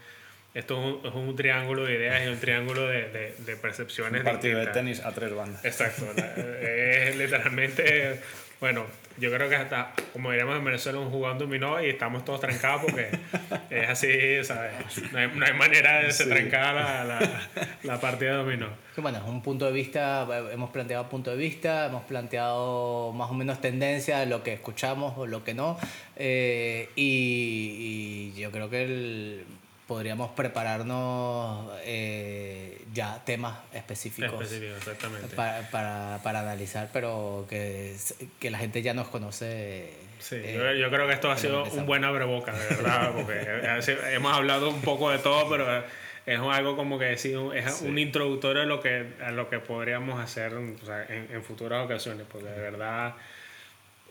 Esto 0.54 0.76
es 0.80 0.86
un, 1.04 1.08
es 1.08 1.14
un 1.16 1.36
triángulo 1.36 1.84
de 1.86 1.96
ideas 1.96 2.24
y 2.24 2.28
un 2.28 2.40
triángulo 2.40 2.88
de, 2.88 3.10
de, 3.10 3.36
de 3.40 3.56
percepciones. 3.56 4.20
Un 4.22 4.26
partido 4.26 4.60
de 4.60 4.66
distintas. 4.68 4.74
tenis 5.00 5.00
a 5.04 5.12
tres 5.12 5.34
bandas. 5.34 5.66
Exacto. 5.66 6.06
la- 6.16 6.36
es 6.62 7.16
literalmente, 7.18 8.20
bueno, 8.64 8.86
yo 9.18 9.30
creo 9.30 9.50
que 9.50 9.58
hasta, 9.58 9.92
como 10.14 10.32
diríamos 10.32 10.58
en 10.58 10.64
Venezuela, 10.64 10.98
un 11.00 11.10
jugando 11.12 11.44
dominó 11.44 11.84
y 11.84 11.90
estamos 11.90 12.24
todos 12.24 12.40
trancados 12.40 12.84
porque 12.84 13.10
es 13.70 13.90
así, 13.90 14.08
¿sabes? 14.46 14.72
No 15.12 15.20
hay, 15.20 15.28
no 15.36 15.46
hay 15.46 15.52
manera 15.54 16.02
de 16.02 16.12
se 16.14 16.28
trancar 16.28 16.74
la, 16.74 17.04
la, 17.04 17.50
la 17.84 18.00
partida 18.00 18.32
de 18.32 18.38
dominó. 18.38 18.68
Bueno, 18.96 19.18
es 19.18 19.26
un 19.26 19.42
punto 19.42 19.66
de 19.66 19.74
vista, 19.74 20.26
hemos 20.54 20.70
planteado 20.70 21.10
punto 21.10 21.30
de 21.32 21.36
vista, 21.36 21.88
hemos 21.88 22.04
planteado 22.04 23.12
más 23.12 23.30
o 23.30 23.34
menos 23.34 23.60
tendencia 23.60 24.20
de 24.20 24.28
lo 24.28 24.44
que 24.44 24.54
escuchamos 24.54 25.14
o 25.18 25.28
lo 25.28 25.44
que 25.44 25.54
no. 25.54 25.78
eh, 26.16 26.88
y, 26.96 28.32
y 28.36 28.40
yo 28.42 28.50
creo 28.52 28.70
que 28.70 28.84
el- 28.84 29.46
podríamos 29.94 30.32
prepararnos 30.32 31.72
eh, 31.84 32.82
ya 32.94 33.24
temas 33.26 33.60
específicos 33.74 34.42
Específico, 34.42 34.76
exactamente. 34.78 35.36
para, 35.36 35.70
para, 35.70 36.20
para 36.24 36.40
analizar, 36.40 36.90
pero 36.92 37.46
que, 37.50 37.96
que 38.40 38.50
la 38.50 38.58
gente 38.58 38.82
ya 38.82 38.94
nos 38.96 39.08
conoce. 39.10 39.94
Sí, 40.20 40.36
eh, 40.38 40.56
yo, 40.58 40.74
yo 40.74 40.90
creo 40.90 41.06
que 41.08 41.14
esto 41.14 41.30
ha 41.30 41.38
sido 41.38 41.64
un 41.66 41.86
buen 41.86 42.04
abrebocas, 42.04 42.58
de 42.58 42.76
verdad, 42.76 43.12
porque 43.14 44.14
hemos 44.16 44.34
hablado 44.34 44.70
un 44.70 44.82
poco 44.82 45.12
de 45.12 45.20
todo, 45.20 45.48
pero 45.50 45.84
es 46.26 46.40
algo 46.40 46.76
como 46.76 46.98
que 46.98 47.16
sí, 47.18 47.36
un- 47.36 47.56
es 47.56 47.82
un 47.82 48.00
introductorio 48.00 48.64
a 48.64 48.66
lo 48.66 48.80
que, 48.82 49.14
a 49.24 49.32
lo 49.32 49.50
que 49.50 49.60
podríamos 49.60 50.20
hacer 50.20 50.54
o 50.56 50.86
sea, 50.86 51.06
en, 51.10 51.28
en 51.32 51.44
futuras 51.44 51.86
ocasiones, 51.86 52.26
porque 52.32 52.48
de 52.50 52.60
verdad 52.62 53.14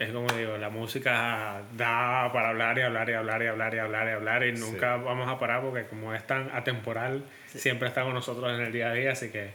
es 0.03 0.13
como 0.13 0.27
digo, 0.33 0.57
la 0.59 0.71
música 0.71 1.63
da 1.77 2.31
para 2.33 2.51
hablar 2.51 2.79
y 2.79 2.83
hablar 2.83 3.09
y 3.09 3.13
hablar 3.15 3.43
y 3.43 3.47
hablar 3.47 3.75
y 3.75 3.79
hablar 3.79 4.09
y 4.09 4.11
hablar 4.11 4.47
y 4.47 4.53
nunca 4.53 4.97
vamos 4.97 5.29
a 5.29 5.39
parar 5.39 5.63
porque 5.63 5.87
como 5.87 6.15
es 6.15 6.27
tan 6.27 6.51
atemporal, 6.55 7.25
siempre 7.47 7.89
está 7.89 8.03
con 8.03 8.15
nosotros 8.15 8.53
en 8.53 8.65
el 8.65 8.73
día 8.73 8.91
a 8.91 8.95
día, 8.95 9.13
así 9.13 9.31
que 9.31 9.51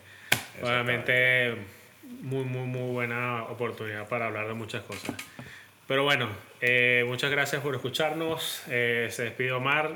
obviamente 0.61 1.55
muy, 2.21 2.43
muy, 2.45 2.65
muy 2.65 2.91
buena 2.93 3.43
oportunidad 3.43 4.07
para 4.07 4.27
hablar 4.27 4.47
de 4.47 4.53
muchas 4.53 4.83
cosas. 4.83 5.15
Pero 5.87 6.03
bueno, 6.03 6.27
eh, 6.61 7.03
muchas 7.07 7.31
gracias 7.31 7.61
por 7.61 7.73
escucharnos. 7.75 8.63
Eh, 8.69 9.07
se 9.11 9.23
despide 9.23 9.53
Omar 9.53 9.91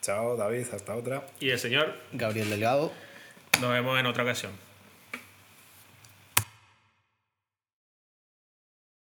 Chao, 0.00 0.36
David, 0.36 0.66
hasta 0.72 0.94
otra. 0.94 1.26
y 1.40 1.50
el 1.50 1.58
señor. 1.58 1.96
Gabriel 2.12 2.48
Delgado. 2.50 2.92
Nos 3.60 3.72
vemos 3.72 3.98
en 3.98 4.06
otra 4.06 4.22
ocasión. 4.22 4.52